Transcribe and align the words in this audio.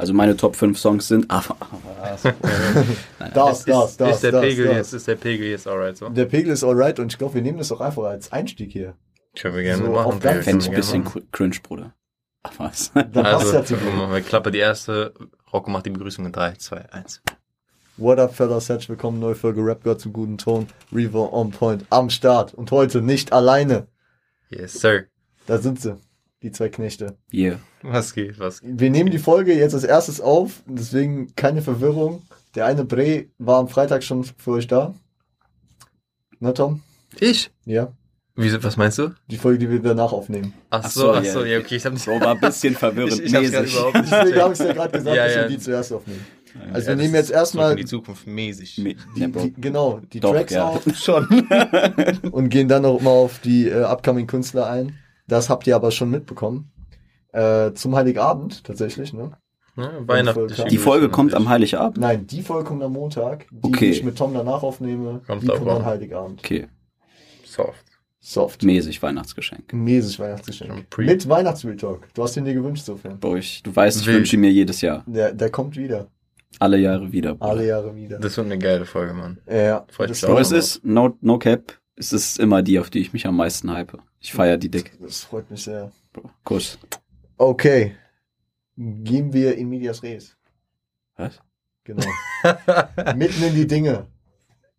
Also 0.00 0.14
meine 0.14 0.34
Top 0.34 0.56
5 0.56 0.78
Songs 0.78 1.08
sind. 1.08 1.28
Nein, 1.28 1.42
das, 3.34 3.64
das, 3.66 3.96
das. 3.98 4.14
Ist 4.14 4.22
der 4.22 4.32
das, 4.32 4.40
Pegel 4.40 4.64
das. 4.68 4.76
jetzt, 4.76 4.92
ist 4.94 5.08
der 5.08 5.16
Pegel 5.16 5.46
jetzt 5.48 5.66
alright 5.68 5.94
so? 5.94 6.08
Der 6.08 6.24
Pegel 6.24 6.52
ist 6.52 6.64
alright 6.64 6.98
und 6.98 7.12
ich 7.12 7.18
glaube, 7.18 7.34
wir 7.34 7.42
nehmen 7.42 7.58
das 7.58 7.70
auch 7.70 7.82
einfach 7.82 8.04
als 8.04 8.32
Einstieg 8.32 8.72
hier. 8.72 8.94
Können 9.38 9.56
wir 9.56 9.62
gerne 9.62 9.84
So, 9.84 9.92
machen. 9.92 10.18
Fände 10.22 10.40
ich 10.62 10.68
ein 10.70 10.74
bisschen 10.74 11.04
machen. 11.04 11.28
cringe, 11.32 11.56
Bruder. 11.62 11.92
Ach 12.44 12.52
was. 12.56 12.90
Dann 12.94 13.12
passt 13.12 13.26
Also, 13.26 13.52
ja 13.52 13.64
zu 13.64 13.76
guck 13.76 13.94
mal, 13.94 14.10
wir 14.10 14.22
klappen 14.22 14.50
die 14.54 14.58
erste. 14.60 15.12
Rocco 15.52 15.70
macht 15.70 15.84
die 15.84 15.90
Begrüßung 15.90 16.24
in 16.24 16.32
3, 16.32 16.54
2, 16.54 16.92
1. 16.92 17.22
What 17.98 18.18
up, 18.20 18.34
fellas? 18.34 18.70
Herzlich 18.70 18.88
willkommen, 18.88 19.20
neue 19.20 19.34
Folge 19.34 19.60
Rap 19.62 19.84
Gott 19.84 20.00
zum 20.00 20.14
guten 20.14 20.38
Ton. 20.38 20.66
Reaver 20.94 21.30
on 21.34 21.50
point 21.50 21.84
am 21.90 22.08
Start. 22.08 22.54
Und 22.54 22.70
heute 22.70 23.02
nicht 23.02 23.34
alleine. 23.34 23.86
Yes, 24.48 24.80
sir. 24.80 25.04
Da 25.46 25.58
sind 25.58 25.78
sie. 25.78 25.98
Die 26.42 26.52
zwei 26.52 26.68
Knechte. 26.70 27.16
Yeah. 27.32 27.58
Was 27.82 28.14
geht, 28.14 28.38
was 28.38 28.60
geht? 28.62 28.80
Wir 28.80 28.90
nehmen 28.90 29.10
die 29.10 29.18
Folge 29.18 29.54
jetzt 29.54 29.74
als 29.74 29.84
erstes 29.84 30.20
auf, 30.20 30.62
deswegen 30.66 31.34
keine 31.36 31.60
Verwirrung. 31.60 32.22
Der 32.54 32.64
eine 32.66 32.84
Bre 32.84 33.26
war 33.38 33.58
am 33.60 33.68
Freitag 33.68 34.02
schon 34.02 34.24
für 34.24 34.52
euch 34.52 34.66
da. 34.66 34.94
Na, 36.38 36.52
Tom? 36.52 36.80
Ich? 37.18 37.50
Ja. 37.66 37.92
Wie, 38.36 38.50
was 38.62 38.78
meinst 38.78 38.96
du? 38.98 39.10
Die 39.26 39.36
Folge, 39.36 39.58
die 39.58 39.70
wir 39.70 39.80
danach 39.80 40.12
aufnehmen. 40.12 40.54
Ach 40.70 40.80
Ach 40.84 40.90
so, 40.90 41.00
so, 41.00 41.12
ach 41.12 41.22
ja. 41.24 41.32
so, 41.32 41.44
ja, 41.44 41.58
okay, 41.58 41.76
ich 41.76 41.84
hab 41.84 41.92
nicht. 41.92 42.04
So 42.04 42.12
war 42.12 42.28
ein 42.28 42.40
bisschen 42.40 42.74
verwirrend. 42.76 43.12
Ich, 43.20 43.20
ich 43.24 43.34
hab's 43.34 43.50
mäßig. 43.50 43.74
überhaupt 43.74 43.94
nicht 43.96 44.12
Deswegen 44.12 44.40
habe 44.40 44.52
ich 44.54 44.58
dir 44.58 44.74
gerade 44.74 44.92
gesagt, 44.98 45.16
Ja, 45.16 45.24
dass 45.26 45.34
ja. 45.34 45.40
wir 45.42 45.48
die 45.48 45.58
zuerst 45.58 45.92
aufnehmen. 45.92 46.26
Also 46.72 46.90
Ja, 46.90 46.96
wir 46.96 46.96
nehmen 47.02 47.12
das 47.12 47.28
jetzt 47.28 47.30
erstmal 47.32 47.76
die 47.76 47.84
Zukunft 47.84 48.26
mäßig. 48.26 48.76
Die, 48.76 48.96
Ja, 49.16 49.28
die, 49.28 49.52
genau, 49.58 50.00
die 50.10 50.20
Doch, 50.20 50.32
Tracks 50.32 50.54
ja. 50.54 50.64
auf 50.68 50.82
schon 50.96 51.26
und 52.32 52.48
gehen 52.48 52.66
dann 52.68 52.82
noch 52.82 53.00
mal 53.02 53.10
auf 53.10 53.40
die 53.40 53.68
äh, 53.68 53.82
upcoming 53.82 54.26
Künstler 54.26 54.70
ein. 54.70 54.98
Das 55.30 55.48
habt 55.48 55.66
ihr 55.66 55.76
aber 55.76 55.90
schon 55.90 56.10
mitbekommen. 56.10 56.72
Äh, 57.32 57.72
zum 57.74 57.94
Heiligabend 57.94 58.64
tatsächlich, 58.64 59.12
ne? 59.12 59.30
Ja, 59.76 59.92
weihnachtliche 60.06 60.64
Die 60.64 60.78
Folge 60.78 61.06
Begrüßung 61.06 61.12
kommt 61.30 61.34
am. 61.34 61.48
Heiligabend. 61.48 61.98
Nein, 61.98 62.26
die 62.26 62.42
Folge 62.42 62.64
kommt 62.68 62.82
am 62.82 62.92
Montag. 62.92 63.46
Die, 63.50 63.68
Okay. 63.68 63.86
die 63.86 63.90
ich 63.92 64.02
mit 64.04 64.18
Tom 64.18 64.34
danach 64.34 64.62
aufnehme, 64.64 65.22
Kommt 65.26 65.42
die 65.44 65.50
auch 65.50 65.58
kommt 65.58 65.70
am. 65.70 65.84
Heiligabend. 65.84 66.40
Okay. 66.40 66.66
Soft. 67.44 67.84
Soft. 68.18 68.62
Mäßig 68.64 69.02
Weihnachtsgeschenk. 69.02 69.72
Mäßig 69.72 70.18
Weihnachtsgeschenk. 70.18 70.86
Mit 70.98 71.28
Weihnachtsretalk. 71.28 72.12
Du 72.14 72.22
hast 72.22 72.36
ihn 72.36 72.44
dir 72.44 72.52
gewünscht, 72.54 72.84
sofern. 72.84 73.18
Bro, 73.18 73.36
ich, 73.36 73.62
du 73.62 73.74
weißt, 73.74 74.00
ich 74.00 74.06
Wild. 74.06 74.16
wünsche 74.18 74.36
ihn 74.36 74.40
mir 74.40 74.50
jedes 74.52 74.80
Jahr. 74.82 75.04
Der, 75.06 75.32
der 75.32 75.50
kommt 75.50 75.76
wieder. 75.76 76.08
Alle 76.58 76.76
Jahre 76.78 77.10
wieder. 77.12 77.36
Bro. 77.36 77.48
Alle 77.48 77.66
Jahre 77.66 77.94
wieder. 77.94 78.18
Das 78.18 78.36
wird 78.36 78.46
eine 78.46 78.58
geile 78.58 78.84
Folge, 78.84 79.14
Mann. 79.14 79.38
ja, 79.48 79.86
Freut 79.90 80.10
das 80.10 80.20
mich 80.20 80.28
Bro, 80.28 80.36
auch. 80.36 80.40
es 80.40 80.50
ist, 80.52 80.84
no, 80.84 81.16
no 81.22 81.38
cap, 81.38 81.79
es 82.00 82.14
ist 82.14 82.38
immer 82.38 82.62
die, 82.62 82.78
auf 82.78 82.88
die 82.88 83.00
ich 83.00 83.12
mich 83.12 83.26
am 83.26 83.36
meisten 83.36 83.70
hype. 83.70 83.98
Ich 84.20 84.32
feier 84.32 84.56
die 84.56 84.70
dick. 84.70 84.98
Das 85.00 85.24
freut 85.24 85.50
mich 85.50 85.62
sehr. 85.62 85.92
Kuss. 86.44 86.78
Okay. 87.36 87.94
Gehen 88.76 89.32
wir 89.34 89.56
in 89.58 89.68
Medias 89.68 90.02
Res. 90.02 90.36
Was? 91.16 91.38
Genau. 91.84 92.06
Mitten 93.16 93.42
in 93.42 93.54
die 93.54 93.66
Dinge. 93.66 94.06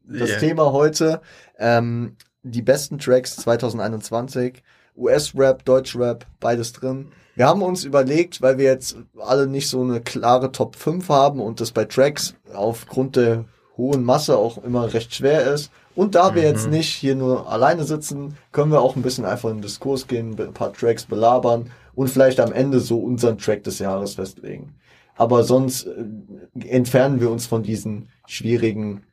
Das 0.03 0.31
Ja. 0.31 0.39
Thema 0.39 0.72
heute, 0.72 1.22
ähm, 1.59 2.17
die 2.41 2.63
besten 2.63 2.97
Tracks 2.97 3.35
2021. 3.35 4.63
US-Rap, 4.97 5.63
Deutsch-Rap, 5.63 6.25
beides 6.39 6.73
drin. 6.73 7.11
Wir 7.35 7.47
haben 7.47 7.61
uns 7.61 7.85
überlegt, 7.85 8.41
weil 8.41 8.58
wir 8.58 8.66
jetzt 8.66 8.97
alle 9.17 9.47
nicht 9.47 9.69
so 9.69 9.81
eine 9.81 10.02
klare 10.02 10.52
Top 10.52 10.75
5 10.75 11.08
haben 11.08 11.39
und 11.39 11.61
das 11.61 11.72
bei 11.72 11.85
Tracks 11.85 12.35
aufgrund 12.52 13.16
der 13.16 13.45
hohen 13.77 14.03
Masse 14.03 14.38
auch 14.38 14.64
immer 14.64 14.94
recht 14.94 15.14
schwer 15.16 15.52
ist. 15.53 15.72
Und 15.95 16.16
da 16.16 16.36
wir 16.36 16.41
Mhm. 16.44 16.47
jetzt 16.47 16.69
nicht 16.69 16.89
hier 16.89 17.16
nur 17.16 17.50
alleine 17.50 17.83
sitzen, 17.83 18.38
können 18.52 18.72
wir 18.72 18.81
auch 18.81 18.95
ein 18.95 19.02
bisschen 19.02 19.25
einfach 19.25 19.50
in 19.50 19.58
den 19.58 19.61
Diskurs 19.63 20.08
gehen, 20.08 20.36
ein 20.39 20.53
paar 20.53 20.72
Tracks 20.73 21.05
belabern 21.05 21.72
und 21.95 22.09
vielleicht 22.09 22.39
am 22.39 22.53
Ende 22.53 22.80
so 22.80 23.00
unseren 23.00 23.38
Track 23.38 23.63
des 23.63 23.80
Jahres 23.80 24.16
festlegen. 24.16 24.75
Aber 25.17 25.44
sonst 25.44 25.86
äh, 25.88 26.67
entfernen 26.67 27.19
wir 27.19 27.30
uns 27.30 27.45
von 27.45 27.63
diesen 27.63 28.08
schwierigen 28.28 29.03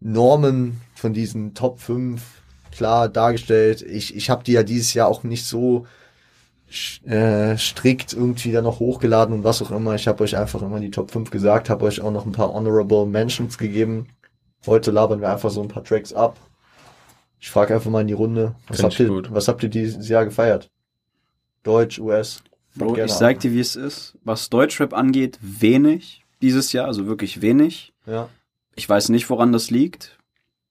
Normen, 0.00 0.80
von 0.94 1.12
diesen 1.12 1.54
Top 1.54 1.80
5 1.80 2.22
klar 2.70 3.08
dargestellt. 3.08 3.82
Ich, 3.82 4.14
ich 4.14 4.30
habe 4.30 4.44
die 4.44 4.52
ja 4.52 4.62
dieses 4.62 4.94
Jahr 4.94 5.08
auch 5.08 5.24
nicht 5.24 5.44
so 5.46 5.86
äh, 7.04 7.56
strikt 7.56 8.12
irgendwie 8.12 8.52
da 8.52 8.62
noch 8.62 8.78
hochgeladen 8.78 9.34
und 9.34 9.44
was 9.44 9.62
auch 9.62 9.70
immer. 9.70 9.94
Ich 9.94 10.06
habe 10.06 10.22
euch 10.22 10.36
einfach 10.36 10.62
immer 10.62 10.80
die 10.80 10.90
Top 10.90 11.10
5 11.10 11.30
gesagt, 11.30 11.70
habe 11.70 11.86
euch 11.86 12.00
auch 12.00 12.10
noch 12.10 12.26
ein 12.26 12.32
paar 12.32 12.52
Honorable 12.52 13.06
Mentions 13.06 13.58
gegeben. 13.58 14.08
Heute 14.66 14.90
labern 14.90 15.20
wir 15.20 15.30
einfach 15.30 15.50
so 15.50 15.62
ein 15.62 15.68
paar 15.68 15.84
Tracks 15.84 16.12
ab. 16.12 16.36
Ich 17.40 17.50
frage 17.50 17.74
einfach 17.74 17.90
mal 17.90 18.00
in 18.00 18.08
die 18.08 18.14
Runde, 18.14 18.54
was 18.66 18.78
Find 18.78 18.90
habt, 18.92 19.00
ihr, 19.00 19.08
gut. 19.08 19.32
was 19.32 19.48
habt 19.48 19.62
ihr 19.62 19.68
dieses 19.68 20.08
Jahr 20.08 20.24
gefeiert? 20.24 20.70
Deutsch, 21.62 21.98
US? 21.98 22.42
Bro, 22.74 22.96
ich 22.96 23.12
sag 23.12 23.40
dir, 23.40 23.52
wie 23.52 23.60
es 23.60 23.76
ist. 23.76 24.16
Was 24.24 24.50
Deutschrap 24.50 24.92
angeht, 24.92 25.38
wenig 25.40 26.24
dieses 26.42 26.72
Jahr, 26.72 26.86
also 26.86 27.06
wirklich 27.06 27.40
wenig. 27.40 27.92
Ja. 28.06 28.28
Ich 28.74 28.88
weiß 28.88 29.08
nicht, 29.08 29.28
woran 29.30 29.52
das 29.52 29.70
liegt. 29.70 30.18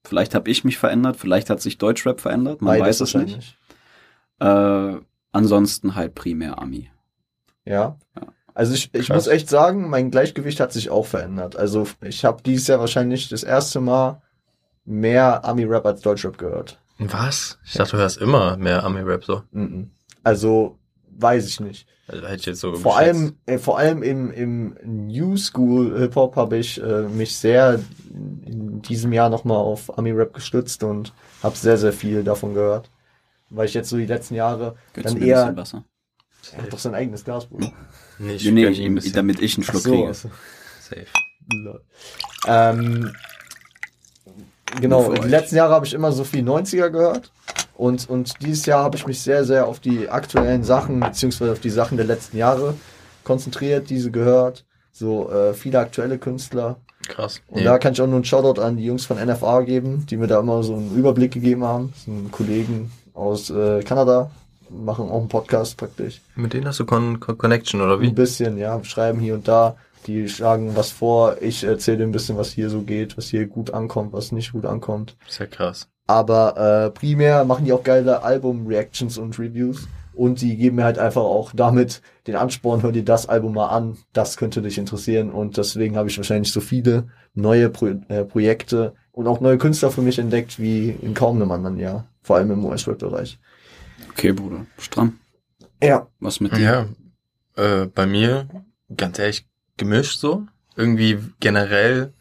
Vielleicht 0.03 0.35
habe 0.35 0.49
ich 0.49 0.63
mich 0.63 0.77
verändert, 0.77 1.17
vielleicht 1.17 1.49
hat 1.49 1.61
sich 1.61 1.77
Deutschrap 1.77 2.21
verändert, 2.21 2.61
man 2.61 2.79
Beides 2.79 3.01
weiß 3.01 3.01
es 3.01 3.13
nicht. 3.15 3.57
wahrscheinlich. 4.39 4.99
Äh, 4.99 5.05
ansonsten 5.37 5.95
halt 5.95 6.15
primär 6.15 6.59
Ami. 6.61 6.89
Ja. 7.65 7.97
Ja. 8.15 8.27
Also 8.53 8.73
ich, 8.73 8.89
ich 8.93 9.07
Krass. 9.07 9.15
muss 9.15 9.27
echt 9.27 9.49
sagen, 9.49 9.89
mein 9.89 10.09
Gleichgewicht 10.09 10.59
hat 10.59 10.73
sich 10.73 10.89
auch 10.89 11.05
verändert. 11.05 11.55
Also 11.55 11.87
ich 12.01 12.25
habe 12.25 12.41
dieses 12.43 12.67
Jahr 12.67 12.79
wahrscheinlich 12.79 13.29
das 13.29 13.43
erste 13.43 13.79
Mal 13.79 14.21
mehr 14.83 15.45
Ami-Rap 15.45 15.85
als 15.85 16.01
Deutschrap 16.01 16.39
gehört. 16.39 16.81
Was? 16.97 17.59
Ich 17.63 17.73
dachte, 17.73 17.91
du 17.91 17.97
hörst 17.97 18.17
immer 18.17 18.57
mehr 18.57 18.83
Ami-Rap 18.83 19.23
so. 19.23 19.43
Mhm. 19.51 19.91
Also 20.23 20.79
weiß 21.19 21.47
ich 21.47 21.59
nicht. 21.59 21.87
Also, 22.07 22.25
hätte 22.25 22.35
ich 22.35 22.45
jetzt 22.45 22.61
so 22.61 22.73
Vor 22.73 22.97
allem, 22.97 23.35
äh, 23.45 23.57
vor 23.57 23.77
allem 23.77 24.01
im, 24.01 24.31
im 24.31 24.75
New 24.83 25.35
School 25.35 25.97
Hip 25.99 26.15
Hop 26.15 26.35
habe 26.35 26.57
ich 26.57 26.81
äh, 26.81 27.03
mich 27.03 27.35
sehr 27.37 27.79
in 28.45 28.81
diesem 28.81 29.11
Jahr 29.11 29.29
nochmal 29.29 29.57
auf 29.57 29.97
Ami-Rap 29.97 30.33
gestützt 30.33 30.83
und 30.83 31.13
habe 31.43 31.55
sehr, 31.55 31.77
sehr 31.77 31.93
viel 31.93 32.23
davon 32.23 32.53
gehört. 32.53 32.89
Weil 33.49 33.65
ich 33.65 33.73
jetzt 33.73 33.89
so 33.89 33.97
die 33.97 34.05
letzten 34.05 34.35
Jahre 34.35 34.75
Gönnst 34.93 35.09
dann 35.11 35.19
du 35.19 35.25
mir 35.25 35.25
ein 35.25 35.29
eher... 35.29 35.53
bisschen 35.53 35.57
Wasser? 35.57 35.83
Er 36.55 36.63
hat 36.63 36.73
doch 36.73 36.79
sein 36.79 36.95
eigenes 36.95 37.23
Glas, 37.25 37.45
Bruder. 37.45 37.71
Nee, 38.19 38.33
ich 38.35 38.49
Nee, 38.51 38.67
ich, 38.67 38.81
ein 38.81 38.95
bisschen. 38.95 39.13
damit 39.13 39.41
ich 39.41 39.55
einen 39.57 39.63
Schluck 39.63 39.81
so, 39.81 39.91
kriege. 39.91 40.07
also. 40.07 40.29
Safe. 40.81 41.05
Ähm, 42.47 43.11
genau, 44.81 45.11
die 45.13 45.19
euch. 45.21 45.25
letzten 45.29 45.55
Jahre 45.55 45.73
habe 45.73 45.85
ich 45.85 45.93
immer 45.93 46.11
so 46.11 46.23
viel 46.23 46.43
90er 46.47 46.89
gehört. 46.89 47.31
Und, 47.75 48.09
und 48.09 48.41
dieses 48.41 48.65
Jahr 48.65 48.83
habe 48.83 48.97
ich 48.97 49.05
mich 49.05 49.21
sehr, 49.21 49.43
sehr 49.45 49.67
auf 49.67 49.79
die 49.79 50.09
aktuellen 50.09 50.63
Sachen, 50.63 50.99
beziehungsweise 50.99 51.51
auf 51.51 51.59
die 51.59 51.69
Sachen 51.69 51.97
der 51.97 52.07
letzten 52.07 52.37
Jahre 52.37 52.73
konzentriert, 53.23 53.89
diese 53.89 54.09
gehört. 54.11 54.65
So 54.91 55.29
äh, 55.31 55.53
viele 55.53 55.79
aktuelle 55.79 56.17
Künstler. 56.17 56.77
Krass. 57.07 57.41
Und 57.47 57.59
Nee. 57.59 57.63
da 57.65 57.77
kann 57.77 57.93
ich 57.93 58.01
auch 58.01 58.07
nur 58.07 58.15
einen 58.15 58.25
Shoutout 58.25 58.59
an 58.61 58.77
die 58.77 58.85
Jungs 58.85 59.05
von 59.05 59.17
NFA 59.23 59.61
geben, 59.61 60.05
die 60.09 60.17
mir 60.17 60.27
da 60.27 60.39
immer 60.39 60.63
so 60.63 60.73
einen 60.75 60.95
Überblick 60.97 61.31
gegeben 61.33 61.63
haben. 61.63 61.91
Das 61.93 62.05
sind 62.05 62.31
Kollegen 62.31 62.91
aus 63.17 63.49
äh, 63.49 63.81
Kanada, 63.83 64.29
machen 64.69 65.09
auch 65.09 65.19
einen 65.19 65.27
Podcast 65.27 65.77
praktisch. 65.77 66.21
Mit 66.35 66.53
denen 66.53 66.67
hast 66.67 66.79
du 66.79 66.85
Con 66.85 67.19
Con 67.19 67.37
Connection 67.37 67.81
oder 67.81 67.95
Ein 67.95 68.01
wie? 68.01 68.11
bisschen, 68.11 68.57
ja, 68.57 68.81
schreiben 68.83 69.19
hier 69.19 69.33
und 69.33 69.47
da. 69.47 69.75
Die 70.05 70.29
schlagen 70.29 70.75
was 70.75 70.91
vor. 70.91 71.37
Ich 71.41 71.63
erzähle 71.63 72.03
ein 72.03 72.11
bisschen, 72.11 72.37
was 72.37 72.51
hier 72.51 72.69
so 72.69 72.81
geht, 72.81 73.17
was 73.17 73.27
hier 73.27 73.45
gut 73.47 73.73
ankommt, 73.73 74.13
was 74.13 74.31
nicht 74.31 74.53
gut 74.53 74.65
ankommt. 74.65 75.17
Sehr 75.27 75.47
krass. 75.47 75.89
Aber 76.05 76.85
äh, 76.85 76.89
primär 76.91 77.43
machen 77.43 77.65
die 77.65 77.73
auch 77.73 77.83
geile 77.83 78.23
Album-Reactions 78.23 79.17
und 79.17 79.37
Reviews. 79.37 79.87
Und 80.13 80.41
die 80.41 80.55
geben 80.57 80.77
mir 80.77 80.85
halt 80.85 80.97
einfach 80.97 81.21
auch 81.21 81.51
damit 81.53 82.01
den 82.25 82.35
Ansporn, 82.35 82.81
hör 82.81 82.91
dir 82.91 83.03
das 83.03 83.27
Album 83.29 83.53
mal 83.53 83.67
an, 83.67 83.97
das 84.13 84.37
könnte 84.37 84.61
dich 84.61 84.77
interessieren. 84.77 85.29
Und 85.29 85.57
deswegen 85.57 85.95
habe 85.97 86.09
ich 86.09 86.17
wahrscheinlich 86.17 86.51
so 86.51 86.61
viele 86.61 87.09
neue 87.35 87.69
Pro 87.69 87.87
äh, 88.07 88.23
Projekte 88.23 88.93
und 89.11 89.27
auch 89.27 89.41
neue 89.41 89.57
Künstler 89.57 89.91
für 89.91 90.01
mich 90.01 90.17
entdeckt, 90.17 90.57
wie 90.59 90.89
in 90.89 91.13
kaum 91.13 91.35
einem 91.35 91.51
anderen 91.51 91.77
Jahr. 91.77 92.05
Vor 92.27 92.35
allem 92.35 92.51
im 92.51 92.65
US-Rap-Bereich. 92.65 93.39
Okay, 94.09 94.33
Bruder. 94.33 94.65
Stramm. 94.77 95.17
Ja. 95.81 96.07
Was 96.19 96.41
mit 96.41 96.57
dir? 96.57 96.89
Ja, 97.55 97.63
äh, 97.63 97.85
bei 97.85 98.05
mir, 98.05 98.49
ganz 98.93 99.17
ehrlich, 99.17 99.47
gemischt 99.77 100.19
so. 100.19 100.45
Irgendwie 100.75 101.19
generell 101.39 102.11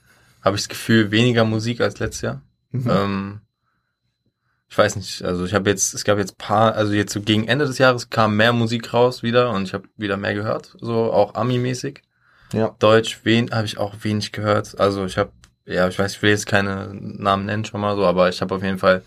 habe 0.42 0.54
ich 0.54 0.62
das 0.62 0.68
Gefühl, 0.68 1.10
weniger 1.10 1.44
Musik 1.44 1.80
als 1.80 1.98
letztes 1.98 2.20
Jahr. 2.20 2.42
Mhm. 2.70 2.88
Ähm, 2.88 3.40
ich 4.68 4.78
weiß 4.78 4.94
nicht, 4.94 5.24
also 5.24 5.44
ich 5.44 5.54
habe 5.54 5.70
jetzt, 5.70 5.92
es 5.92 6.04
gab 6.04 6.18
jetzt 6.18 6.38
paar, 6.38 6.76
also 6.76 6.92
jetzt 6.92 7.12
so 7.12 7.20
gegen 7.20 7.48
Ende 7.48 7.66
des 7.66 7.78
Jahres 7.78 8.08
kam 8.08 8.36
mehr 8.36 8.52
Musik 8.52 8.94
raus 8.94 9.24
wieder 9.24 9.50
und 9.50 9.64
ich 9.64 9.74
habe 9.74 9.88
wieder 9.96 10.16
mehr 10.16 10.34
gehört, 10.34 10.76
so 10.80 11.12
auch 11.12 11.34
Ami-mäßig. 11.34 12.02
Ja. 12.52 12.76
Deutsch 12.78 13.22
wen 13.24 13.50
habe 13.50 13.66
ich 13.66 13.78
auch 13.78 13.92
wenig 14.02 14.30
gehört. 14.30 14.78
Also 14.78 15.04
ich 15.04 15.18
habe, 15.18 15.32
ja, 15.64 15.88
ich 15.88 15.98
weiß, 15.98 16.14
ich 16.14 16.22
will 16.22 16.30
jetzt 16.30 16.46
keine 16.46 16.90
Namen 16.94 17.46
nennen 17.46 17.64
schon 17.64 17.80
mal 17.80 17.96
so, 17.96 18.04
aber 18.04 18.28
ich 18.28 18.40
habe 18.40 18.54
auf 18.54 18.62
jeden 18.62 18.78
Fall 18.78 19.02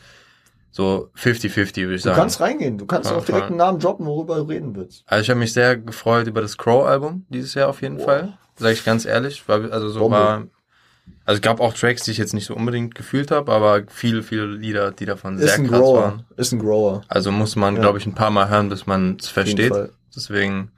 so 0.71 1.10
50-50, 1.18 1.83
würde 1.83 1.95
ich 1.95 2.01
Du 2.04 2.10
sagen. 2.10 2.16
kannst 2.19 2.39
reingehen, 2.42 2.77
du 2.77 2.86
kannst 2.86 3.10
Ja, 3.10 3.18
auch 3.18 3.25
direkt 3.25 3.48
einen 3.48 3.57
Namen 3.57 3.80
droppen, 3.80 4.06
worüber 4.06 4.36
du 4.38 4.44
reden 4.44 4.75
willst. 4.75 5.04
Also 5.07 5.21
ich 5.24 5.30
habe 5.30 5.39
mich 5.39 5.54
sehr 5.54 5.77
gefreut 5.77 6.27
über 6.27 6.42
das 6.42 6.57
Crow-Album 6.57 7.25
dieses 7.30 7.54
Jahr 7.56 7.69
auf 7.69 7.81
jeden 7.81 7.98
Wow. 7.98 8.06
Fall. 8.06 8.38
Sag 8.57 8.74
ich 8.74 8.83
ganz 8.86 9.06
ehrlich. 9.06 9.44
Weil, 9.48 9.71
also 9.71 9.89
so 9.89 10.00
Bombe. 10.01 10.16
war. 10.18 10.48
Also 11.25 11.38
es 11.38 11.42
gab 11.42 11.60
auch 11.60 11.74
Tracks, 11.74 12.04
die 12.04 12.12
ich 12.12 12.18
jetzt 12.18 12.33
nicht 12.33 12.45
so 12.45 12.56
unbedingt 12.56 12.94
gefühlt 12.95 13.31
habe, 13.31 13.51
aber 13.51 13.83
viele, 13.88 14.21
viele 14.24 14.45
Lieder, 14.48 14.92
die 14.92 15.06
davon 15.06 15.38
Ist 15.38 15.45
sehr 15.45 15.56
ein 15.56 15.68
krass 15.68 15.80
Grower. 15.80 16.01
waren. 16.01 16.25
Ist 16.38 16.51
ein 16.51 16.60
Grower. 16.60 17.01
Also 17.07 17.31
muss 17.31 17.56
man, 17.56 17.75
Ja. 17.75 17.81
glaube 17.81 17.98
ich, 18.00 18.06
ein 18.06 18.16
paar 18.16 18.31
Mal 18.31 18.50
hören, 18.50 18.69
bis 18.69 18.86
man 18.86 19.18
es 19.19 19.27
versteht. 19.27 19.74
Deswegen 20.16 20.71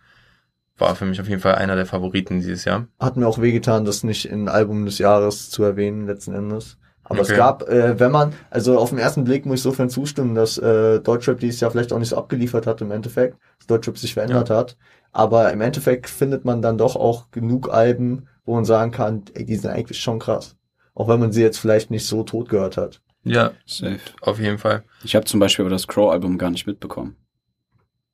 war 0.77 0.95
für 0.95 1.05
mich 1.05 1.21
auf 1.21 1.27
jeden 1.29 1.41
Fall 1.41 1.55
einer 1.55 1.75
der 1.75 1.85
Favoriten 1.85 2.39
dieses 2.41 2.65
Jahr. 2.65 2.87
Hat 2.99 3.15
mir 3.17 3.27
auch 3.27 3.39
wehgetan, 3.41 3.85
das 3.85 4.03
nicht 4.03 4.25
in 4.25 4.49
Album 4.49 4.85
des 4.85 4.97
Jahres 4.97 5.49
zu 5.49 5.63
erwähnen, 5.63 6.05
letzten 6.07 6.33
Endes. 6.33 6.77
Aber 7.11 7.19
Okay. 7.21 7.31
es 7.33 7.37
gab, 7.37 7.67
äh, 7.67 7.99
wenn 7.99 8.11
man, 8.11 8.33
also 8.49 8.77
auf 8.79 8.89
den 8.89 8.97
ersten 8.99 9.25
Blick 9.25 9.45
muss 9.45 9.57
ich 9.59 9.63
sofern 9.63 9.89
zustimmen, 9.89 10.33
dass 10.33 10.57
äh, 10.57 11.01
Deutschrap 11.01 11.39
dieses 11.39 11.59
Jahr 11.59 11.69
vielleicht 11.69 11.91
auch 11.91 11.99
nicht 11.99 12.07
so 12.09 12.17
abgeliefert 12.17 12.65
hat 12.67 12.79
im 12.79 12.89
Endeffekt, 12.91 13.37
dass 13.59 13.67
Deutschrap 13.67 13.97
sich 13.97 14.13
verändert 14.13 14.49
hat. 14.49 14.77
Aber 15.11 15.51
im 15.51 15.59
Endeffekt 15.59 16.09
findet 16.09 16.45
man 16.45 16.61
dann 16.61 16.77
doch 16.77 16.95
auch 16.95 17.29
genug 17.31 17.69
Alben, 17.69 18.27
wo 18.45 18.55
man 18.55 18.63
sagen 18.63 18.91
kann, 18.91 19.23
ey, 19.33 19.43
die 19.45 19.57
sind 19.57 19.71
eigentlich 19.71 19.99
schon 19.99 20.19
krass. 20.19 20.55
Auch 20.95 21.09
wenn 21.09 21.19
man 21.19 21.33
sie 21.33 21.41
jetzt 21.41 21.57
vielleicht 21.59 21.91
nicht 21.91 22.05
so 22.05 22.23
tot 22.23 22.47
gehört 22.47 22.77
hat. 22.77 23.01
Ja, 23.23 23.51
Safe. 23.65 23.99
auf 24.21 24.39
jeden 24.39 24.57
Fall. 24.57 24.83
Ich 25.03 25.13
habe 25.15 25.25
zum 25.25 25.39
Beispiel 25.41 25.63
aber 25.63 25.69
das 25.69 25.87
Crow-Album 25.87 26.37
gar 26.37 26.49
nicht 26.49 26.65
mitbekommen. 26.65 27.17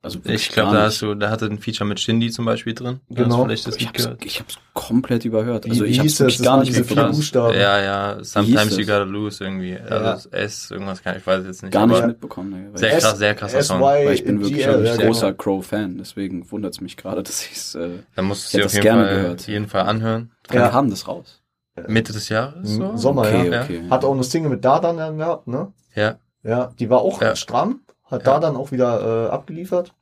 Also 0.08 0.20
Ich 0.26 0.50
glaube, 0.50 0.76
da 0.76 0.84
hast 0.84 1.02
du, 1.02 1.14
da 1.16 1.30
hatte 1.30 1.46
ein 1.46 1.60
Feature 1.60 1.88
mit 1.88 2.00
Shindy 2.00 2.32
zum 2.32 2.46
Beispiel 2.46 2.74
drin. 2.74 3.00
Genau. 3.10 3.46
Das 3.48 3.66
ich 3.68 3.80
Lied 3.80 3.88
hab's, 3.90 4.04
gehört. 4.04 4.26
ich 4.26 4.40
hab's 4.40 4.58
komplett 4.74 5.26
überhört. 5.26 5.66
Also 5.70 5.84
wie 5.86 5.90
ich 5.90 6.00
hab's 6.00 6.04
hieß 6.04 6.18
das? 6.20 6.38
Das 6.38 6.42
gar 6.44 6.52
waren 6.54 6.60
nicht 6.62 6.70
diese 6.70 6.84
vier. 6.84 7.04
Buchstaben. 7.04 7.54
Ja, 7.58 7.82
ja, 7.82 8.24
sometimes 8.24 8.76
you 8.76 8.82
es? 8.82 8.88
gotta 8.88 9.04
lose 9.04 9.44
irgendwie. 9.44 9.72
Ja. 9.74 9.80
Also 9.86 10.30
S, 10.30 10.72
irgendwas 10.72 11.04
kann 11.04 11.18
ich 11.18 11.26
weiß 11.28 11.46
jetzt 11.46 11.64
nicht. 11.64 11.72
Gar 11.72 11.88
nicht 11.88 12.06
mitbekommen. 12.06 12.50
Ne, 12.52 12.70
weil, 12.72 12.78
Sehr 12.80 12.98
ich, 12.98 13.04
krass, 13.04 13.18
sehr 13.18 13.36
krasser 13.36 13.64
Song. 13.64 13.82
weil 13.82 14.12
ich 14.14 14.24
bin 14.24 14.42
wirklich 14.42 14.68
ein 14.68 14.86
ja, 14.86 14.96
großer 14.96 15.28
genau. 15.34 15.38
Crow-Fan. 15.44 15.98
Deswegen 15.98 16.50
wundert 16.52 16.74
es 16.74 16.82
mich 16.82 16.98
gerade, 16.98 17.22
dass 17.24 17.46
ich's. 17.46 17.76
Äh, 17.76 17.90
Da 18.16 18.22
musst 18.22 18.46
Ich 18.46 18.52
du 18.52 18.58
dir 18.58 18.64
hätte 18.64 18.66
auf 18.68 18.72
das 18.72 18.74
jeden 18.76 18.84
gerne 18.84 19.06
Fall, 19.08 19.16
gehört. 19.16 19.48
jeden 19.48 19.68
Fall 19.68 19.82
anhören. 19.88 20.32
wir 20.50 20.74
haben 20.74 20.90
das 20.90 21.08
raus. 21.08 21.42
Mitte 21.88 22.12
des 22.12 22.30
Jahres. 22.30 22.68
So? 22.70 22.84
Im 22.90 22.98
Sommer, 22.98 23.22
okay, 23.22 23.52
ja. 23.52 23.62
okay. 23.64 23.84
Hat 23.90 24.04
auch 24.04 24.14
eine 24.14 24.24
Single 24.24 24.50
mit 24.50 24.66
Dardan 24.66 24.98
dann 24.98 25.18
gehabt, 25.20 25.48
ne? 25.48 25.72
Ja. 25.94 26.16
Ja, 26.44 26.72
die 26.80 26.90
war 26.90 27.00
auch 27.02 27.22
Ja. 27.22 27.36
stramm, 27.36 27.82
hat 28.12 28.22
Ja. 28.26 28.32
Dardan 28.34 28.56
auch 28.56 28.72
wieder 28.72 29.28
äh, 29.28 29.30
abgeliefert. 29.30 29.94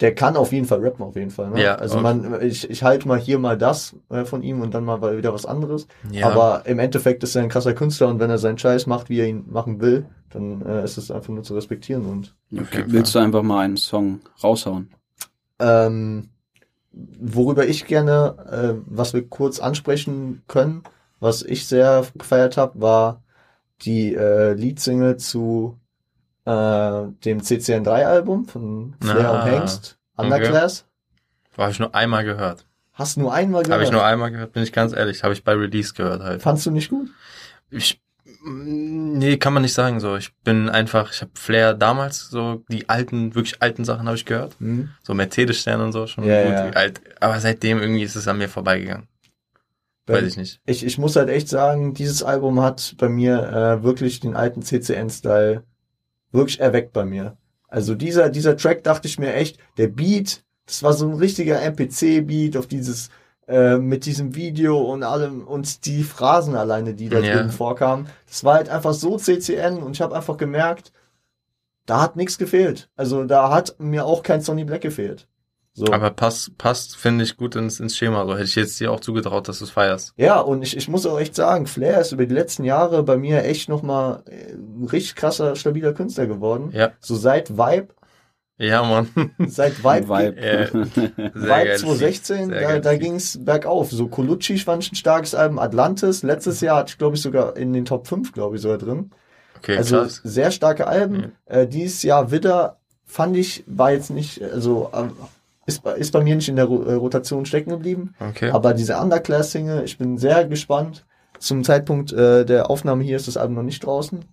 Der 0.00 0.14
kann 0.14 0.36
auf 0.36 0.52
jeden 0.52 0.64
Fall 0.66 0.80
rappen, 0.80 1.04
auf 1.04 1.14
jeden 1.14 1.30
Fall. 1.30 1.50
Ne? 1.50 1.62
Ja, 1.62 1.74
also 1.74 1.96
auf- 1.96 2.02
man, 2.02 2.40
ich, 2.40 2.70
ich 2.70 2.82
halte 2.82 3.06
mal 3.06 3.18
hier 3.18 3.38
mal 3.38 3.58
das 3.58 3.94
äh, 4.08 4.24
von 4.24 4.42
ihm 4.42 4.62
und 4.62 4.72
dann 4.72 4.84
mal 4.84 5.16
wieder 5.18 5.34
was 5.34 5.44
anderes. 5.44 5.86
ja. 6.10 6.26
Aber 6.26 6.62
im 6.64 6.78
Endeffekt 6.78 7.22
ist 7.22 7.34
er 7.36 7.42
ein 7.42 7.50
krasser 7.50 7.74
Künstler 7.74 8.08
und 8.08 8.18
wenn 8.18 8.30
er 8.30 8.38
seinen 8.38 8.56
Scheiß 8.56 8.86
macht, 8.86 9.10
wie 9.10 9.20
er 9.20 9.26
ihn 9.26 9.44
machen 9.50 9.80
will, 9.82 10.06
dann 10.30 10.62
äh, 10.64 10.82
ist 10.84 10.96
es 10.96 11.10
einfach 11.10 11.28
nur 11.28 11.42
zu 11.42 11.54
respektieren. 11.54 12.06
Und 12.06 12.34
Okay. 12.50 12.84
Willst 12.86 13.14
du 13.14 13.18
einfach 13.18 13.42
mal 13.42 13.60
einen 13.60 13.76
Song 13.76 14.20
raushauen? 14.42 14.88
ähm, 15.58 16.30
worüber 16.92 17.66
ich 17.66 17.86
gerne, 17.86 18.36
äh, 18.50 18.82
was 18.86 19.12
wir 19.14 19.28
kurz 19.28 19.60
ansprechen 19.60 20.42
können, 20.48 20.82
was 21.20 21.42
ich 21.42 21.66
sehr 21.66 22.04
gefeiert 22.16 22.56
habe, 22.56 22.80
war 22.80 23.22
die 23.82 24.14
äh, 24.14 24.54
Leadsingle 24.54 25.16
zu 25.16 25.76
äh, 26.48 27.12
dem 27.24 27.40
CCN3-Album 27.42 28.46
von 28.46 28.94
Flair 29.00 29.30
Ah, 29.30 29.42
und 29.44 29.50
Hengst, 29.50 29.98
Underclass. 30.16 30.86
Habe 31.56 31.70
ich 31.72 31.78
nur 31.80 31.94
einmal 31.94 32.24
gehört. 32.24 32.64
Hast 32.94 33.16
du 33.16 33.20
nur 33.20 33.32
einmal 33.34 33.62
gehört? 33.62 33.74
Habe 33.74 33.84
ich 33.84 33.90
nur 33.92 34.04
einmal 34.04 34.30
gehört, 34.30 34.52
bin 34.52 34.62
ich 34.62 34.72
ganz 34.72 34.92
ehrlich. 34.92 35.22
Habe 35.22 35.32
ich 35.34 35.44
bei 35.44 35.52
Release 35.52 35.92
gehört 35.94 36.22
halt. 36.22 36.42
Fandst 36.42 36.66
du 36.66 36.70
nicht 36.70 36.88
gut? 36.90 37.08
Ich, 37.70 38.00
nee, 38.44 39.36
kann 39.36 39.52
man 39.52 39.62
nicht 39.62 39.74
sagen 39.74 40.00
so. 40.00 40.16
Ich 40.16 40.34
bin 40.42 40.68
einfach, 40.68 41.12
ich 41.12 41.20
habe 41.20 41.30
Flair 41.34 41.74
damals 41.74 42.28
so, 42.30 42.62
die 42.68 42.88
alten, 42.88 43.34
wirklich 43.34 43.60
alten 43.62 43.84
Sachen 43.84 44.06
habe 44.06 44.16
ich 44.16 44.24
gehört. 44.24 44.54
Hm? 44.58 44.88
So 45.02 45.14
Mercedes-Stern 45.14 45.80
und 45.80 45.92
so, 45.92 46.06
schon 46.06 46.24
Ja, 46.24 46.42
gut. 46.44 46.52
ja. 46.52 46.80
Alt, 46.80 47.00
aber 47.20 47.38
seitdem 47.40 47.80
irgendwie 47.80 48.02
ist 48.02 48.16
es 48.16 48.26
an 48.28 48.38
mir 48.38 48.48
vorbeigegangen. 48.48 49.06
Weiß 50.06 50.22
ich 50.22 50.36
nicht. 50.38 50.60
Ich, 50.64 50.86
ich 50.86 50.96
muss 50.96 51.16
halt 51.16 51.28
echt 51.28 51.48
sagen, 51.50 51.92
dieses 51.92 52.22
Album 52.22 52.62
hat 52.62 52.94
bei 52.98 53.10
mir 53.10 53.42
äh, 53.42 53.82
wirklich 53.82 54.20
den 54.20 54.36
alten 54.36 54.62
CCN-Style 54.62 55.64
wirklich 56.32 56.60
erweckt 56.60 56.92
bei 56.92 57.04
mir. 57.04 57.36
Also 57.68 57.94
dieser, 57.94 58.30
dieser 58.30 58.56
Track 58.56 58.82
dachte 58.84 59.08
ich 59.08 59.18
mir 59.18 59.34
echt, 59.34 59.58
der 59.76 59.88
Beat, 59.88 60.42
das 60.66 60.82
war 60.82 60.92
so 60.92 61.06
ein 61.06 61.14
richtiger 61.14 61.60
MPC-Beat 61.60 62.56
auf 62.56 62.66
dieses, 62.66 63.10
äh, 63.46 63.76
mit 63.76 64.04
diesem 64.06 64.34
Video 64.34 64.78
und 64.78 65.02
allem 65.02 65.46
und 65.46 65.84
die 65.86 66.02
Phrasen 66.02 66.54
alleine, 66.54 66.94
die 66.94 67.08
da 67.08 67.18
Ja. 67.20 67.36
drin 67.36 67.50
vorkamen. 67.50 68.06
Das 68.26 68.44
war 68.44 68.54
halt 68.54 68.68
einfach 68.68 68.94
so 68.94 69.16
CCN 69.16 69.82
und 69.82 69.92
ich 69.92 70.00
habe 70.00 70.14
einfach 70.16 70.36
gemerkt, 70.36 70.92
da 71.86 72.02
hat 72.02 72.16
nichts 72.16 72.36
gefehlt. 72.38 72.90
Also 72.96 73.24
da 73.24 73.50
hat 73.50 73.76
mir 73.78 74.04
auch 74.04 74.22
kein 74.22 74.40
Sonny 74.42 74.64
Black 74.64 74.82
gefehlt. 74.82 75.26
So. 75.78 75.92
Aber 75.92 76.10
passt, 76.10 76.58
passt, 76.58 76.96
finde 76.96 77.24
ich, 77.24 77.36
gut 77.36 77.54
ins, 77.56 77.78
ins 77.80 77.96
Schema. 77.96 78.24
So 78.26 78.34
hätte 78.34 78.44
ich 78.44 78.54
jetzt 78.56 78.78
dir 78.80 78.90
auch 78.92 79.00
zugetraut, 79.00 79.48
dass 79.48 79.58
du 79.58 79.64
es 79.64 79.70
feierst. 79.70 80.12
Ja, 80.16 80.40
und 80.40 80.62
ich, 80.62 80.76
ich 80.76 80.88
muss 80.88 81.06
auch 81.06 81.18
echt 81.20 81.34
sagen, 81.36 81.66
Flair 81.66 82.00
ist 82.00 82.12
über 82.12 82.26
die 82.26 82.34
letzten 82.34 82.64
Jahre 82.64 83.02
bei 83.02 83.16
mir 83.16 83.44
echt 83.44 83.68
nochmal 83.68 84.22
ein 84.28 84.88
richtig 84.90 85.14
krasser, 85.14 85.54
stabiler 85.56 85.92
Künstler 85.92 86.26
geworden. 86.26 86.70
Ja. 86.72 86.92
So 87.00 87.14
seit 87.14 87.56
Vibe, 87.56 87.88
Ja, 88.58 88.82
Mann. 88.82 89.08
seit 89.46 89.84
Vibe, 89.84 90.08
Vibe. 90.08 90.36
Äh, 90.36 90.66
Sehr 91.34 91.34
Vibe 91.34 91.46
geiles 91.46 91.80
2016, 91.82 92.50
Lied. 92.50 92.58
Sehr 92.58 92.72
da, 92.74 92.78
da 92.80 92.90
Lied. 92.90 93.00
ging's 93.02 93.38
bergauf. 93.44 93.90
So 93.92 94.08
Colucci 94.08 94.58
fand 94.58 94.82
ich 94.82 94.92
ein 94.92 94.96
starkes 94.96 95.34
Album, 95.34 95.58
Atlantis, 95.60 96.22
letztes 96.24 96.60
Jahr 96.60 96.78
hatte 96.78 96.90
ich 96.92 96.98
glaube 96.98 97.14
ich 97.16 97.22
sogar 97.22 97.56
in 97.56 97.72
den 97.72 97.84
Top 97.84 98.08
5, 98.08 98.32
glaube 98.32 98.56
ich, 98.56 98.62
sogar 98.62 98.78
drin. 98.78 99.10
Okay, 99.58 99.76
also 99.76 99.98
krass. 99.98 100.20
sehr 100.24 100.50
starke 100.50 100.86
Alben. 100.88 101.32
Äh, 101.46 101.66
dieses 101.68 102.02
Jahr 102.02 102.30
Widder 102.30 102.78
fand 103.04 103.36
ich, 103.36 103.64
war 103.66 103.92
jetzt 103.92 104.10
nicht, 104.10 104.42
also 104.42 104.90
ähm, 104.94 105.12
ist, 105.68 105.82
bei- 105.84 105.94
ist 105.94 106.12
bei 106.12 106.22
mir 106.22 106.34
nicht 106.34 106.48
in 106.48 106.56
der 106.56 106.64
äh, 106.64 106.94
Rotation 106.94 107.46
stecken 107.46 107.70
geblieben. 107.70 108.14
Okay. 108.18 108.50
Aber 108.50 108.74
diese 108.74 108.96
Underclass-Single, 108.98 109.84
ich 109.84 109.98
bin 109.98 110.18
sehr 110.18 110.44
gespannt. 110.46 111.04
Zum 111.38 111.62
Zeitpunkt 111.62 112.12
äh, 112.12 112.44
der 112.44 112.68
Aufnahme 112.70 113.04
hier 113.04 113.16
ist 113.16 113.28
das 113.28 113.36
Album 113.36 113.54
noch 113.54 113.62
nicht 113.62 113.84
draußen. 113.84 114.24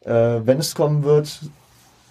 Äh, 0.00 0.12
wenn 0.44 0.58
es 0.58 0.74
kommen 0.74 1.04
wird, 1.04 1.40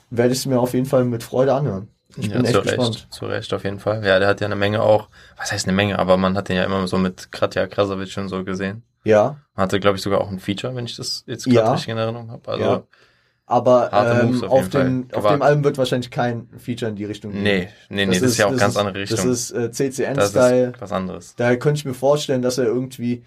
werde 0.09 0.31
ich 0.33 0.39
es 0.39 0.45
mir 0.47 0.59
auf 0.59 0.73
jeden 0.73 0.85
Fall 0.87 1.03
mit 1.05 1.21
Freude 1.23 1.53
anhören. 1.53 1.87
Ich 2.17 2.25
ja, 2.27 2.37
bin 2.37 2.45
echt 2.45 2.55
zu 2.55 2.61
gespannt. 2.63 2.89
Recht, 2.95 3.13
zu 3.13 3.25
Recht 3.27 3.53
auf 3.53 3.63
jeden 3.63 3.77
Fall. 3.79 4.03
Ja, 4.03 4.17
der 4.17 4.27
hat 4.27 4.41
ja 4.41 4.45
eine 4.47 4.55
Menge 4.55 4.81
auch, 4.81 5.09
was 5.37 5.51
heißt 5.51 5.67
eine 5.67 5.75
Menge, 5.75 5.99
aber 5.99 6.17
man 6.17 6.35
hat 6.35 6.49
den 6.49 6.55
ja 6.55 6.63
immer 6.63 6.87
so 6.87 6.97
mit 6.97 7.31
Katja 7.31 7.67
Krasavic 7.67 8.17
und 8.17 8.29
so 8.29 8.43
gesehen. 8.43 8.81
Ja, 9.03 9.37
Hatte, 9.55 9.79
glaube 9.79 9.97
ich, 9.97 10.01
sogar 10.03 10.19
auch 10.21 10.29
ein 10.29 10.39
Feature, 10.39 10.75
wenn 10.75 10.85
ich 10.85 10.95
das 10.95 11.23
jetzt 11.27 11.45
gerade 11.45 11.55
Ja. 11.57 11.71
richtig 11.71 11.89
in 11.89 11.97
Erinnerung 11.97 12.31
habe. 12.31 12.51
Also, 12.51 12.63
Ja. 12.63 12.83
Aber 13.49 13.89
ähm, 13.91 14.43
auf 14.43 14.51
auf, 14.51 14.69
den, 14.69 15.07
auf 15.13 15.25
dem 15.27 15.41
Album 15.41 15.63
wird 15.63 15.77
wahrscheinlich 15.77 16.11
kein 16.11 16.47
Feature 16.57 16.89
in 16.89 16.95
die 16.95 17.05
Richtung 17.05 17.31
gehen. 17.31 17.43
nee, 17.43 17.67
nee, 17.89 18.05
nee, 18.05 18.13
das, 18.19 18.31
ist 18.31 18.37
ja 18.37 18.47
auch 18.47 18.55
ganz 18.55 18.77
andere 18.77 18.99
Richtung. 18.99 19.17
Das 19.17 19.25
ist 19.25 19.51
äh, 19.51 19.67
Das 19.69 19.77
CCN-Style. 19.77 20.71
ist 20.75 20.81
was 20.81 20.91
anderes. 20.91 21.35
Da 21.35 21.55
könnte 21.55 21.79
ich 21.79 21.85
mir 21.85 21.93
vorstellen, 21.95 22.41
dass 22.41 22.57
er 22.57 22.65
irgendwie 22.65 23.23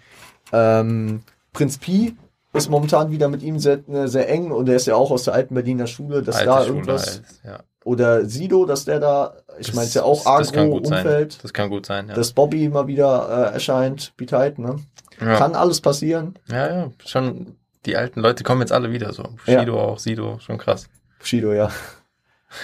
ähm, 0.51 1.21
Prinz 1.51 1.77
Pi 1.77 2.15
ist 2.53 2.69
momentan 2.69 3.11
wieder 3.11 3.27
mit 3.29 3.41
ihm 3.43 3.59
sehr, 3.59 3.79
äh, 3.89 4.07
sehr 4.07 4.29
eng 4.29 4.51
und 4.51 4.69
er 4.69 4.75
ist 4.75 4.85
ja 4.87 4.95
auch 4.95 5.11
aus 5.11 5.23
der 5.23 5.33
alten 5.33 5.55
Berliner 5.55 5.87
Schule, 5.87 6.21
dass 6.21 6.35
Alte 6.37 6.49
da 6.49 6.57
Schule 6.63 6.67
irgendwas 6.69 7.07
halt, 7.07 7.23
ja. 7.43 7.59
oder 7.83 8.25
Sido, 8.25 8.65
dass 8.65 8.85
der 8.85 8.99
da, 8.99 9.33
ich 9.59 9.67
Das- 9.67 9.75
meine 9.75 9.87
es 9.87 9.93
ja 9.95 10.03
auch 10.03 10.23
das. 10.23 10.53
Agro-Umfeld, 10.53 11.43
Das 11.43 11.51
kann 11.53 11.69
gut 11.69 11.85
sein, 11.85 12.07
ja. 12.09 12.13
dass 12.13 12.31
Bobby 12.31 12.69
mal 12.69 12.87
wieder 12.87 13.49
äh, 13.49 13.53
erscheint, 13.55 14.13
Beat 14.17 14.31
Hyde, 14.31 14.61
ne? 14.61 14.75
ja. 15.19 15.35
Kann 15.37 15.55
alles 15.55 15.81
passieren. 15.81 16.35
ja, 16.49 16.67
ja, 16.75 16.91
schon, 17.05 17.55
die 17.85 17.95
alten 17.97 18.19
Leute 18.21 18.43
kommen 18.43 18.61
jetzt 18.61 18.71
alle 18.71 18.91
wieder 18.91 19.13
so. 19.13 19.23
Ja. 19.45 19.55
Bushido 19.59 19.79
auch, 19.81 19.99
Sido, 19.99 20.39
schon 20.39 20.57
krass. 20.57 20.87
Bushido, 21.19 21.53
ja. 21.53 21.69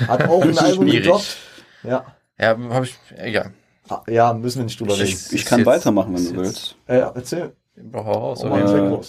Hat 0.08 0.24
auch 0.28 0.42
ein 0.42 0.58
Album 0.58 0.86
gedroppt. 0.88 1.38
Ja. 1.84 2.06
Ja, 2.40 2.58
habe 2.58 2.86
ich, 2.86 2.96
egal. 3.18 3.54
Ah, 3.90 4.02
Ja, 4.08 4.34
müssen 4.34 4.60
wir 4.60 4.66
nicht 4.66 4.80
drüber 4.80 4.94
Ich- 4.94 5.00
reden. 5.02 5.10
Ich, 5.12 5.34
ich 5.34 5.46
kann 5.46 5.60
jetzt- 5.60 5.68
weitermachen, 5.68 6.16
wenn 6.16 6.24
du 6.24 6.30
jetzt- 6.30 6.38
willst. 6.38 6.76
Äh, 6.88 6.98
erzähl. 7.16 7.54
Hau 7.94 8.00
raus, 8.12 8.40
Oh, 8.44 8.48
oder? 8.48 8.66
mein 8.74 8.94
Äh. 8.94 9.00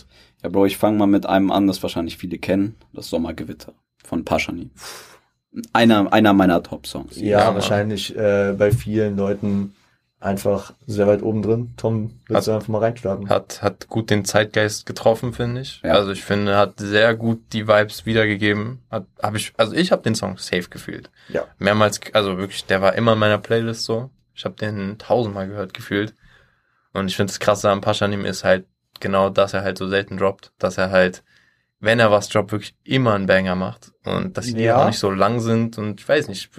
Ja, 0.43 0.49
Bro, 0.49 0.67
ich 0.67 0.77
fange 0.79 0.97
mal 0.97 1.07
mit 1.07 1.27
einem 1.27 1.51
an, 1.51 1.67
das 1.67 1.83
wahrscheinlich 1.83 2.17
viele 2.17 2.39
kennen. 2.39 2.77
Das 2.93 3.09
Sommergewitter 3.09 3.73
von 4.05 4.25
Paschani. 4.25 4.71
Einer, 5.73 6.13
einer 6.13 6.33
meiner 6.33 6.63
Top-Songs. 6.63 7.17
Ja, 7.21 7.41
Ja, 7.41 7.55
wahrscheinlich 7.55 8.17
äh, 8.17 8.55
bei 8.57 8.71
vielen 8.71 9.17
Leuten 9.17 9.75
einfach 10.21 10.75
sehr 10.87 11.07
weit 11.07 11.23
oben 11.23 11.43
drin. 11.43 11.73
Tom, 11.79 12.21
willst 12.29 12.47
du 12.47 12.53
einfach 12.53 12.69
mal 12.69 12.79
reinstarten? 12.79 13.29
Hat, 13.31 13.63
hat 13.63 13.89
gut 13.89 14.11
den 14.11 14.25
Zeitgeist 14.27 14.85
getroffen, 14.85 15.33
finde 15.33 15.63
ich. 15.63 15.81
Ja. 15.83 15.95
Also 15.95 16.13
ich 16.13 16.23
finde, 16.23 16.57
hat 16.57 16.75
sehr 16.79 17.15
gut 17.15 17.41
die 17.55 17.67
Vibes 17.67 18.05
wiedergegeben. 18.05 18.83
Hat, 18.91 19.07
hab 19.23 19.35
ich, 19.35 19.53
also 19.57 19.73
ich 19.75 19.91
habe 19.93 20.03
den 20.03 20.15
Song 20.15 20.37
safe 20.37 20.69
gefühlt. 20.69 21.11
Ja. 21.31 21.45
Mehrmals, 21.59 22.01
also 22.13 22.37
wirklich, 22.37 22.67
der 22.67 22.83
war 22.83 22.95
immer 22.95 23.15
in 23.15 23.19
meiner 23.19 23.39
Playlist 23.39 23.85
so. 23.85 24.11
Ich 24.35 24.45
habe 24.45 24.57
den 24.57 24.99
tausendmal 24.99 25.49
gehört 25.49 25.73
gefühlt. 25.73 26.15
Und 26.93 27.09
ich 27.09 27.17
finde 27.17 27.31
das 27.33 27.41
Krasse 27.41 27.71
am 27.71 27.81
Paschanim 27.81 28.25
ist 28.27 28.45
halt 28.45 28.67
genau, 29.01 29.31
dass 29.31 29.55
er 29.55 29.63
halt 29.63 29.79
so 29.79 29.89
selten 29.89 30.19
droppt, 30.19 30.53
dass 30.59 30.77
er 30.77 30.91
halt, 30.91 31.23
wenn 31.79 31.99
er 31.99 32.11
was 32.11 32.29
droppt, 32.29 32.53
wirklich 32.53 32.75
immer 32.85 33.15
einen 33.15 33.27
Banger 33.27 33.55
macht. 33.55 33.93
Und 34.05 34.37
dass 34.37 34.47
die 34.47 34.61
Ja. 34.65 34.83
auch 34.83 34.87
nicht 34.87 34.99
so 34.99 35.11
lang 35.11 35.41
sind 35.41 35.79
und 35.79 36.01
ich 36.01 36.09
weiß 36.09 36.29
nicht, 36.29 36.51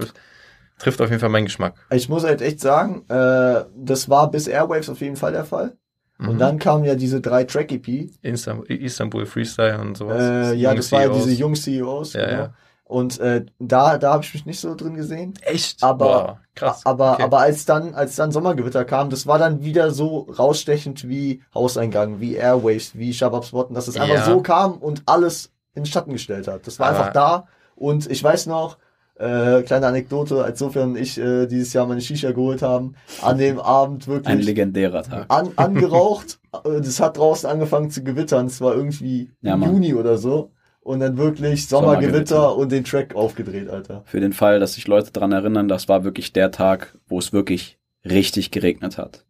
trifft 0.81 1.01
auf 1.01 1.09
jeden 1.09 1.19
Fall 1.19 1.29
meinen 1.29 1.45
Geschmack. 1.45 1.73
Ich 1.91 2.09
muss 2.09 2.23
halt 2.23 2.41
echt 2.41 2.59
sagen, 2.59 3.03
äh, 3.09 3.63
das 3.75 4.09
war 4.09 4.29
bis 4.31 4.47
Airwaves 4.47 4.89
auf 4.89 5.01
jeden 5.01 5.15
Fall 5.15 5.31
der 5.31 5.45
Fall. 5.45 5.77
Und 6.19 6.35
Mhm. 6.35 6.39
dann 6.39 6.59
kamen 6.59 6.83
ja 6.83 6.93
diese 6.95 7.19
drei 7.19 7.45
Track-EP. 7.45 8.11
Istanbul, 8.21 8.65
Istanbul 8.69 9.25
Freestyle 9.25 9.79
und 9.79 9.97
sowas. 9.97 10.21
Äh, 10.21 10.53
ja, 10.53 10.75
das 10.75 10.91
war 10.91 11.01
ja 11.01 11.07
CEOs. 11.07 11.23
diese 11.23 11.39
jungen 11.39 11.55
CEOs. 11.55 12.13
Ja, 12.13 12.25
genau. 12.25 12.41
ja. 12.43 12.53
Und 12.83 13.19
äh, 13.21 13.45
da, 13.57 13.97
da 13.97 14.13
habe 14.13 14.23
ich 14.25 14.33
mich 14.33 14.45
nicht 14.45 14.59
so 14.59 14.75
drin 14.75 14.95
gesehen. 14.95 15.33
Echt? 15.41 15.81
Aber- 15.81 16.05
Boah, 16.05 16.39
krass. 16.55 16.81
Aber, 16.85 17.13
Okay. 17.13 17.23
aber 17.23 17.39
als 17.39 17.65
dann, 17.65 17.95
als 17.95 18.17
dann 18.17 18.31
Sommergewitter 18.31 18.83
kam, 18.83 19.09
das 19.09 19.25
war 19.25 19.39
dann 19.39 19.63
wieder 19.63 19.91
so 19.91 20.27
rausstechend 20.37 21.07
wie 21.07 21.41
Hauseingang, 21.55 22.19
wie 22.19 22.35
Airwaves, 22.35 22.95
wie 22.97 23.13
Shabab 23.13 23.45
Spotten, 23.45 23.73
dass 23.73 23.87
es 23.87 23.95
einfach 23.95 24.15
Ja. 24.15 24.25
so 24.25 24.41
kam 24.41 24.73
und 24.73 25.03
alles 25.05 25.51
in 25.73 25.83
den 25.83 25.89
Schatten 25.89 26.11
gestellt 26.11 26.47
hat. 26.49 26.67
Das 26.67 26.79
war 26.79 26.89
Aber- 26.89 26.99
einfach 26.99 27.13
da. 27.13 27.47
Und 27.75 28.11
ich 28.11 28.21
weiß 28.23 28.45
noch, 28.47 28.77
Äh, 29.21 29.61
kleine 29.63 29.87
Anekdote, 29.87 30.43
als 30.43 30.59
Sophia 30.59 30.83
und 30.83 30.95
ich 30.97 31.17
äh, 31.19 31.45
dieses 31.45 31.73
Jahr 31.73 31.85
meine 31.85 32.01
Shisha 32.01 32.31
geholt 32.31 32.61
haben, 32.61 32.95
an 33.21 33.37
dem 33.37 33.59
Abend 33.59 34.07
Ein 34.07 34.13
wirklich 34.15 34.45
legendärer 34.45 35.03
Tag. 35.03 35.25
an, 35.29 35.49
angeraucht. 35.57 36.39
Äh, 36.65 36.81
Das 36.81 36.99
hat 36.99 37.17
draußen 37.17 37.49
angefangen 37.49 37.91
zu 37.91 38.03
gewittern. 38.03 38.47
Es 38.47 38.59
war 38.61 38.75
irgendwie 38.75 39.29
Ja. 39.41 39.55
Juni 39.57 39.93
oder 39.93 40.17
so. 40.17 40.51
Und 40.83 40.99
dann 41.01 41.17
wirklich 41.17 41.67
Sommergewitter 41.67 42.35
Sommergewitter. 42.35 42.55
und 42.57 42.71
den 42.71 42.83
Track 42.83 43.13
aufgedreht, 43.15 43.69
Alter. 43.69 44.01
Für 44.05 44.19
den 44.19 44.33
Fall, 44.33 44.59
dass 44.59 44.73
sich 44.73 44.87
Leute 44.87 45.11
dran 45.11 45.31
erinnern, 45.31 45.67
das 45.67 45.87
war 45.87 46.03
wirklich 46.03 46.33
der 46.33 46.49
Tag, 46.49 46.97
wo 47.07 47.19
es 47.19 47.31
wirklich 47.31 47.77
richtig 48.03 48.49
geregnet 48.49 48.97
hat. 48.97 49.23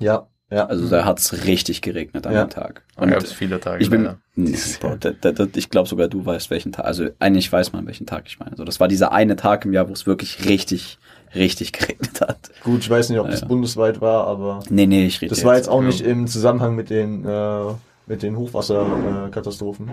Ja, 0.00 0.26
ja. 0.50 0.66
Also 0.66 0.88
da 0.88 1.04
hat's 1.04 1.44
richtig 1.44 1.82
geregnet 1.82 2.26
an 2.26 2.32
Ja. 2.34 2.44
dem 2.44 2.50
Tag. 2.50 2.82
Da 2.96 3.06
gab 3.06 3.22
es 3.22 3.32
viele 3.32 3.60
Tage. 3.60 3.82
ich 3.82 3.90
bin, 3.90 4.04
leider. 4.04 4.18
Nee, 4.36 4.56
Bro, 4.80 4.96
da, 5.00 5.10
da, 5.20 5.32
da, 5.32 5.46
ich 5.56 5.68
glaube 5.68 5.88
sogar 5.88 6.06
du 6.08 6.24
weißt 6.24 6.50
welchen 6.50 6.70
Tag. 6.72 6.84
Also 6.84 7.08
eigentlich 7.18 7.52
weiß 7.52 7.72
man 7.72 7.86
welchen 7.86 8.06
Tag 8.06 8.24
ich 8.26 8.38
meine. 8.38 8.56
So, 8.56 8.64
das 8.64 8.78
war 8.80 8.86
dieser 8.88 9.10
eine 9.12 9.34
Tag 9.36 9.64
im 9.64 9.72
Jahr, 9.72 9.88
wo 9.88 9.92
es 9.92 10.06
wirklich 10.06 10.48
richtig, 10.48 10.98
richtig 11.34 11.72
geregnet 11.74 12.20
hat. 12.20 12.38
Gut, 12.62 12.80
ich 12.80 12.90
weiß 12.90 13.08
nicht, 13.10 13.18
ob 13.18 13.26
Ja, 13.26 13.32
das 13.32 13.40
ja. 13.42 13.46
bundesweit 13.48 14.00
war, 14.00 14.26
aber 14.28 14.60
Nee, 14.70 14.86
nee, 14.86 15.06
ich 15.06 15.20
rede 15.20 15.34
das 15.34 15.44
war 15.44 15.56
jetzt. 15.56 15.68
auch 15.68 15.80
ja. 15.82 15.88
nicht 15.88 16.00
im 16.02 16.26
Zusammenhang 16.28 16.76
mit 16.76 16.88
den, 16.90 17.24
äh, 17.24 17.60
mit 18.06 18.22
den 18.22 18.36
Hochwasserkatastrophen. 18.36 19.90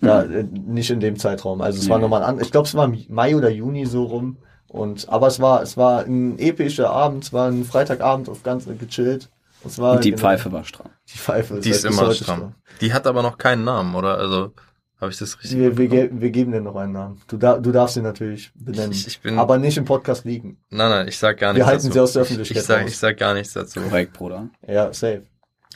Ja, 0.00 0.22
äh, 0.22 0.42
nicht 0.44 0.90
in 0.90 1.00
dem 1.00 1.16
Zeitraum. 1.16 1.60
Also 1.60 1.78
es 1.78 1.88
war 1.88 1.98
Nee. 1.98 2.02
nochmal 2.02 2.22
an, 2.24 2.40
ich 2.40 2.50
glaube, 2.50 2.66
es 2.66 2.74
war 2.74 2.86
im 2.86 3.04
Mai 3.08 3.36
oder 3.36 3.50
Juni 3.50 3.86
so 3.86 4.04
rum. 4.04 4.36
Und, 4.68 5.08
aber 5.10 5.26
es 5.26 5.38
war, 5.38 5.62
es 5.62 5.76
war 5.76 6.04
ein 6.04 6.38
epischer 6.38 6.90
Abend, 6.90 7.24
es 7.24 7.32
war 7.32 7.48
ein 7.48 7.64
Freitagabend 7.64 8.28
auf 8.28 8.42
ganz 8.42 8.66
gechillt. 8.78 9.28
Es 9.64 9.78
war 9.78 9.94
Und 9.96 10.04
die 10.04 10.10
genau- 10.10 10.20
Pfeife 10.22 10.50
war 10.52 10.64
stramm. 10.64 10.90
Die 11.12 11.18
Pfeife 11.18 11.60
Die 11.60 11.70
ist 11.70 11.84
halt 11.84 11.94
immer 11.94 12.06
heute 12.08 12.24
stramm. 12.24 12.54
Die 12.80 12.92
hat 12.92 13.06
aber 13.06 13.22
noch 13.22 13.38
keinen 13.38 13.64
Namen, 13.64 13.94
oder? 13.94 14.18
Also, 14.18 14.52
habe 15.00 15.10
ich 15.12 15.18
das 15.18 15.38
richtig 15.38 15.58
Wir, 15.58 15.76
wir, 15.76 15.88
ge 15.88 16.10
wir 16.12 16.30
geben 16.30 16.52
dir 16.52 16.60
noch 16.60 16.76
einen 16.76 16.92
Namen. 16.92 17.20
Du, 17.28 17.36
da, 17.36 17.58
du 17.58 17.72
darfst 17.72 17.96
ihn 17.96 18.02
natürlich 18.04 18.52
benennen. 18.54 18.92
Ich- 18.92 19.06
ich 19.06 19.20
bin- 19.20 19.38
aber 19.38 19.58
nicht 19.58 19.76
im 19.76 19.84
Podcast 19.84 20.24
liegen. 20.24 20.58
Nein, 20.70 20.90
nein, 20.90 21.08
ich 21.08 21.18
sag 21.18 21.38
gar 21.38 21.48
Wir 21.54 21.54
nichts 21.54 21.66
halten 21.68 21.82
dazu. 21.88 21.92
sie 21.92 22.00
aus 22.00 22.12
der 22.12 22.22
Ich- 22.22 22.28
Öffentlichkeit 22.28 22.56
Ich, 22.58 22.66
sag, 22.66 22.82
raus. 22.82 22.90
ich 22.90 22.98
sag 22.98 23.16
gar 23.18 23.34
nichts 23.34 23.52
dazu. 23.52 23.80
Korrekt, 23.80 24.12
Bruder. 24.14 24.48
Ja, 24.66 24.92
safe. 24.92 25.22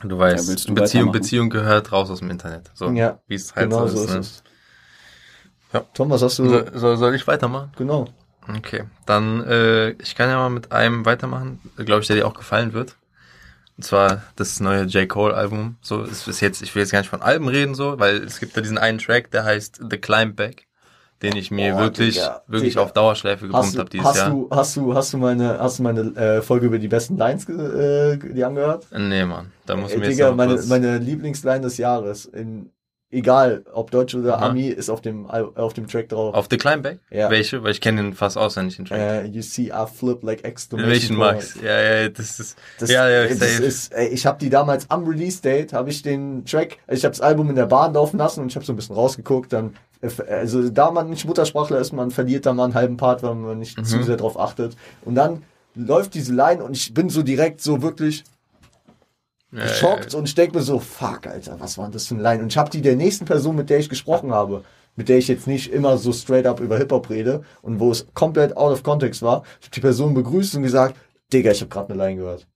Du 0.03 0.19
weißt, 0.19 0.49
Ja, 0.49 0.55
du 0.67 0.75
Beziehung? 0.75 1.11
Beziehung 1.13 1.49
gehört 1.51 1.91
raus 1.91 2.11
aus 2.11 2.19
dem 2.21 2.31
Internet. 2.31 2.71
So, 2.75 2.91
Ja, 2.91 3.19
wie 3.29 3.35
es 3.35 3.55
halt 3.55 3.71
genau 3.71 3.87
so 3.87 3.97
so 3.97 4.05
ist. 4.05 4.09
ist 4.11 4.15
ne? 4.15 4.21
es. 4.21 4.43
Ja. 5.73 5.81
Tom, 5.95 6.11
was 6.11 6.23
hast 6.23 6.39
du? 6.39 6.49
So, 6.49 6.65
soll, 6.75 6.97
soll 6.97 7.15
ich 7.15 7.27
weitermachen? 7.27 7.73
Genau. 7.77 8.07
Okay, 8.59 8.85
dann 9.07 9.43
äh, 9.45 9.91
ich 10.01 10.15
kann 10.15 10.29
ja 10.31 10.37
mal 10.37 10.51
mit 10.51 10.71
einem 10.71 11.05
weitermachen, 11.05 11.61
glaube 11.77 12.03
ich, 12.03 12.07
der 12.07 12.17
dir 12.17 12.27
auch 12.29 12.35
gefallen 12.35 12.73
wird. 12.75 12.95
Und 13.77 13.83
zwar 13.85 14.23
das 14.37 14.59
neue 14.61 14.85
J. 14.85 15.09
Cole 15.09 15.35
Album. 15.35 15.77
So, 15.83 16.03
es 16.03 16.27
ist 16.27 16.41
jetzt, 16.41 16.63
ich 16.63 16.75
will 16.75 16.83
jetzt 16.83 16.93
gar 16.93 17.01
nicht 17.01 17.11
von 17.11 17.21
Alben 17.23 17.49
reden, 17.49 17.75
so, 17.75 17.99
weil 17.99 18.17
es 18.23 18.41
gibt 18.41 18.57
da 18.57 18.63
diesen 18.63 18.79
einen 18.79 18.99
Track, 18.99 19.31
der 19.31 19.45
heißt 19.45 19.81
The 19.91 19.99
Climb 19.99 20.35
Back, 20.37 20.67
den 21.23 21.37
ich 21.37 21.51
mir 21.51 21.75
Boah, 21.75 21.81
wirklich, 21.81 22.15
Digga, 22.15 22.43
wirklich 22.47 22.73
Digga. 22.73 22.83
auf 22.83 22.93
Dauerschleife 22.93 23.47
gepumpt 23.47 23.79
habe 23.79 23.91
dieses 23.91 24.07
hast, 24.07 24.17
Jahr. 24.17 24.31
du, 24.31 24.49
hast 24.51 24.77
du, 24.77 24.95
hast 24.95 25.13
du 25.13 25.19
meine, 25.19 25.59
hast 25.59 25.79
du 25.79 25.83
meine 25.83 26.01
äh, 26.17 26.43
Folge 26.43 26.67
über 26.67 26.79
die 26.79 26.89
besten 26.89 27.19
Lines 27.19 27.47
äh, 27.49 28.17
die 28.19 28.45
angehört? 28.45 28.87
Nee, 28.93 29.25
Mann, 29.27 29.53
da 29.67 29.77
muss 29.77 29.93
Ey, 29.93 29.99
mir 29.99 30.07
jetzt 30.07 30.15
Digga, 30.15 30.31
noch 30.31 30.37
meine, 30.37 30.55
kurz, 30.55 30.67
meine 30.69 30.99
Lieblingsline 30.99 31.61
des 31.61 31.77
Jahres. 31.77 32.25
In, 32.25 32.71
egal, 33.11 33.65
ob 33.73 33.91
Deutsch 33.91 34.15
oder 34.15 34.37
Aha. 34.39 34.47
Ami, 34.47 34.69
ist 34.69 34.91
auf 34.91 35.01
dem, 35.01 35.27
auf 35.27 35.73
dem 35.75 35.87
Track 35.89 36.09
drauf. 36.09 36.35
auf 36.35 36.47
The 36.51 36.57
Climb 36.57 36.83
Back? 36.83 36.99
Ja. 37.11 37.31
Welche? 37.31 37.63
Weil 37.63 37.71
ich 37.73 37.81
kenne 37.81 38.03
den 38.03 38.15
fast 38.15 38.37
auswendig, 38.37 38.77
den 38.77 38.85
Track. 38.87 38.99
Äh, 39.01 39.27
you 39.27 39.43
see, 39.43 39.69
I 39.73 39.87
flip 39.93 40.23
like 40.23 40.43
Welchen 40.43 40.47
exclamation 40.53 41.17
Max? 41.17 41.53
point. 41.55 41.65
Ja, 41.65 41.81
ja, 41.81 42.09
das 42.09 42.41
ist, 42.41 42.59
Das, 42.79 42.91
ja, 42.91 43.09
ja, 43.09 43.27
das 43.29 43.39
safe. 43.39 43.63
ist, 43.65 43.93
ey, 43.93 44.09
ich 44.09 44.27
habe 44.27 44.39
die 44.39 44.51
damals 44.51 44.91
am 44.91 45.05
Release 45.07 45.41
Date, 45.41 45.73
habe 45.73 45.91
ich 45.91 46.03
den 46.03 46.45
Track, 46.45 46.79
ich 46.89 47.05
habe 47.05 47.13
das 47.13 47.21
Album 47.21 47.49
in 47.51 47.57
der 47.57 47.67
Bahn 47.67 47.95
laufen 47.95 48.19
lassen 48.19 48.41
und 48.41 48.49
ich 48.49 48.57
habe 48.57 48.65
so 48.67 48.73
ein 48.73 48.77
bisschen 48.77 48.97
rausgeguckt, 48.97 49.53
dann 49.53 49.77
äh, 50.03 50.09
also 50.31 50.69
da 50.69 50.91
man 50.91 51.09
nicht 51.11 51.25
Muttersprachler 51.27 51.79
ist, 51.79 51.93
man 51.93 52.11
verliert 52.11 52.45
da 52.47 52.53
mal 52.53 52.65
einen 52.65 52.75
halben 52.75 52.97
Part, 52.97 53.23
weil 53.23 53.35
man 53.35 53.59
nicht 53.59 53.79
Mhm. 53.79 53.85
zu 53.85 54.03
sehr 54.03 54.17
drauf 54.17 54.39
achtet 54.39 54.77
und 55.05 55.15
dann 55.15 55.43
läuft 55.75 56.15
diese 56.15 56.33
Line 56.35 56.65
und 56.65 56.75
ich 56.77 56.93
bin 56.95 57.11
so 57.11 57.23
direkt 57.23 57.61
so 57.61 57.83
wirklich 57.83 58.25
geschockt 59.53 60.15
und 60.15 60.29
ich 60.29 60.35
denke 60.35 60.57
mir 60.57 60.63
so, 60.63 60.79
fuck, 60.79 61.27
Alter, 61.27 61.59
was 61.61 61.79
war 61.79 61.87
denn 61.87 61.93
das 61.93 62.07
für 62.07 62.15
eine 62.15 62.23
Line? 62.23 62.43
Und 62.43 62.49
ich 62.49 62.59
habe 62.59 62.71
die 62.71 62.83
der 62.83 62.97
nächsten 62.97 63.25
Person, 63.25 63.57
mit 63.57 63.71
der 63.71 63.79
ich 63.79 63.89
gesprochen 63.89 64.33
habe, 64.33 64.65
mit 64.97 65.09
der 65.09 65.19
ich 65.19 65.29
jetzt 65.29 65.47
nicht 65.47 65.73
immer 65.73 65.99
so 65.99 66.13
straight 66.13 66.47
up 66.47 66.61
über 66.61 66.79
Hip-Hop 66.79 67.11
rede 67.11 67.43
und 67.63 67.81
wo 67.81 67.91
es 67.91 68.07
komplett 68.15 68.57
out 68.57 68.73
of 68.73 68.83
context 68.83 69.23
war, 69.23 69.43
ich 69.61 69.67
habe 69.67 69.75
die 69.75 69.81
Person 69.81 70.15
begrüßt 70.15 70.57
und 70.57 70.63
gesagt, 70.63 70.97
Digga, 71.33 71.51
ich 71.51 71.61
habe 71.61 71.69
gerade 71.69 71.93
eine 71.93 72.03
Line 72.03 72.17
gehört. 72.17 72.47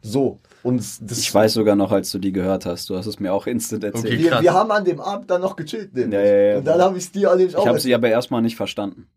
So. 0.00 0.40
Und 0.62 0.78
das, 0.78 1.18
Ich 1.18 1.32
weiß 1.34 1.52
sogar 1.52 1.76
noch, 1.76 1.92
als 1.92 2.10
du 2.10 2.18
die 2.18 2.32
gehört 2.32 2.64
hast. 2.64 2.88
Du 2.88 2.96
hast 2.96 3.06
es 3.06 3.20
mir 3.20 3.32
auch 3.32 3.46
instant 3.46 3.84
erzählt. 3.84 4.06
Okay, 4.06 4.18
wir, 4.18 4.40
wir 4.40 4.52
haben 4.54 4.70
an 4.70 4.84
dem 4.84 5.00
Abend 5.00 5.30
dann 5.30 5.42
noch 5.42 5.56
gechillt. 5.56 5.94
nämlich. 5.94 6.18
Ja, 6.18 6.24
ja, 6.24 6.36
ja. 6.36 6.58
Und 6.58 6.64
dann 6.64 6.80
habe 6.80 6.96
ich 6.96 7.04
es 7.04 7.12
dir 7.12 7.28
allerdings 7.30 7.54
auch 7.54 7.62
Ich 7.62 7.68
habe 7.68 7.80
sie 7.80 7.94
aber 7.94 8.08
erstmal 8.08 8.42
nicht 8.42 8.56
verstanden. 8.56 9.08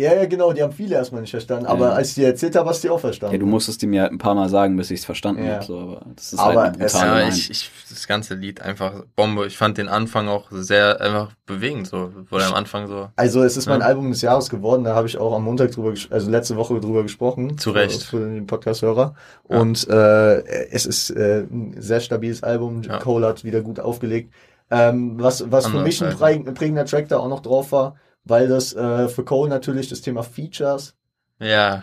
Ja, 0.00 0.14
ja, 0.14 0.24
genau, 0.26 0.52
die 0.52 0.62
haben 0.62 0.72
viele 0.72 0.94
erstmal 0.96 1.20
nicht 1.20 1.30
verstanden. 1.30 1.66
Aber 1.66 1.88
Ja. 1.88 1.92
als 1.92 2.08
ich 2.10 2.14
dir 2.14 2.26
erzählt 2.28 2.56
habe, 2.56 2.68
hast 2.68 2.82
du 2.82 2.88
die 2.88 2.92
auch 2.92 3.00
verstanden. 3.00 3.34
Ja, 3.34 3.38
du 3.38 3.46
musstest 3.46 3.82
die 3.82 3.86
mir 3.86 4.02
halt 4.02 4.12
ein 4.12 4.18
paar 4.18 4.34
Mal 4.34 4.48
sagen, 4.48 4.76
bis 4.76 4.90
ich 4.90 5.00
es 5.00 5.04
verstanden 5.04 5.44
Ja. 5.44 5.54
habe. 5.54 5.64
So, 5.64 5.78
aber 5.78 6.00
das 6.16 6.32
ist 6.32 6.38
Aber 6.38 6.62
halt 6.62 6.76
es- 6.80 6.92
Ja, 6.94 7.28
ich, 7.28 7.50
ich, 7.50 7.70
das 7.88 8.06
ganze 8.08 8.34
Lied 8.34 8.60
einfach 8.62 9.04
Bombe. 9.16 9.46
Ich 9.46 9.56
fand 9.58 9.78
den 9.78 9.88
Anfang 9.88 10.28
auch 10.28 10.46
sehr 10.50 11.00
einfach 11.00 11.32
bewegend, 11.46 11.86
so. 11.86 12.12
Wurde 12.30 12.46
am 12.46 12.54
Anfang 12.54 12.86
so. 12.86 13.08
Also 13.16 13.42
es 13.42 13.56
ist 13.56 13.66
mein. 13.66 13.82
Album 13.82 14.10
des 14.10 14.22
Jahres 14.22 14.48
geworden, 14.50 14.84
da 14.84 14.94
habe 14.94 15.06
ich 15.08 15.18
auch 15.18 15.34
am 15.34 15.44
Montag 15.44 15.72
drüber, 15.72 15.92
also 16.10 16.30
letzte 16.30 16.56
Woche 16.56 16.78
drüber 16.80 17.02
gesprochen. 17.02 17.56
Zu 17.58 17.70
Recht. 17.70 18.02
Für, 18.02 18.18
für 18.18 18.24
den 18.26 18.46
Podcast-Hörer. 18.46 19.14
Ja. 19.48 19.58
Und 19.58 19.88
äh, 19.88 20.42
es 20.70 20.86
ist 20.86 21.10
äh, 21.10 21.40
ein 21.50 21.74
sehr 21.78 22.00
stabiles 22.00 22.42
Album. 22.42 22.82
Ja. 22.82 22.98
Cole 22.98 23.26
hat 23.26 23.42
wieder 23.44 23.60
gut 23.62 23.80
aufgelegt. 23.80 24.32
Ähm, 24.70 25.14
was 25.18 25.50
was 25.50 25.66
für 25.66 25.80
mich 25.80 26.00
ein 26.02 26.16
halt. 26.20 26.44
präg- 26.46 26.52
prägender 26.54 26.84
Track 26.84 27.08
da 27.08 27.18
auch 27.18 27.28
noch 27.28 27.40
drauf 27.40 27.72
war, 27.72 27.96
weil 28.24 28.48
das 28.48 28.72
äh, 28.74 29.08
für 29.08 29.24
Cole 29.24 29.48
natürlich 29.50 29.88
das 29.88 30.00
Thema 30.00 30.22
Features. 30.22 30.94
Ja. 31.38 31.82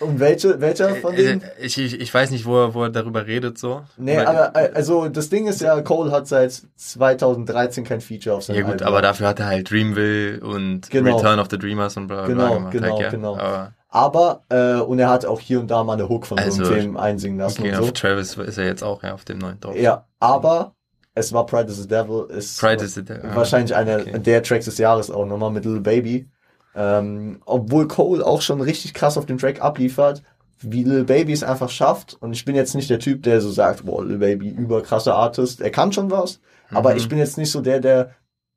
Und 0.00 0.20
welche, 0.20 0.60
welcher 0.60 0.94
von 0.96 1.16
denen? 1.16 1.40
Äh, 1.42 1.64
Ich, 1.64 1.78
ich, 1.78 1.98
ich 1.98 2.12
weiß 2.12 2.30
nicht, 2.30 2.44
wo 2.44 2.58
er, 2.64 2.74
wo 2.74 2.82
er 2.82 2.90
darüber 2.90 3.26
redet, 3.26 3.56
so. 3.58 3.84
Nee, 3.96 4.18
aber 4.18 4.54
äh, 4.54 4.70
also 4.74 5.08
das 5.08 5.30
Ding 5.30 5.46
ist 5.46 5.62
ja, 5.62 5.80
Cole 5.80 6.10
hat 6.12 6.26
seit 6.28 6.62
2013 6.76 7.84
kein 7.84 8.00
Feature 8.00 8.36
auf 8.36 8.44
seinem 8.44 8.56
Ja 8.56 8.62
gut, 8.62 8.72
Album. 8.72 8.86
aber 8.88 9.02
dafür 9.02 9.28
hat 9.28 9.40
er 9.40 9.46
halt 9.46 9.70
Dreamville 9.70 10.40
und 10.40 10.90
Genau. 10.90 11.16
Return 11.16 11.38
of 11.38 11.46
the 11.50 11.58
Dreamers 11.58 11.96
und 11.96 12.06
bla 12.08 12.26
bla 12.26 12.26
Genau, 12.26 12.46
bla 12.46 12.54
gemacht. 12.56 12.72
genau, 12.72 12.92
halt, 12.92 13.00
ja. 13.00 13.10
genau. 13.10 13.36
Aber 13.38 13.72
Aber, 13.90 14.44
äh, 14.50 14.74
und 14.82 14.98
er 14.98 15.08
hat 15.08 15.24
auch 15.24 15.40
hier 15.40 15.58
und 15.60 15.68
da 15.70 15.82
mal 15.84 15.94
eine 15.94 16.08
Hook 16.10 16.26
von 16.26 16.36
so 16.36 16.44
Also, 16.44 16.64
einem 16.64 16.72
Film 16.74 16.96
einsingen 16.98 17.38
lassen 17.38 17.62
okay, 17.62 17.70
und 17.70 17.76
so. 17.76 17.82
auf 17.84 17.92
Travis 17.94 18.36
ist 18.36 18.58
er 18.58 18.66
jetzt 18.66 18.82
auch 18.84 19.02
ja, 19.02 19.14
auf 19.14 19.24
dem 19.24 19.38
neuen 19.38 19.58
drauf. 19.60 19.74
Ja, 19.76 20.04
aber 20.20 20.74
es 21.18 21.32
war 21.32 21.44
Pride 21.46 21.70
is 21.70 21.78
the 21.82 21.88
Devil, 21.88 22.26
ist 22.30 22.58
Pride 22.60 22.84
is 22.84 22.94
the 22.94 23.04
Devil. 23.04 23.34
wahrscheinlich 23.34 23.74
einer 23.74 24.00
okay. 24.00 24.18
der 24.18 24.42
Tracks 24.42 24.64
des 24.66 24.78
Jahres 24.78 25.10
auch 25.10 25.26
nochmal 25.26 25.50
mit 25.50 25.64
Little 25.64 25.80
Baby. 25.80 26.28
Ähm, 26.74 27.40
obwohl 27.44 27.88
Cole 27.88 28.24
auch 28.24 28.40
schon 28.40 28.60
richtig 28.60 28.94
krass 28.94 29.18
auf 29.18 29.26
dem 29.26 29.38
Track 29.38 29.60
abliefert, 29.62 30.22
wie 30.60 30.84
Lil 30.84 31.04
Baby 31.04 31.32
es 31.32 31.42
einfach 31.42 31.70
schafft. 31.70 32.16
Und 32.20 32.32
ich 32.32 32.44
bin 32.44 32.54
jetzt 32.54 32.74
nicht 32.74 32.88
der 32.90 32.98
Typ, 33.00 33.22
der 33.22 33.40
so 33.40 33.50
sagt, 33.50 33.84
boah, 33.84 34.04
Lil 34.04 34.18
Baby, 34.18 34.48
überkrasser 34.48 35.14
Artist. 35.14 35.60
Er 35.60 35.70
kann 35.70 35.92
schon 35.92 36.10
was, 36.10 36.40
aber 36.70 36.90
Mhm. 36.90 36.96
ich 36.98 37.08
bin 37.08 37.18
jetzt 37.18 37.38
nicht 37.38 37.50
so 37.50 37.60
der, 37.60 37.80
der 37.80 38.10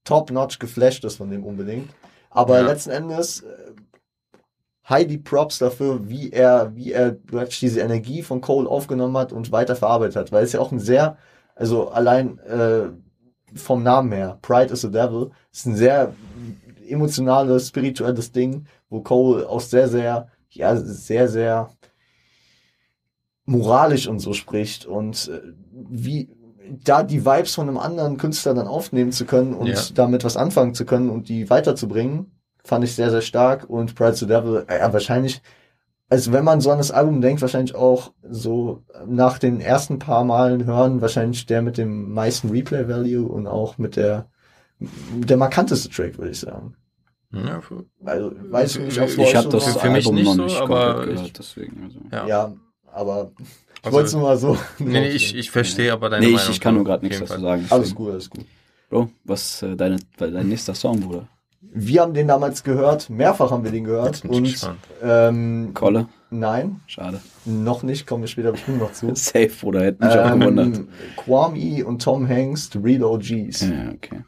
top-notch 0.03 0.59
geflasht 0.59 1.03
ist 1.05 1.17
von 1.17 1.29
dem 1.29 1.43
unbedingt. 1.43 1.89
Aber 2.29 2.59
Ja. 2.59 2.65
letzten 2.67 2.91
Endes, 2.91 3.41
äh, 3.41 3.45
Heidi 4.89 5.17
Props 5.19 5.59
dafür, 5.59 6.09
wie 6.09 6.31
er, 6.31 6.75
wie 6.75 6.91
er 6.91 7.15
diese 7.61 7.79
Energie 7.81 8.23
von 8.23 8.41
Cole 8.41 8.67
aufgenommen 8.69 9.15
hat 9.17 9.31
und 9.31 9.51
weiterverarbeitet 9.51 10.15
hat. 10.15 10.31
Weil 10.31 10.43
es 10.43 10.51
ja 10.53 10.59
auch 10.59 10.71
ein 10.71 10.79
sehr, 10.79 11.17
also 11.55 11.89
allein 11.89 12.37
äh, 12.39 12.89
vom 13.55 13.83
Namen 13.83 14.11
her, 14.11 14.37
Pride 14.41 14.73
is 14.73 14.81
the 14.81 14.91
Devil, 14.91 15.31
ist 15.51 15.65
ein 15.65 15.75
sehr 15.75 16.13
emotionales, 16.87 17.67
spirituelles 17.67 18.31
Ding, 18.31 18.65
wo 18.89 19.01
Cole 19.01 19.47
auch 19.47 19.61
sehr, 19.61 19.87
sehr, 19.87 20.27
ja, 20.49 20.75
sehr, 20.75 21.27
sehr 21.27 21.69
moralisch 23.45 24.07
und 24.07 24.19
so 24.19 24.33
spricht 24.33 24.85
und 24.85 25.29
äh, 25.29 25.41
wie 25.89 26.29
da 26.83 27.03
die 27.03 27.25
Vibes 27.25 27.55
von 27.55 27.67
einem 27.67 27.77
anderen 27.77 28.17
Künstler 28.17 28.53
dann 28.53 28.67
aufnehmen 28.67 29.11
zu 29.11 29.25
können 29.25 29.53
und 29.53 29.67
Ja. 29.67 29.81
damit 29.93 30.23
was 30.23 30.37
anfangen 30.37 30.73
zu 30.73 30.85
können 30.85 31.09
und 31.09 31.27
die 31.27 31.49
weiterzubringen, 31.49 32.31
fand 32.63 32.83
ich 32.85 32.95
sehr, 32.95 33.09
sehr 33.09 33.21
stark 33.21 33.69
und 33.69 33.95
Pride 33.95 34.13
the 34.15 34.27
Devil, 34.27 34.65
ja, 34.69 34.93
wahrscheinlich, 34.93 35.41
also 36.11 36.31
wenn 36.33 36.43
man 36.43 36.59
so 36.61 36.69
an 36.71 36.77
das 36.77 36.91
Album 36.91 37.21
denkt, 37.21 37.41
wahrscheinlich 37.41 37.73
auch 37.73 38.11
so 38.29 38.83
nach 39.07 39.39
den 39.39 39.61
ersten 39.61 39.97
paar 39.97 40.23
Malen 40.25 40.65
hören, 40.65 41.01
wahrscheinlich 41.01 41.45
der 41.47 41.61
mit 41.61 41.77
dem 41.77 42.13
meisten 42.13 42.49
Replay-Value 42.49 43.25
und 43.27 43.47
auch 43.47 43.77
mit 43.77 43.95
der, 43.95 44.29
der 44.79 45.37
markanteste 45.37 45.89
Track, 45.89 46.17
würde 46.17 46.31
ich 46.31 46.39
sagen. 46.41 46.75
Ja, 47.33 47.61
für- 47.61 47.85
Also, 48.03 48.31
weiß 48.49 48.75
ich 48.75 48.81
nicht, 48.85 48.99
ob 49.01 49.09
Für- 49.09 49.21
Ich 49.21 49.31
für 49.31 49.37
habe 49.37 49.49
das 49.49 49.63
für- 49.63 49.79
für 49.79 49.89
mich 49.89 50.05
Album 50.05 50.15
nicht 50.15 50.25
noch 50.25 50.35
so, 50.35 50.43
nicht 50.43 50.57
aber 50.61 50.93
komplett 50.95 51.09
ich- 51.09 51.15
gehört, 51.15 51.39
deswegen. 51.39 51.83
Also. 51.85 51.99
ja. 52.11 52.27
Ja, 52.27 52.53
aber 52.91 53.31
ich 53.39 53.85
Also- 53.85 53.95
wollte 53.95 54.07
es 54.07 54.13
nur 54.13 54.21
mal 54.23 54.37
so. 54.37 54.57
Nee, 54.79 54.85
nee, 54.99 55.09
ich, 55.11 55.33
ich 55.35 55.49
verstehe 55.49 55.93
aber 55.93 56.09
deine 56.09 56.25
Nee, 56.25 56.31
Meinung. 56.33 56.45
ich, 56.49 56.55
ich 56.55 56.59
kann 56.59 56.75
nur 56.75 56.83
gerade 56.83 57.05
nichts 57.05 57.19
dazu 57.19 57.39
sagen. 57.41 57.65
Alles 57.69 57.95
gut, 57.95 58.11
alles 58.11 58.29
gut. 58.29 58.45
Bro, 58.89 59.09
was 59.23 59.61
äh, 59.61 59.77
deine, 59.77 59.95
dein 60.17 60.49
nächster 60.49 60.75
Song, 60.75 60.99
Bruder? 60.99 61.25
Wir 61.61 62.01
haben 62.01 62.13
den 62.13 62.27
damals 62.27 62.63
gehört, 62.63 63.09
mehrfach 63.09 63.51
haben 63.51 63.63
wir 63.63 63.71
den 63.71 63.83
gehört 63.83 64.07
Jetzt 64.07 64.21
bin 64.23 64.31
ich 64.33 64.37
und 64.37 64.43
gespannt. 64.45 64.79
ähm, 65.03 65.71
Kolle? 65.73 66.07
nein, 66.31 66.81
Schade. 66.87 67.21
noch 67.45 67.83
nicht, 67.83 68.07
kommen 68.07 68.23
wir 68.23 68.27
später 68.27 68.51
bestimmt 68.51 68.79
noch 68.79 68.91
zu. 68.93 69.11
Safe, 69.15 69.49
Bruder, 69.61 69.83
hätte 69.83 70.03
mich 70.05 70.17
auch 70.17 70.31
gewundert. 70.33 70.77
Ähm, 70.77 70.87
Kwame 71.17 71.85
und 71.85 72.01
Tom 72.01 72.27
Hanks, 72.27 72.69
The 72.73 72.79
Real 72.79 73.03
OGs. 73.03 73.61
Ja, 73.61 73.91
okay. 73.93 74.21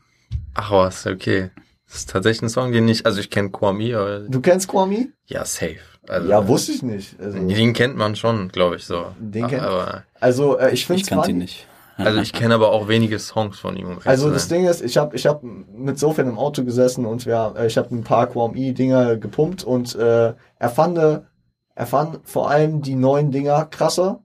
Ach 0.53 0.71
was, 0.71 1.07
okay. 1.07 1.49
Das 1.87 1.95
ist 1.97 2.09
tatsächlich 2.11 2.43
ein 2.43 2.49
Song, 2.49 2.71
den 2.71 2.87
ich, 2.87 3.05
also 3.05 3.19
ich 3.19 3.29
kenne 3.29 3.49
Kwame, 3.49 3.97
aber 3.97 4.19
Du 4.21 4.39
kennst 4.39 4.67
Kwame? 4.67 5.09
ja, 5.25 5.43
safe. 5.43 5.77
Also, 6.07 6.29
ja, 6.29 6.45
wusste 6.47 6.73
ich 6.73 6.83
nicht. 6.83 7.19
Also, 7.19 7.39
Den 7.47 7.73
kennt 7.73 7.95
man 7.95 8.15
schon, 8.15 8.49
glaube 8.49 8.75
ich, 8.75 8.83
so. 8.85 9.07
Den 9.19 9.47
kennt- 9.47 9.63
aber, 9.63 10.03
also 10.19 10.57
äh, 10.59 10.71
ich 10.73 10.85
finde 10.85 11.01
Ich 11.01 11.07
kannte 11.07 11.31
ihn 11.31 11.37
nicht. 11.37 11.65
Also 11.97 12.19
ich 12.21 12.33
kenne 12.33 12.53
aber 12.55 12.71
auch 12.71 12.87
wenige 12.87 13.19
Songs 13.19 13.59
von 13.59 13.75
ihm. 13.75 13.87
um 13.87 13.97
Also 14.05 14.29
das. 14.31 14.47
Ding 14.47 14.65
ist, 14.65 14.81
ich 14.81 14.97
habe 14.97 15.15
ich 15.15 15.25
hab 15.25 15.43
mit 15.43 15.99
Sofian 15.99 16.27
im 16.27 16.37
Auto 16.37 16.63
gesessen 16.63 17.05
und 17.05 17.25
wir, 17.25 17.53
äh, 17.57 17.67
ich 17.67 17.77
habe 17.77 17.93
ein 17.95 18.03
paar 18.03 18.27
QMI-Dinger 18.27 19.17
gepumpt 19.17 19.63
und 19.63 19.95
äh, 19.95 20.33
er 20.59 20.69
fand, 20.69 20.97
er 20.97 21.85
fand 21.87 22.19
vor 22.23 22.49
allem 22.49 22.81
die 22.81 22.95
neuen 22.95 23.31
Dinger 23.31 23.65
krasser 23.65 24.21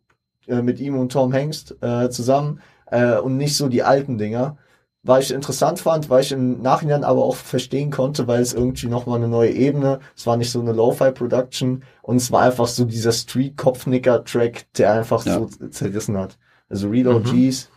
äh, 0.46 0.62
mit 0.62 0.80
ihm 0.80 0.98
und 0.98 1.12
Tom 1.12 1.32
Hengst 1.32 1.76
äh, 1.82 2.08
zusammen 2.10 2.60
äh, 2.86 3.18
und 3.18 3.36
nicht 3.36 3.56
so 3.56 3.68
die 3.68 3.82
alten 3.82 4.18
Dinger. 4.18 4.56
Weil 5.04 5.22
ich 5.22 5.30
interessant 5.32 5.78
fand, 5.78 6.10
weil 6.10 6.22
ich 6.22 6.32
im 6.32 6.60
Nachhinein 6.60 7.04
aber 7.04 7.22
auch 7.24 7.36
verstehen 7.36 7.90
konnte, 7.90 8.26
weil 8.26 8.42
es 8.42 8.52
irgendwie 8.52 8.88
nochmal 8.88 9.18
eine 9.18 9.28
neue 9.28 9.52
Ebene, 9.52 10.00
es 10.16 10.26
war 10.26 10.36
nicht 10.36 10.50
so 10.50 10.60
eine 10.60 10.72
Lo-Fi-Production 10.72 11.84
und 12.02 12.16
es 12.16 12.32
war 12.32 12.42
einfach 12.42 12.66
so 12.66 12.84
dieser 12.84 13.12
Street-Kopfnicker-Track, 13.12 14.66
der 14.76 14.92
einfach 14.92 15.24
Ja. 15.24 15.34
so 15.38 15.46
zerrissen 15.70 16.18
hat. 16.18 16.36
Also 16.70 16.88
Real 16.88 17.14
Mhm. 17.14 17.16
OGs, 17.26 17.68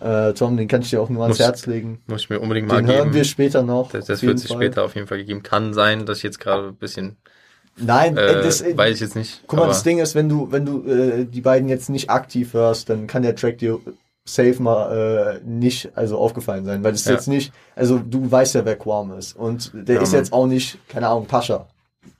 äh, 0.00 0.32
Tom, 0.32 0.56
den 0.56 0.68
kann 0.68 0.82
ich 0.82 0.90
dir 0.90 1.00
auch 1.02 1.08
nur 1.10 1.22
ans 1.22 1.38
Muss- 1.38 1.46
Herz 1.46 1.66
legen. 1.66 2.00
Muss 2.06 2.22
ich 2.22 2.30
mir 2.30 2.40
unbedingt 2.40 2.68
mal 2.68 2.76
Den 2.78 2.86
geben. 2.86 2.98
hören 2.98 3.14
wir 3.14 3.24
später 3.24 3.62
noch. 3.62 3.90
das 3.90 4.06
das 4.06 4.22
wird 4.22 4.38
sich 4.38 4.48
Fall. 4.48 4.56
später 4.58 4.84
auf 4.84 4.94
jeden 4.94 5.06
Fall 5.06 5.18
gegeben. 5.18 5.42
Kann 5.42 5.74
sein, 5.74 6.06
dass 6.06 6.18
ich 6.18 6.24
jetzt 6.24 6.40
gerade 6.40 6.68
ein 6.68 6.76
bisschen, 6.76 7.16
Nein, 7.76 8.16
äh, 8.16 8.26
äh, 8.38 8.42
das, 8.42 8.60
äh, 8.62 8.76
weiß 8.76 8.94
ich 8.96 9.00
jetzt 9.02 9.16
nicht. 9.16 9.42
guck 9.46 9.58
mal, 9.58 9.66
das 9.68 9.82
Ding 9.82 9.98
ist, 9.98 10.14
wenn 10.14 10.28
du, 10.28 10.50
wenn 10.50 10.64
du 10.66 10.84
äh, 10.88 11.24
die 11.24 11.40
beiden 11.40 11.68
jetzt 11.68 11.90
nicht 11.90 12.10
aktiv 12.10 12.54
hörst, 12.54 12.88
dann 12.90 13.06
kann 13.06 13.22
der 13.22 13.36
Track 13.36 13.58
dir 13.58 13.78
safe 14.24 14.60
mal 14.62 15.38
äh, 15.42 15.48
nicht 15.48 15.90
also 15.94 16.18
aufgefallen 16.18 16.64
sein, 16.64 16.82
weil 16.84 16.92
das 16.92 17.00
ist 17.02 17.06
Ja. 17.06 17.12
jetzt 17.14 17.28
nicht, 17.28 17.52
also 17.76 17.98
du 17.98 18.30
weißt 18.30 18.56
ja, 18.56 18.64
wer 18.64 18.76
Quam 18.76 19.12
ist 19.16 19.34
und 19.36 19.70
der 19.74 19.96
Ja, 19.96 20.02
ist 20.02 20.12
Mann. 20.12 20.20
jetzt 20.20 20.32
auch 20.32 20.46
nicht, 20.46 20.78
keine 20.88 21.08
Ahnung, 21.08 21.26
Pascha. 21.26 21.66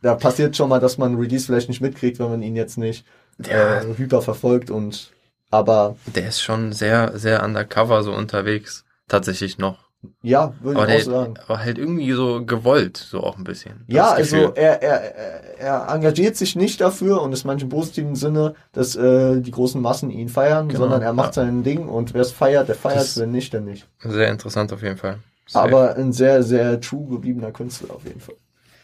Da 0.01 0.15
passiert 0.15 0.57
schon 0.57 0.69
mal, 0.69 0.81
dass 0.81 0.97
man 0.97 1.17
Release 1.17 1.47
vielleicht 1.47 1.69
nicht 1.69 1.81
mitkriegt, 1.81 2.19
wenn 2.19 2.31
man 2.31 2.43
ihn 2.43 2.55
jetzt 2.57 2.79
nicht 2.79 3.05
Ja. 3.47 3.81
äh, 3.83 3.97
hyper 3.97 4.23
verfolgt 4.23 4.71
und 4.71 5.11
aber 5.51 5.97
der 6.07 6.29
ist 6.29 6.41
schon 6.43 6.73
sehr, 6.73 7.17
sehr 7.19 7.43
undercover 7.45 8.03
so 8.03 8.13
unterwegs. 8.13 8.85
Tatsächlich 9.09 9.57
noch. 9.59 9.89
ja, 10.23 10.53
würde 10.61 10.81
Aber, 10.83 10.95
ich 10.95 11.03
auch 11.03 11.11
sagen. 11.13 11.35
aber 11.47 11.59
halt 11.61 11.79
irgendwie 11.79 12.13
so 12.13 12.45
gewollt, 12.45 12.99
so 12.99 13.21
auch 13.23 13.39
ein 13.39 13.45
bisschen. 13.45 13.85
Ja, 13.89 14.11
also 14.11 14.37
er, 14.55 14.83
er, 14.83 15.01
er- 15.15 15.59
er 15.59 15.89
engagiert 15.95 16.37
sich 16.37 16.55
nicht 16.55 16.81
dafür 16.81 17.21
und 17.23 17.33
ist 17.33 17.45
manchmal 17.45 17.65
im 17.73 17.77
positiven 17.77 18.15
Sinne, 18.15 18.55
dass 18.73 18.95
äh, 18.97 19.41
die 19.41 19.51
großen 19.51 19.81
Massen 19.81 20.11
ihn 20.11 20.29
feiern, 20.29 20.69
Genau, 20.69 20.81
sondern 20.83 21.03
er 21.03 21.13
macht 21.15 21.35
ja. 21.37 21.43
sein 21.45 21.63
Ding 21.65 21.89
und 21.89 22.13
wer 22.15 22.21
es 22.21 22.31
feiert, 22.33 22.69
der 22.69 22.75
feiert, 22.77 22.99
Das- 23.01 23.19
wenn 23.19 23.33
nicht, 23.33 23.53
dann 23.55 23.65
nicht. 23.65 23.89
Sehr 24.01 24.29
interessant 24.31 24.73
auf 24.73 24.83
jeden 24.83 24.99
Fall. 24.99 25.19
Safe. 25.47 25.65
Aber 25.67 25.97
ein 25.97 26.13
sehr, 26.13 26.43
sehr 26.43 26.79
true 26.81 27.09
gebliebener 27.09 27.51
Künstler 27.51 27.95
auf 27.95 28.05
jeden 28.05 28.21
Fall. 28.21 28.37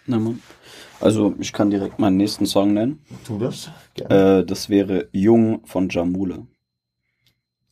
Na, 0.06 0.18
Mann. 0.18 0.40
Also 1.00 1.34
ich 1.38 1.52
kann 1.52 1.68
direkt 1.70 1.98
meinen 1.98 2.16
nächsten 2.16 2.46
Song 2.46 2.72
nennen. 2.72 3.04
Tu 3.26 3.38
das? 3.38 3.68
Gerne. 3.94 4.38
Äh, 4.40 4.44
das 4.46 4.68
wäre 4.70 5.08
Jung 5.12 5.60
von 5.66 5.88
Jamule. 5.90 6.46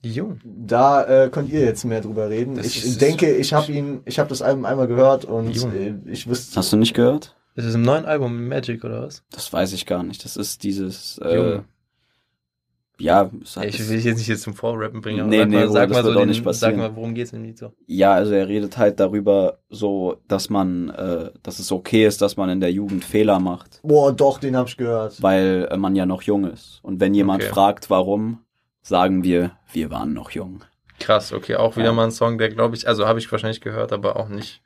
Jung. 0.05 0.41
Da 0.45 1.05
äh, 1.25 1.29
könnt 1.31 1.51
ihr 1.51 1.61
jetzt 1.61 1.85
mehr 1.85 2.01
drüber 2.01 2.29
reden. 2.29 2.57
Das 2.57 2.67
ich 2.67 2.85
ist- 2.85 3.01
denke, 3.01 3.35
ich 3.37 3.53
habe 3.53 3.71
ihn, 3.73 4.01
ich 4.05 4.19
habe 4.19 4.29
das 4.29 4.43
Album 4.43 4.65
einmal 4.65 4.87
gehört 4.89 5.25
und 5.25 5.55
äh, 5.75 5.95
ich 6.07 6.29
wüsste. 6.29 6.57
Hast 6.57 6.73
du 6.73 6.77
nicht 6.77 6.95
gehört? 6.95 7.37
Ist 7.55 7.67
es 7.67 7.75
im 7.75 7.83
neuen 7.83 8.05
Album 8.07 8.49
Magic 8.49 8.83
oder 8.85 9.03
was? 9.03 9.23
Das 9.31 9.53
weiß 9.53 9.73
ich 9.75 9.87
gar 9.87 10.03
nicht. 10.03 10.25
Das 10.25 10.37
ist 10.37 10.63
dieses, 10.65 11.19
äh, 11.19 11.61
ja, 12.99 13.31
es 13.43 13.57
hat, 13.57 13.65
Ich 13.67 13.81
will 13.89 13.97
dich 13.97 14.05
jetzt 14.05 14.19
nicht 14.19 14.29
jetzt 14.29 14.43
zum 14.43 14.55
Vorrappen 14.55 15.01
bringen, 15.01 15.21
aber 15.21 15.29
Nee, 15.29 15.39
sag 15.41 15.49
nee, 15.49 15.57
mal, 15.57 15.67
Bruder, 15.67 15.73
sag 15.73 15.89
das 15.89 15.97
mal 15.99 16.05
wird 16.05 16.15
so 16.15 16.21
den, 16.21 16.29
nicht 16.29 16.45
passieren. 16.45 16.77
Sag 16.77 16.79
mal, 16.91 16.97
worum 16.97 17.15
geht's 17.15 17.31
dem 17.33 17.43
Lied 17.43 17.59
so? 17.59 17.73
ja, 17.87 18.13
also 18.13 18.33
er 18.33 18.49
redet 18.49 18.79
halt 18.79 19.01
darüber, 19.01 19.59
so, 19.71 20.17
dass 20.29 20.51
man, 20.51 20.91
äh, 20.91 21.31
dass 21.43 21.59
es 21.59 21.73
okay 21.73 22.07
ist, 22.07 22.23
dass 22.23 22.37
man 22.37 22.49
in 22.51 22.61
der 22.61 22.71
Jugend 22.71 23.05
Fehler 23.05 23.41
macht, 23.41 23.81
Boah, 23.83 24.13
doch, 24.13 24.39
den 24.39 24.57
habe 24.57 24.69
ich 24.69 24.77
gehört. 24.77 25.21
weil 25.23 25.69
äh, 25.71 25.77
man 25.77 25.97
ja 25.97 26.07
noch 26.07 26.23
jung 26.23 26.45
ist. 26.45 26.79
Und 26.83 27.01
wenn 27.01 27.13
jemand 27.15 27.43
Okay. 27.43 27.53
fragt, 27.53 27.91
warum, 27.91 28.39
sagen 28.83 29.25
wir, 29.25 29.53
wir 29.73 29.91
waren 29.91 30.13
noch 30.13 30.31
jung. 30.31 30.63
Krass, 30.99 31.33
okay, 31.33 31.57
auch 31.57 31.77
wieder 31.77 31.87
Ja. 31.87 31.93
mal 31.93 32.05
ein 32.05 32.11
Song, 32.13 32.39
der 32.39 32.49
glaube 32.51 32.77
ich, 32.77 32.87
also 32.87 33.07
habe 33.07 33.19
ich 33.19 33.31
wahrscheinlich 33.33 33.61
gehört, 33.61 33.93
aber 33.93 34.17
auch 34.17 34.29
nicht 34.29 34.61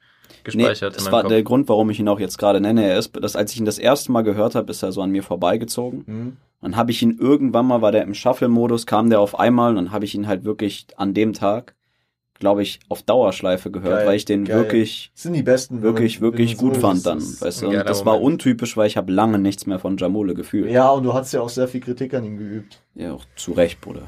gespeichert 0.45 0.97
das 0.97 1.07
in 1.07 1.12
war 1.12 1.23
meinem 1.23 1.29
der 1.31 1.38
Kopf. 1.43 1.49
Grund, 1.49 1.69
warum 1.69 1.90
ich 1.90 2.01
ihn 2.01 2.09
auch 2.09 2.21
jetzt 2.21 2.38
gerade 2.38 2.61
nenne. 2.61 2.85
Er 2.85 2.99
ist, 2.99 3.12
dass 3.23 3.37
als 3.37 3.53
ich 3.53 3.59
ihn 3.59 3.64
das 3.64 3.79
erste 3.79 4.12
Mal 4.12 4.23
gehört 4.23 4.55
habe, 4.55 4.71
ist 4.71 4.83
er 4.83 4.93
so 4.93 5.01
an 5.03 5.11
mir 5.11 5.23
vorbeigezogen. 5.23 6.05
Hm? 6.07 6.37
Dann 6.62 6.77
habe 6.77 6.90
ich 6.90 7.03
ihn 7.03 7.17
irgendwann 7.19 7.67
mal, 7.67 7.81
war 7.83 7.93
der 7.93 8.03
im 8.03 8.14
Shuffle-Modus, 8.14 8.87
kam 8.87 9.09
der 9.11 9.21
auf 9.21 9.38
einmal 9.38 9.71
und 9.71 9.77
dann 9.77 9.93
habe 9.93 10.05
ich 10.05 10.14
ihn 10.14 10.27
halt 10.27 10.45
wirklich 10.45 10.87
an 10.97 11.14
dem 11.14 11.33
Tag, 11.33 11.75
glaube 12.38 12.62
ich, 12.62 12.81
auf 12.88 13.03
Dauerschleife 13.03 13.70
gehört, 13.70 13.99
Geil, 13.99 14.07
weil 14.07 14.16
ich 14.16 14.25
den 14.25 14.44
geil. 14.44 14.57
wirklich, 14.59 15.11
Das 15.14 15.22
sind 15.25 15.33
die 15.35 15.42
besten. 15.42 15.83
wirklich, 15.83 16.20
wirklich 16.20 16.57
gut 16.57 16.75
so 16.77 16.81
fand 16.81 16.99
ist, 16.99 17.07
dann. 17.07 17.18
Weißt 17.20 17.62
du? 17.62 17.68
Und 17.68 17.75
das 17.88 18.05
war 18.05 18.20
untypisch, 18.20 18.77
weil 18.77 18.87
ich 18.87 18.96
habe 18.96 19.12
lange 19.12 19.38
nichts 19.38 19.66
mehr 19.66 19.79
von 19.79 19.96
Jamule 19.96 20.35
gefühlt. 20.35 20.70
Ja, 20.70 20.90
und 20.90 21.03
du 21.05 21.14
hast 21.14 21.33
ja 21.33 21.40
auch 21.40 21.49
sehr 21.49 21.68
viel 21.68 21.81
Kritik 21.81 22.14
an 22.14 22.25
ihm 22.25 22.38
geübt. 22.38 22.81
Ja, 22.94 23.12
auch 23.12 23.25
zu 23.37 23.53
Recht, 23.53 23.81
Bruder. 23.81 24.03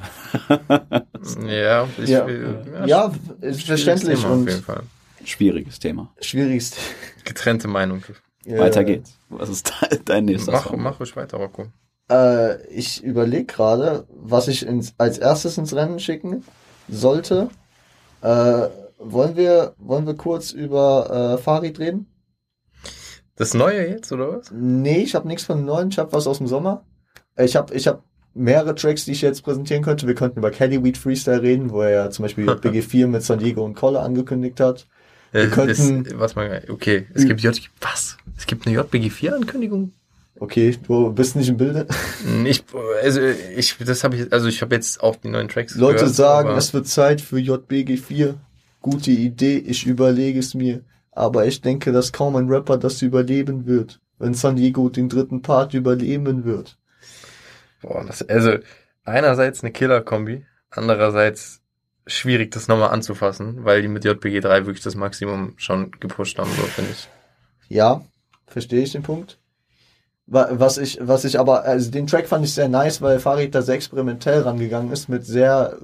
Ja, 1.47 1.89
ich, 2.03 2.09
Ja, 2.09 2.27
will- 2.27 2.57
ja, 2.87 3.13
ist 3.41 3.63
verständlich 3.65 4.21
Thema 4.21 4.33
auf 4.33 4.39
und 4.41 4.49
jeden 4.49 4.63
Fall. 4.63 4.83
Schwieriges 5.25 5.79
Thema. 5.79 6.13
schwierigst. 6.21 6.77
Getrennte 7.25 7.69
Meinung. 7.69 8.03
Weiter 8.47 8.85
geht's. 8.85 9.15
Was 9.29 9.49
ist 9.51 9.73
de- 9.91 9.99
dein 10.05 10.25
nächster 10.25 10.53
Mach, 10.53 10.69
Song? 10.69 10.81
mach 10.83 11.01
ruhig 11.01 11.15
weiter, 11.17 11.37
Rocco. 11.37 11.67
Äh, 12.11 12.65
ich 12.69 13.03
überlege 13.05 13.45
gerade, 13.45 14.07
was 14.11 14.49
ich 14.49 14.65
ins, 14.65 14.95
als 14.97 15.19
erstes 15.19 15.59
ins 15.59 15.75
Rennen 15.75 15.99
schicken 16.01 16.45
sollte. 16.89 17.51
Äh, 18.23 18.69
wollen 18.99 19.37
wir, 19.37 19.75
wollen 19.79 20.07
wir 20.07 20.15
kurz 20.15 20.51
über 20.53 21.37
äh, 21.39 21.43
Farid 21.43 21.79
reden? 21.79 22.07
Das 23.37 23.55
Neue 23.55 23.89
jetzt, 23.89 24.11
oder 24.11 24.39
was? 24.39 24.51
Nee, 24.51 25.03
ich 25.03 25.15
habe 25.15 25.29
nichts 25.29 25.45
von 25.45 25.59
dem 25.59 25.67
neuen, 25.67 25.91
ich 25.91 25.99
habe 25.99 26.13
was 26.13 26.27
aus 26.27 26.39
dem 26.39 26.49
Sommer. 26.49 26.85
Ich 27.37 27.55
habe 27.55 27.73
ich 27.75 27.87
hab 27.87 28.03
mehrere 28.35 28.75
Tracks, 28.75 29.05
die 29.05 29.13
ich 29.13 29.23
jetzt 29.23 29.43
präsentieren 29.43 29.83
könnte. 29.85 30.07
Wir 30.09 30.15
könnten 30.17 30.41
über 30.41 30.51
Caddy 30.51 30.83
Weed 30.83 30.99
Freestyle 30.99 31.41
reden, 31.43 31.71
wo 31.71 31.83
er 31.83 31.91
ja 31.91 32.11
zum 32.11 32.25
Beispiel 32.25 32.47
BG4 32.51 33.07
mit 33.07 33.23
San 33.23 33.39
Diego 33.39 33.65
und 33.65 33.75
Kolle 33.75 34.01
angekündigt 34.01 34.59
hat. 34.61 34.89
Wir 35.31 35.43
Äh, 35.43 35.47
könnten- 35.49 36.05
ist, 36.07 36.19
was 36.19 36.35
man, 36.35 36.51
okay, 36.69 37.07
es 37.15 37.27
gibt 37.27 37.41
J, 37.43 37.57
was? 37.81 38.17
Es 38.37 38.47
gibt 38.47 38.67
eine 38.67 38.77
JBG4-Ankündigung? 38.81 39.93
Okay, 40.41 40.77
du 40.87 41.13
bist 41.13 41.37
nicht 41.37 41.49
im 41.49 41.57
Bilde. 41.57 41.87
Ich, 42.45 42.65
also 43.03 43.21
ich, 43.21 43.77
das 43.79 44.05
habe 44.05 44.17
ich, 44.17 44.33
also 44.33 44.47
ich 44.49 44.63
habe 44.63 44.75
jetzt 44.75 45.03
auch 45.03 45.17
die 45.17 45.29
neuen 45.29 45.49
Tracks 45.49 45.75
Leute 45.75 46.01
gehört, 46.01 46.15
sagen, 46.15 46.51
es 46.51 46.73
wird 46.73 46.87
Zeit 46.87 47.21
für 47.21 47.37
JBG4. 47.37 48.35
Gute 48.81 49.11
Idee, 49.11 49.59
ich 49.59 49.87
überlege 49.87 50.39
es 50.39 50.55
mir. 50.55 50.83
Aber 51.11 51.47
ich 51.47 51.61
denke, 51.61 51.91
dass 51.91 52.13
kaum 52.13 52.37
ein 52.37 52.49
Rapper 52.49 52.79
das 52.79 53.03
überleben 53.03 53.67
wird, 53.67 54.01
wenn 54.19 54.35
San 54.35 54.55
Diego 54.55 54.89
den 54.89 55.09
dritten 55.09 55.43
Part 55.43 55.75
überleben 55.75 56.45
wird. 56.45 56.79
Boah, 57.83 58.05
das, 58.07 58.23
also 58.29 58.59
einerseits 59.05 59.63
eine 59.63 59.73
Killer-Kombi, 59.73 60.47
andererseits 60.71 61.61
schwierig, 62.07 62.53
das 62.53 62.69
nochmal 62.69 62.91
anzufassen, 62.91 63.65
weil 63.65 63.83
die 63.83 63.89
mit 63.89 64.05
JPG 64.05 64.41
3 64.41 64.67
wirklich 64.67 64.85
das 64.85 64.95
Maximum 64.95 65.55
schon 65.57 65.91
gepusht 65.93 66.39
haben, 66.39 66.51
so 66.51 66.63
finde 66.63 66.93
ich. 66.93 67.09
Ja, 67.69 68.03
verstehe 68.47 68.83
ich 68.83 68.93
den 68.93 69.03
Punkt. 69.03 69.39
Wa- 70.31 70.49
Was 70.53 70.77
ich, 70.79 70.99
was 71.01 71.25
ich 71.25 71.39
aber, 71.41 71.65
also 71.65 71.91
den 71.91 72.07
Track 72.07 72.27
fand 72.29 72.45
ich 72.45 72.53
sehr 72.53 72.69
nice, 72.69 73.01
weil 73.01 73.19
Farid 73.19 73.55
da 73.55 73.63
sehr 73.63 73.77
experimentell 73.77 74.43
rangegangen 74.43 74.93
ist 74.93 75.09
mit 75.09 75.25
sehr 75.25 75.77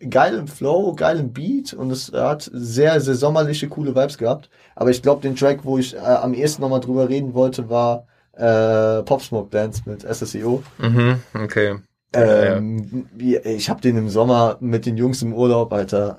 äh, 0.00 0.06
geilem 0.06 0.46
Flow, 0.46 0.94
geilem 0.94 1.32
Beat 1.32 1.72
und 1.74 1.90
es 1.90 2.12
hat 2.12 2.48
sehr, 2.52 3.00
sehr 3.00 3.14
sommerliche, 3.14 3.68
coole 3.68 3.94
Vibes 3.96 4.16
gehabt. 4.18 4.48
Aber 4.76 4.90
ich 4.90 5.02
glaube, 5.02 5.22
den 5.22 5.34
Track, 5.36 5.60
wo 5.64 5.78
ich 5.78 5.94
äh, 5.94 5.98
am 5.98 6.34
ehesten 6.34 6.62
nochmal 6.62 6.80
drüber 6.80 7.08
reden 7.08 7.34
wollte, 7.34 7.68
war 7.68 8.06
äh, 8.32 9.02
Pop 9.02 9.22
Smoke 9.22 9.50
Dance 9.50 9.82
mit 9.86 10.04
SSEO. 10.04 10.62
Mhm, 10.78 11.20
okay. 11.42 11.76
Ja, 12.14 12.24
ja. 12.24 12.56
Ähm, 12.56 13.06
Ich 13.44 13.68
habe 13.70 13.80
den 13.80 13.96
im 13.96 14.08
Sommer 14.08 14.56
mit 14.60 14.86
den 14.86 14.96
Jungs 14.96 15.20
im 15.22 15.32
Urlaub, 15.34 15.72
Alter. 15.72 16.16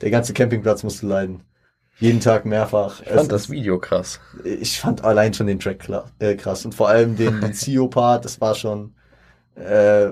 Der 0.00 0.10
ganze 0.10 0.32
Campingplatz 0.34 0.82
musste 0.82 1.06
leiden. 1.06 1.40
Jeden 2.02 2.18
Tag 2.18 2.44
mehrfach. 2.46 3.00
Ich 3.02 3.08
fand 3.10 3.20
Es 3.20 3.28
das 3.28 3.48
Video 3.48 3.78
krass. 3.78 4.18
ich 4.42 4.80
fand 4.80 5.04
allein 5.04 5.32
schon 5.34 5.46
den 5.46 5.60
Track 5.60 5.78
klar, 5.78 6.10
äh, 6.18 6.34
krass. 6.34 6.64
Und 6.64 6.74
vor 6.74 6.88
allem 6.88 7.16
den, 7.16 7.40
den 7.40 7.54
CEO-Part, 7.54 8.24
das 8.24 8.40
war 8.40 8.56
schon 8.56 8.96
äh, 9.54 10.08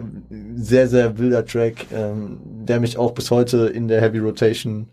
sehr, 0.55 0.87
sehr 0.87 1.18
wilder 1.18 1.44
Track, 1.44 1.87
ähm, 1.92 2.38
der 2.64 2.79
mich 2.79 2.96
auch 2.96 3.11
bis 3.11 3.33
heute 3.33 3.66
in 3.66 3.88
der 3.88 4.00
Heavy 4.00 4.20
Rotation 4.20 4.92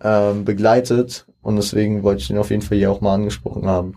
ähm, 0.00 0.46
begleitet. 0.46 1.26
Und 1.42 1.56
deswegen 1.56 2.02
wollte 2.02 2.22
ich 2.22 2.28
den 2.28 2.38
auf 2.38 2.48
jeden 2.48 2.62
Fall 2.62 2.78
hier 2.78 2.90
auch 2.90 3.02
mal 3.02 3.12
angesprochen 3.12 3.66
haben. 3.66 3.96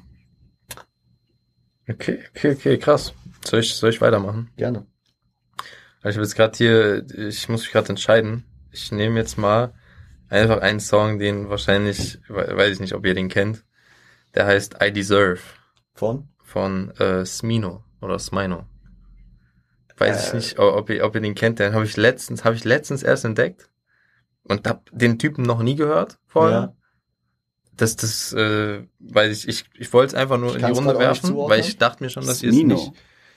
Okay, 1.88 2.20
okay, 2.36 2.52
okay, 2.52 2.78
krass. 2.78 3.14
Soll 3.46 3.62
ich, 3.62 3.74
soll 3.76 3.92
ich 3.92 4.02
weitermachen? 4.02 4.50
Gerne. 4.58 4.86
Ich 6.04 6.16
habe 6.16 6.24
jetzt 6.24 6.36
gerade 6.36 6.58
hier, 6.58 7.06
ich 7.16 7.48
muss 7.48 7.62
mich 7.62 7.72
gerade 7.72 7.88
entscheiden. 7.88 8.44
Ich 8.74 8.92
nehme 8.92 9.18
jetzt 9.18 9.38
mal 9.38 9.74
einfach 10.32 10.62
einen 10.62 10.80
Song, 10.80 11.20
den 11.20 11.50
wahrscheinlich, 11.50 12.20
we- 12.28 12.56
weiß 12.56 12.74
ich 12.74 12.80
nicht, 12.80 12.94
ob 12.94 13.06
ihr 13.06 13.14
den 13.14 13.30
kennt. 13.30 13.64
Der 14.34 14.46
heißt 14.46 14.78
I 14.82 14.92
Deserve 14.92 15.40
Von? 15.94 16.30
von 16.44 16.92
äh, 16.98 17.26
Smino 17.26 17.84
oder 18.02 18.18
Smino. 18.20 18.66
Weiß 19.98 20.24
Äh. 20.24 20.28
ich 20.28 20.34
nicht, 20.34 20.60
ob 20.60 20.90
ihr, 20.90 21.06
ob 21.06 21.16
ihr 21.16 21.22
den 21.22 21.36
kennt. 21.36 21.60
Den 21.60 21.74
habe 21.74 21.86
ich 21.86 21.98
letztens, 21.98 22.44
habe 22.46 22.56
ich 22.56 22.64
letztens 22.64 23.04
erst 23.04 23.26
entdeckt 23.26 23.70
und 24.44 24.68
hab 24.68 24.90
den 24.92 25.20
Typen 25.20 25.44
noch 25.44 25.62
nie 25.62 25.76
gehört 25.76 26.18
vorher. 26.26 26.76
Das, 27.76 27.96
das, 27.96 28.34
äh, 28.34 28.84
weil 29.00 29.32
ich, 29.32 29.48
ich, 29.48 29.66
ich 29.78 29.92
wollte 29.94 30.16
es 30.16 30.22
einfach 30.22 30.38
nur 30.38 30.56
Ich 30.56 30.62
in 30.62 30.68
die 30.68 30.72
Runde 30.72 30.98
werfen, 31.00 31.36
weil 31.36 31.60
ich 31.62 31.78
dachte 31.78 32.04
mir 32.04 32.10
schon, 32.10 32.26
dass 32.26 32.42
ihr 32.44 32.50
es 32.50 32.56
Smino. 32.56 32.76
nicht. 32.76 32.92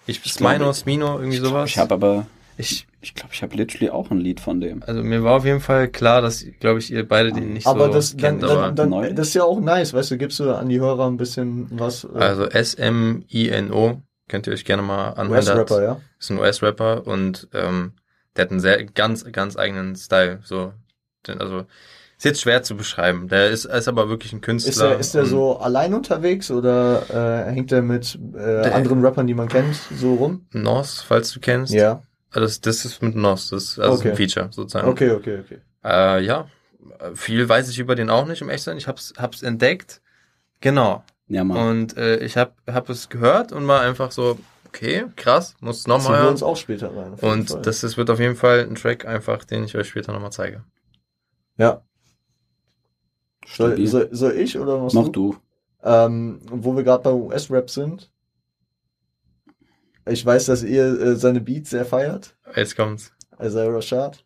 Ich, 0.07 0.24
Ich 0.24 0.33
Smino, 0.33 0.72
Smino, 0.72 1.18
irgendwie 1.18 1.38
sowas. 1.38 1.70
Ich 1.70 1.78
habe 1.78 1.94
aber, 1.94 2.26
ich, 2.57 2.87
ich 3.05 3.14
glaube, 3.14 3.35
ich 3.35 3.43
habe 3.43 3.55
literally 3.55 3.90
auch 3.90 4.11
ein 4.11 4.19
Lied 4.19 4.40
von 4.40 4.61
dem. 4.61 4.83
also 4.83 5.03
mir 5.03 5.23
war 5.23 5.35
auf 5.37 5.45
jeden 5.45 5.61
Fall 5.61 5.88
klar, 5.88 6.23
dass, 6.23 6.45
glaube 6.59 6.79
ich, 6.79 6.90
ihr 6.90 7.07
beide 7.07 7.33
den 7.33 7.53
nicht 7.53 7.67
aber 7.67 7.87
so 7.87 7.93
das, 7.93 8.17
dann, 8.17 8.40
kennt, 8.40 8.45
aber 8.45 8.73
dann, 8.73 8.90
dann, 8.90 9.14
das 9.14 9.29
ist 9.29 9.35
ja 9.35 9.45
auch 9.45 9.61
nice, 9.61 9.93
weißt 9.93 10.11
du, 10.12 10.17
gibst 10.19 10.40
du 10.40 10.51
an 10.51 10.69
die 10.69 10.81
Hörer 10.81 11.07
ein 11.07 11.17
bisschen 11.19 11.69
was, 11.79 12.05
äh, 12.05 12.19
also 12.19 12.47
S-M-I-N-O, 12.47 14.01
könnt 14.29 14.47
ihr 14.47 14.53
euch 14.53 14.64
gerne 14.64 14.83
mal 14.83 15.11
anhören. 15.11 15.33
US-Rapper, 15.33 15.83
ja? 15.83 16.01
ist 16.19 16.31
ein 16.31 16.38
US-Rapper 16.38 17.07
und 17.07 17.49
ähm, 17.53 17.93
der 18.37 18.47
hat 18.47 18.51
einen 18.51 18.61
sehr 18.61 18.83
ganz 18.85 19.31
ganz 19.31 19.57
eigenen 19.57 19.95
Style. 19.97 20.40
So, 20.43 20.73
also 21.29 21.67
ist 22.17 22.25
jetzt 22.25 22.40
schwer 22.40 22.62
zu 22.62 22.77
beschreiben. 22.77 23.29
Der 23.29 23.51
ist, 23.51 23.64
ist 23.64 23.88
aber 23.88 24.09
wirklich 24.09 24.33
ein 24.33 24.40
Künstler. 24.40 24.99
Ist 24.99 25.14
der, 25.14 25.23
ist 25.23 25.31
und 25.31 25.31
so 25.31 25.59
allein 25.59 25.95
unterwegs 25.95 26.51
oder 26.51 27.47
äh, 27.49 27.53
hängt 27.53 27.71
er 27.73 27.83
mit 27.83 28.19
äh, 28.35 28.62
Der- 28.62 28.75
anderen 28.75 29.05
Rappern, 29.05 29.27
die 29.27 29.35
man 29.35 29.49
kennt, 29.49 29.75
so 29.97 30.14
rum? 30.14 30.47
Nos, 30.53 31.03
falls 31.03 31.33
du 31.33 31.40
kennst. 31.40 31.73
Ja. 31.73 32.03
Also 32.35 32.47
das, 32.47 32.61
das 32.61 32.85
ist 32.85 33.03
mit 33.03 33.14
Nos, 33.14 33.51
das 33.51 33.64
ist 33.64 33.79
also 33.79 33.99
Okay. 33.99 34.11
ein 34.11 34.16
Feature 34.16 34.49
sozusagen. 34.51 34.88
Okay, 34.88 35.11
okay, 35.12 35.38
okay. 35.40 35.59
Äh, 35.85 36.25
ja, 36.25 36.49
viel 37.14 37.49
weiß 37.49 37.68
ich 37.70 37.79
über 37.79 37.94
den 37.94 38.11
auch 38.11 38.27
nicht, 38.27 38.42
um 38.42 38.49
echt 38.51 38.64
zu 38.64 38.70
sein. 38.70 38.77
Ich 38.79 38.88
hab's, 38.88 39.12
hab's 39.16 39.42
entdeckt. 39.42 40.03
Genau. 40.61 41.05
Ja, 41.29 41.44
Mann. 41.44 41.57
Und 41.81 41.97
äh, 41.97 42.18
ich 42.18 42.37
hab, 42.37 42.57
hab 42.66 42.88
es 42.90 43.09
gehört 43.09 43.53
und 43.53 43.66
war 43.68 43.81
einfach 43.83 44.11
so, 44.12 44.38
okay, 44.68 45.05
krass, 45.16 45.55
muss 45.61 45.87
nochmal 45.87 46.12
wir 46.12 46.18
hören. 46.23 46.31
uns 46.33 46.42
auch 46.42 46.57
später 46.57 46.94
rein. 46.94 47.14
Und 47.14 47.51
Fall. 47.51 47.62
das, 47.62 47.81
das 47.83 47.97
wird 47.97 48.11
auf 48.11 48.18
jeden 48.20 48.37
Fall 48.37 48.61
ein 48.68 48.75
Track 48.75 49.07
einfach, 49.07 49.44
den 49.44 49.64
ich 49.64 49.77
euch 49.77 49.88
später 49.88 50.12
nochmal 50.12 50.33
zeige. 50.33 50.64
ja. 51.57 51.83
Soll, 53.47 53.87
soll, 53.87 54.09
soll 54.11 54.33
ich 54.33 54.59
oder 54.59 54.83
was 54.83 54.94
Mach 54.94 55.09
du. 55.09 55.37
Ähm, 55.83 56.40
wo 56.47 56.75
wir 56.75 56.83
gerade 56.83 57.03
bei 57.03 57.12
US-Rap 57.12 57.68
sind. 57.70 58.11
Ich 60.07 60.25
weiß, 60.25 60.47
dass 60.47 60.62
ihr 60.62 60.85
äh, 60.85 61.17
seine 61.17 61.40
Beats 61.40 61.71
sehr 61.71 61.85
feiert. 61.87 62.37
Jetzt 62.55 62.77
kommt's. 62.77 63.12
Isaiah 63.40 63.71
Rashad. 63.71 64.25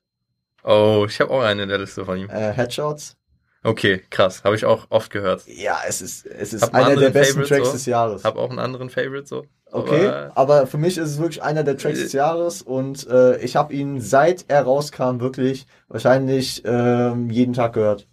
Oh, 0.64 1.07
ich 1.09 1.21
habe 1.21 1.31
auch 1.31 1.43
eine 1.43 1.62
in 1.62 1.69
der 1.69 1.79
Liste 1.79 2.05
von 2.05 2.19
ihm. 2.19 2.29
Äh, 2.29 2.53
Headshots. 2.53 3.17
Okay, 3.62 4.03
krass. 4.11 4.45
Habe 4.45 4.57
ich 4.57 4.64
auch 4.64 4.87
oft 4.91 5.11
gehört. 5.11 5.43
Ja, 5.47 5.79
es 5.87 6.01
ist, 6.01 6.27
es 6.27 6.53
ist 6.53 6.75
einer 6.75 6.97
der 6.97 7.11
besten 7.11 7.43
Favorite 7.43 7.49
Tracks 7.55 7.67
so. 7.69 7.73
des 7.73 7.87
Jahres. 7.87 8.25
Hab 8.25 8.37
auch 8.37 8.51
einen 8.51 8.59
anderen 8.59 8.91
Favorite 8.91 9.27
so. 9.27 9.45
Okay, 9.71 10.07
Aber, 10.07 10.33
aber 10.35 10.67
für 10.67 10.79
mich 10.79 10.97
ist 10.97 11.11
es 11.11 11.19
wirklich 11.19 11.43
einer 11.43 11.62
der 11.62 11.77
Tracks 11.77 11.99
des 11.99 12.12
Jahres 12.12 12.62
und 12.62 13.07
äh, 13.09 13.38
ich 13.38 13.55
habe 13.57 13.75
ihn 13.75 14.01
seit 14.01 14.47
er 14.49 14.62
rauskam 14.62 15.21
wirklich 15.21 15.67
wahrscheinlich 15.88 16.62
ähm, 16.64 17.29
jeden 17.31 17.53
Tag 17.53 17.75
gehört. 17.75 18.07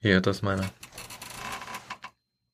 hier, 0.00 0.20
das 0.20 0.38
ist 0.38 0.42
meiner. 0.42 0.64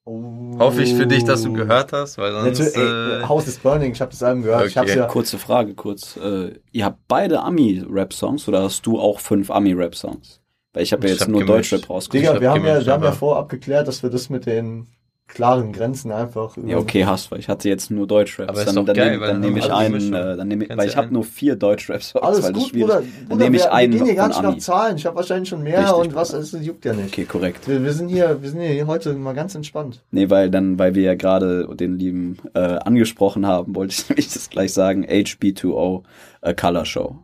Oh. 0.07 0.59
Hoffe 0.59 0.83
ich 0.83 0.95
für 0.95 1.07
dich, 1.07 1.25
dass 1.25 1.43
du 1.43 1.53
gehört 1.55 1.93
hast, 1.93 2.19
weil 2.19 2.33
sonst. 2.33 2.59
Natürlich, 2.59 2.77
ey, 2.77 3.23
äh, 3.23 3.27
House 3.27 3.47
is 3.49 3.59
Burning, 3.59 3.93
ich 3.93 4.01
habe 4.03 4.11
das 4.11 4.23
Album 4.23 4.43
gehört. 4.43 4.67
Ich 4.67 4.77
hab's 4.77 4.91
Okay. 4.91 4.99
ja, 5.01 5.07
Kurze 5.07 5.39
Frage, 5.39 5.75
kurz. 5.75 6.19
Äh, 6.19 6.61
ihr 6.73 6.85
habt 6.85 6.99
beide 7.09 7.41
Ami-Rap-Songs 7.41 8.47
oder 8.47 8.63
hast 8.63 8.85
du 8.85 9.01
auch 9.01 9.19
fünf 9.21 9.51
Ami-Rap-Songs? 9.51 10.43
Weil 10.75 10.83
ich 10.83 10.93
habe 10.93 11.07
ja 11.07 11.13
jetzt 11.13 11.23
hab 11.23 11.29
nur 11.29 11.41
gemischt. 11.45 11.73
Deutschrap 11.73 11.89
rausgesucht. 11.91 12.23
Digga, 12.23 12.35
hab 12.35 12.41
wir 12.43 12.51
haben 12.51 12.67
ja, 12.67 12.85
wir 12.85 12.93
haben 12.93 13.05
ja 13.05 13.13
vorab 13.13 13.49
geklärt, 13.49 13.89
dass 13.89 14.03
wir 14.03 14.11
das 14.11 14.29
mit 14.29 14.45
den 14.45 14.89
klaren 15.27 15.73
Grenzen 15.73 16.13
einfach. 16.13 16.57
Ja, 16.65 16.77
okay, 16.77 17.07
hast, 17.07 17.31
weil 17.31 17.41
ich 17.41 17.49
hatte 17.49 17.69
jetzt 17.69 17.91
nur 17.91 18.07
Deutschrap. 18.07 18.49
Aber 18.49 18.59
ist 18.59 18.67
dann, 18.67 18.77
doch 18.77 18.85
dann, 18.85 18.97
geil, 18.97 19.19
dann 19.19 19.41
nehme 19.41 19.59
ich 19.59 19.73
einen, 19.73 20.13
äh, 20.13 20.37
dann 20.37 20.49
nehme 20.49 20.65
ich, 20.65 20.77
weil 20.77 20.89
ich 20.89 20.97
habe 20.97 21.13
nur 21.13 21.25
vier 21.25 21.57
Deutschrap-Songs, 21.57 22.25
Alles 22.25 22.43
weil 22.43 22.53
das 22.53 22.63
gut, 22.63 22.73
Bruder. 22.73 22.95
Dann 23.01 23.29
Bruder, 23.29 23.45
nehme 23.45 23.57
ich 23.57 23.63
wir, 23.63 23.73
einen 23.73 23.93
wir 23.93 23.99
gehen 23.99 24.07
hier 24.07 24.15
gar 24.17 24.29
nicht 24.29 24.43
nach. 24.43 24.59
Zahlen. 24.59 24.97
Ich 24.97 25.07
habe 25.07 25.17
wahrscheinlich 25.17 25.49
schon 25.49 25.63
mehr 25.63 25.81
Richtig, 25.81 25.97
und 25.97 26.15
was, 26.15 26.31
das 26.31 26.53
juckt 26.53 26.85
ja 26.85 26.93
nicht. 26.93 27.09
Okay, 27.09 27.25
korrekt. 27.25 27.67
Wir, 27.67 27.83
wir 27.83 27.93
sind 27.93 28.09
hier, 28.09 28.41
wir 28.43 28.51
sind 28.51 28.61
hier 28.61 28.87
heute 28.87 29.15
mal 29.15 29.35
ganz 29.35 29.55
entspannt. 29.55 30.03
Nee, 30.11 30.31
weil 30.31 30.51
dann, 30.51 30.79
weil 30.79 30.95
wir 30.95 31.03
ja 31.03 31.15
gerade 31.15 31.69
den 31.75 31.99
lieben 31.99 32.37
äh, 32.55 32.61
angesprochen 32.61 33.47
haben, 33.47 33.75
wollte 33.75 33.95
ich 33.95 34.09
nämlich 34.09 34.33
das 34.33 34.51
gleich 34.51 34.73
sagen, 34.73 35.05
HB2O 35.05 36.03
äh, 36.43 36.55
Color 36.55 36.85
Show. 36.85 37.19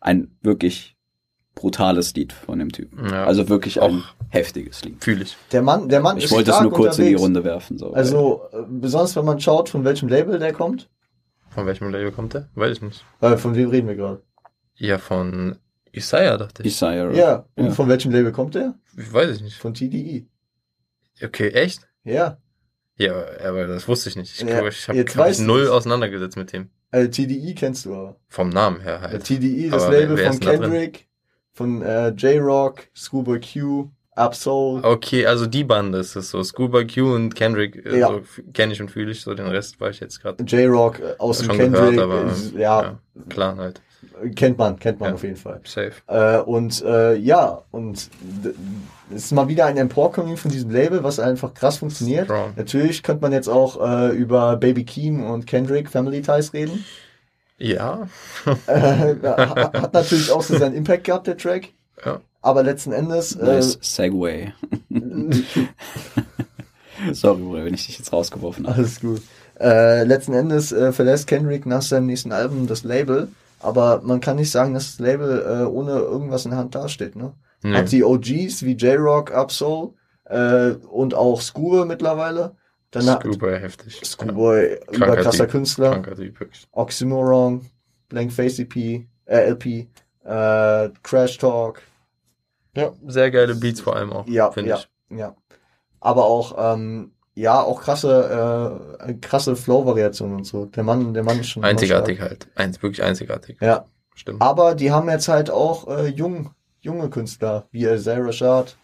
Ein 0.00 0.36
wirklich 0.42 0.95
brutales 1.56 2.14
Lied 2.14 2.32
von 2.32 2.60
dem 2.60 2.70
Typen. 2.70 3.08
Ja. 3.08 3.24
Also 3.24 3.48
wirklich 3.48 3.82
ein 3.82 4.00
Auch. 4.02 4.14
heftiges 4.28 4.84
Lied. 4.84 5.02
Fühle 5.02 5.24
ich. 5.24 5.36
Der 5.50 5.62
Mann, 5.62 5.88
der 5.88 6.00
Mann 6.00 6.18
Ich 6.18 6.24
ist 6.26 6.30
wollte 6.32 6.52
es 6.52 6.60
nur 6.60 6.70
kurz 6.72 6.98
in 6.98 7.06
die 7.06 7.10
unterwegs. 7.16 7.22
Runde 7.22 7.44
werfen. 7.44 7.78
So, 7.78 7.92
Also, 7.92 8.42
äh, 8.52 8.58
besonders 8.68 9.16
wenn 9.16 9.24
man 9.24 9.40
schaut, 9.40 9.68
von 9.68 9.84
welchem 9.84 10.08
Label 10.08 10.38
der 10.38 10.52
kommt. 10.52 10.88
Von 11.50 11.66
welchem 11.66 11.90
Label 11.90 12.12
kommt 12.12 12.34
der? 12.34 12.48
Weiß 12.54 12.76
ich 12.76 12.82
nicht. 12.82 13.04
Äh, 13.20 13.36
von 13.38 13.56
wem 13.56 13.70
reden 13.70 13.88
wir 13.88 13.96
gerade? 13.96 14.22
Ja, 14.76 14.98
von 14.98 15.56
Isaiah, 15.92 16.36
dachte 16.36 16.62
ich. 16.62 16.68
Isaiah. 16.68 17.10
Ja. 17.12 17.46
Und 17.56 17.64
Ja. 17.66 17.70
von 17.72 17.88
welchem 17.88 18.12
Label 18.12 18.30
kommt 18.30 18.54
der? 18.54 18.74
Weiß 18.94 19.36
ich 19.36 19.42
nicht. 19.42 19.56
Von 19.56 19.72
TDE. 19.74 20.26
Okay, 21.22 21.48
echt? 21.48 21.88
Ja. 22.04 22.36
Ja, 22.98 23.14
aber 23.46 23.66
das 23.66 23.88
wusste 23.88 24.10
ich 24.10 24.16
nicht. 24.16 24.34
Ich 24.34 24.40
Ja, 24.40 24.46
glaube, 24.46 24.68
ich 24.68 24.88
habe 24.88 24.98
mich 25.28 25.38
null 25.40 25.62
du's. 25.62 25.70
auseinandergesetzt 25.70 26.36
mit 26.36 26.52
dem. 26.52 26.68
Äh, 26.92 27.08
TDE 27.08 27.54
kennst 27.54 27.84
du 27.86 27.94
aber. 27.94 28.16
Vom 28.28 28.50
Namen 28.50 28.80
her 28.80 28.96
Äh, 28.96 29.08
halt. 29.08 29.24
TDE, 29.24 29.70
das 29.70 29.82
Aber 29.84 29.92
Label 29.98 30.16
wer 30.16 30.32
von? 30.32 30.40
Kendrick, 30.40 31.05
von 31.56 31.82
äh, 31.82 32.08
J-Rock, 32.10 32.86
Schoolboy 32.94 33.40
Q, 33.40 33.88
Absol. 34.14 34.80
Okay, 34.82 35.26
also 35.26 35.44
die 35.44 35.62
Bande 35.62 35.98
ist 35.98 36.16
es 36.16 36.30
so. 36.30 36.42
Scuba 36.42 36.84
Q 36.84 37.14
und 37.14 37.34
Kendrick 37.34 37.84
äh, 37.84 37.98
Ja. 37.98 38.08
so, 38.08 38.22
kenne 38.54 38.72
ich 38.72 38.80
und 38.80 38.90
fühle 38.90 39.10
ich. 39.10 39.20
So 39.20 39.34
den 39.34 39.46
Rest 39.46 39.78
war 39.78 39.90
ich 39.90 40.00
jetzt 40.00 40.22
gerade 40.22 40.42
J-Rock 40.42 41.00
äh, 41.00 41.14
aus 41.18 41.40
dem 41.40 41.48
Kendrick. 41.48 41.72
gehört, 41.72 41.98
aber 41.98 42.24
äh, 42.56 42.58
ja, 42.58 42.98
klar 43.28 43.56
halt. 43.58 43.82
kennt 44.34 44.56
man, 44.56 44.78
kennt 44.78 45.00
man 45.00 45.10
Ja. 45.10 45.14
auf 45.16 45.22
jeden 45.22 45.36
Fall. 45.36 45.60
Safe. 45.64 45.92
Äh, 46.06 46.38
und 46.40 46.82
äh, 46.82 47.14
ja, 47.16 47.60
und 47.70 48.08
es 49.10 49.24
ist 49.24 49.32
mal 49.32 49.48
wieder 49.48 49.66
ein 49.66 49.76
Emporkommen 49.76 50.38
von 50.38 50.50
diesem 50.50 50.70
Label, 50.70 51.04
was 51.04 51.20
einfach 51.20 51.52
krass 51.52 51.76
funktioniert. 51.76 52.24
Strong. 52.24 52.54
Natürlich 52.56 53.02
könnte 53.02 53.20
man 53.20 53.32
jetzt 53.32 53.48
auch 53.48 53.78
äh, 53.86 54.16
über 54.16 54.56
Baby 54.56 54.84
Keem 54.84 55.24
und 55.26 55.46
Kendrick 55.46 55.90
Family 55.90 56.22
Ties 56.22 56.54
reden. 56.54 56.86
Ja. 57.58 58.06
äh, 58.66 59.14
ha- 59.24 59.72
hat 59.72 59.94
natürlich 59.94 60.30
auch 60.30 60.42
so 60.42 60.56
seinen 60.58 60.74
Impact 60.74 61.04
gehabt, 61.04 61.26
der 61.26 61.36
Track. 61.36 61.68
Ja. 62.04 62.20
Aber 62.42 62.62
letzten 62.62 62.92
Endes, 62.92 63.34
äh, 63.36 63.44
Nice 63.44 63.78
Segway. 63.80 64.52
Sorry, 67.12 67.40
Bruder, 67.42 67.64
wenn 67.64 67.74
ich 67.74 67.86
dich 67.86 67.98
jetzt 67.98 68.12
rausgeworfen 68.12 68.66
habe. 68.66 68.76
alles 68.76 69.00
gut. 69.00 69.22
Äh, 69.60 70.04
letzten 70.04 70.32
Endes 70.34 70.72
äh, 70.72 70.92
verlässt 70.92 71.26
Kendrick 71.26 71.66
nach 71.66 71.82
seinem 71.82 72.06
nächsten 72.06 72.32
Album 72.32 72.66
das 72.66 72.84
Label. 72.84 73.28
Aber 73.60 74.00
man 74.02 74.20
kann 74.20 74.36
nicht 74.36 74.50
sagen, 74.50 74.74
dass 74.74 74.86
das 74.96 74.98
Label 74.98 75.40
äh, 75.62 75.64
ohne 75.64 75.92
irgendwas 75.92 76.44
in 76.44 76.50
der 76.52 76.60
Hand 76.60 76.74
dasteht. 76.74 77.16
Ne? 77.16 77.32
Nee. 77.62 77.74
Hat 77.74 77.90
die 77.90 78.04
OGs 78.04 78.62
wie 78.64 78.72
J-Rock, 78.74 79.32
Absol 79.32 79.94
äh, 80.26 80.72
und 80.90 81.14
auch 81.14 81.40
Scuba 81.40 81.84
mittlerweile. 81.84 82.54
Dann 82.90 83.06
hat 83.10 83.22
Scuba 83.22 83.48
heftig. 83.50 84.00
Schoolboy, 84.04 84.78
Kranker 84.86 84.94
überkrasser 84.96 85.44
Typ. 85.44 85.50
Künstler. 85.50 85.90
Kranker 85.90 86.16
Typ. 86.16 86.48
Oxymoron, 86.72 87.66
Blank 88.08 88.32
Face 88.32 88.58
EP, 88.58 88.76
äh, 89.26 89.50
LP, 89.50 89.88
äh, 90.24 90.88
Crash 91.02 91.38
Talk. 91.38 91.82
Ja, 92.76 92.92
sehr 93.06 93.30
geile 93.30 93.54
Beats 93.54 93.80
vor 93.80 93.96
allem 93.96 94.12
auch, 94.12 94.26
Ja, 94.26 94.50
finde 94.50 94.70
ja, 94.70 94.76
ich. 95.10 95.18
ja. 95.18 95.34
Aber 96.00 96.24
auch, 96.26 96.74
ähm, 96.74 97.12
ja, 97.34 97.60
auch 97.60 97.82
krasse, 97.82 98.90
äh, 99.00 99.14
krasse 99.14 99.56
Flow-Variationen 99.56 100.36
und 100.36 100.44
so. 100.44 100.66
Der 100.66 100.82
Mann, 100.84 101.12
der 101.12 101.22
Mann 101.22 101.40
ist 101.40 101.48
schon. 101.48 101.64
Einzigartig 101.64 102.20
halt. 102.20 102.48
Eins, 102.54 102.82
wirklich 102.82 103.02
einzigartig. 103.02 103.56
Ja. 103.60 103.86
Stimmt. 104.14 104.40
Aber 104.40 104.74
die 104.74 104.90
haben 104.92 105.10
jetzt 105.10 105.28
halt 105.28 105.50
auch 105.50 105.88
äh, 105.88 106.06
jung, 106.06 106.50
junge 106.80 107.10
Künstler, 107.10 107.66
wie 107.70 107.84
Isaiah 107.84 108.24
Rashad, 108.24 108.76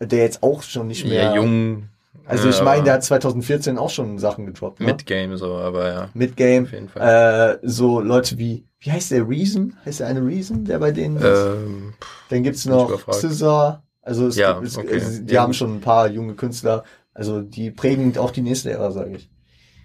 der 0.00 0.18
jetzt 0.18 0.42
auch 0.42 0.62
schon 0.62 0.88
nicht 0.88 1.04
mehr. 1.04 1.22
ja, 1.22 1.36
jung. 1.36 1.88
Also 2.26 2.48
ich 2.48 2.60
äh, 2.60 2.64
meine, 2.64 2.84
der 2.84 2.94
hat 2.94 3.04
2014 3.04 3.78
auch 3.78 3.90
schon 3.90 4.18
Sachen 4.18 4.46
gedroppt. 4.46 4.80
Ne? 4.80 4.86
Mit 4.86 5.06
Game 5.06 5.36
so, 5.36 5.54
aber 5.54 5.88
ja. 5.92 6.08
Mid-Game. 6.14 6.64
Auf 6.64 6.72
jeden 6.72 6.88
Fall. 6.88 7.58
Äh, 7.62 7.66
so 7.68 8.00
Leute 8.00 8.38
wie, 8.38 8.64
wie 8.80 8.90
heißt 8.92 9.10
der 9.10 9.28
Reason? 9.28 9.76
Heißt 9.84 10.00
der 10.00 10.06
eine 10.06 10.24
Reason, 10.24 10.64
der 10.64 10.78
bei 10.78 10.90
denen 10.90 11.16
ist? 11.16 11.24
Ähm, 11.24 11.94
Dann 12.30 12.42
gibt's 12.42 12.64
ich 12.64 12.70
noch. 12.70 13.12
Scissor. 13.12 13.82
Also 14.02 14.26
es, 14.26 14.36
Ja, 14.36 14.60
es, 14.62 14.76
okay. 14.76 14.96
es, 14.96 15.24
die 15.24 15.34
Ja, 15.34 15.42
haben 15.42 15.54
schon 15.54 15.76
ein 15.76 15.80
paar 15.80 16.08
junge 16.08 16.34
Künstler. 16.34 16.84
Also 17.14 17.40
die 17.40 17.70
prägen 17.70 18.16
auch 18.18 18.30
die 18.30 18.42
nächste 18.42 18.70
Ära, 18.70 18.90
sage 18.90 19.16
ich. 19.16 19.30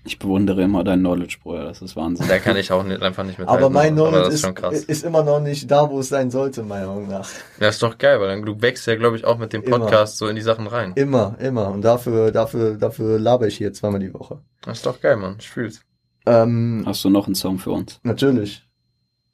Ich 0.06 0.18
bewundere 0.18 0.64
immer 0.64 0.84
dein 0.84 1.00
Knowledge, 1.00 1.38
Bruder. 1.44 1.66
Das 1.66 1.82
ist 1.82 1.96
Wahnsinn. 1.96 2.28
da 2.28 2.40
kann 2.40 2.56
ich 2.58 2.72
auch 2.72 2.84
nicht, 2.84 3.02
einfach 3.02 3.24
nicht 3.26 3.38
mit 3.38 3.48
Aber 3.48 3.70
mein 3.70 3.94
Knowledge 3.94 4.26
das 4.26 4.34
ist, 4.36 4.42
schon 4.46 4.56
krass. 4.56 4.84
ist 4.84 5.04
immer 5.04 5.24
noch 5.24 5.40
nicht 5.42 5.70
da, 5.70 5.90
wo 5.90 6.00
es 6.00 6.10
sein 6.10 6.32
sollte, 6.32 6.64
meiner 6.64 6.88
Meinung 6.88 7.08
nach. 7.10 7.30
Ja, 7.60 7.68
ist 7.68 7.84
doch 7.84 7.98
geil, 7.98 8.20
weil 8.20 8.30
dann 8.30 8.44
du 8.44 8.62
wächst 8.62 8.88
ja, 8.88 8.96
glaube 8.96 9.18
ich, 9.18 9.26
auch 9.26 9.38
mit 9.38 9.52
dem 9.54 9.62
Immer. 9.64 9.80
Podcast 9.80 10.18
so 10.18 10.28
in 10.28 10.36
die 10.36 10.42
Sachen 10.42 10.68
rein. 10.68 10.94
Immer, 10.96 11.36
immer. 11.40 11.70
Und 11.70 11.82
dafür, 11.82 12.32
dafür, 12.32 12.76
dafür 12.76 13.20
laber 13.20 13.48
ich 13.48 13.58
hier 13.58 13.74
zweimal 13.74 14.00
die 14.00 14.14
Woche. 14.14 14.40
Das 14.62 14.78
ist 14.78 14.86
doch 14.86 15.00
geil, 15.02 15.18
Mann. 15.18 15.36
Ich 15.40 15.50
fühl's. 15.50 15.82
Ähm, 16.26 16.84
Hast 16.86 17.04
du 17.04 17.10
noch 17.10 17.26
einen 17.28 17.36
Song 17.36 17.58
für 17.60 17.72
uns? 17.72 18.00
natürlich. 18.04 18.64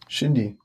Shindy. 0.07 0.57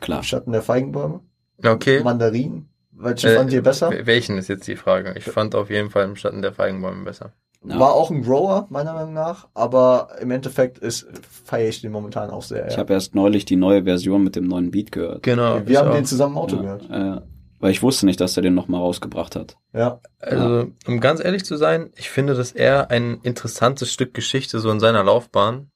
Klar. 0.00 0.22
Schatten 0.22 0.52
der 0.52 0.62
Feigenbäume. 0.62 1.20
Okay. 1.64 2.02
Mandarinen. 2.02 2.68
Welchen 2.92 3.30
Äh, 3.30 3.36
fand 3.36 3.52
ihr 3.52 3.62
besser? 3.62 3.90
wel- 3.90 4.06
Welchen 4.06 4.38
ist 4.38 4.48
jetzt 4.48 4.66
die 4.68 4.76
Frage? 4.76 5.14
Ich 5.16 5.24
fand 5.24 5.54
auf 5.54 5.70
jeden 5.70 5.90
Fall 5.90 6.04
im 6.04 6.16
Schatten 6.16 6.42
der 6.42 6.52
Feigenbäume 6.52 7.04
besser. 7.04 7.32
Ja. 7.66 7.78
War 7.80 7.94
auch 7.94 8.10
ein 8.10 8.22
Grower, 8.22 8.66
meiner 8.68 8.92
Meinung 8.92 9.14
nach, 9.14 9.48
aber 9.54 10.08
im 10.20 10.30
Endeffekt 10.30 10.78
ist, 10.78 11.06
feiere 11.44 11.68
ich 11.68 11.80
den 11.80 11.92
momentan 11.92 12.28
auch 12.30 12.42
sehr. 12.42 12.66
Ich 12.66 12.74
Ja. 12.74 12.78
habe 12.80 12.92
erst 12.92 13.14
neulich 13.14 13.46
die 13.46 13.56
neue 13.56 13.84
Version 13.84 14.22
mit 14.22 14.36
dem 14.36 14.46
neuen 14.46 14.70
Beat 14.70 14.92
gehört. 14.92 15.22
Genau. 15.22 15.60
Wir 15.66 15.78
haben 15.80 15.92
den 15.92 16.04
zusammen 16.04 16.34
im 16.34 16.38
Auto 16.38 16.56
ja, 16.56 16.62
gehört. 16.76 16.90
äh, 16.90 17.20
Weil 17.60 17.70
ich 17.70 17.82
wusste 17.82 18.04
nicht, 18.04 18.20
dass 18.20 18.36
er 18.36 18.42
den 18.42 18.54
nochmal 18.54 18.80
rausgebracht 18.80 19.34
hat. 19.36 19.56
Ja. 19.72 20.00
Also, 20.20 20.66
um 20.86 21.00
ganz 21.00 21.24
ehrlich 21.24 21.44
zu 21.46 21.56
sein, 21.56 21.90
ich 21.96 22.10
finde 22.10 22.34
das 22.34 22.52
eher 22.52 22.90
ein 22.90 23.20
interessantes 23.22 23.90
Stück 23.90 24.12
Geschichte 24.12 24.58
so 24.58 24.70
in 24.70 24.80
seiner 24.80 25.02
Laufbahn, 25.02 25.70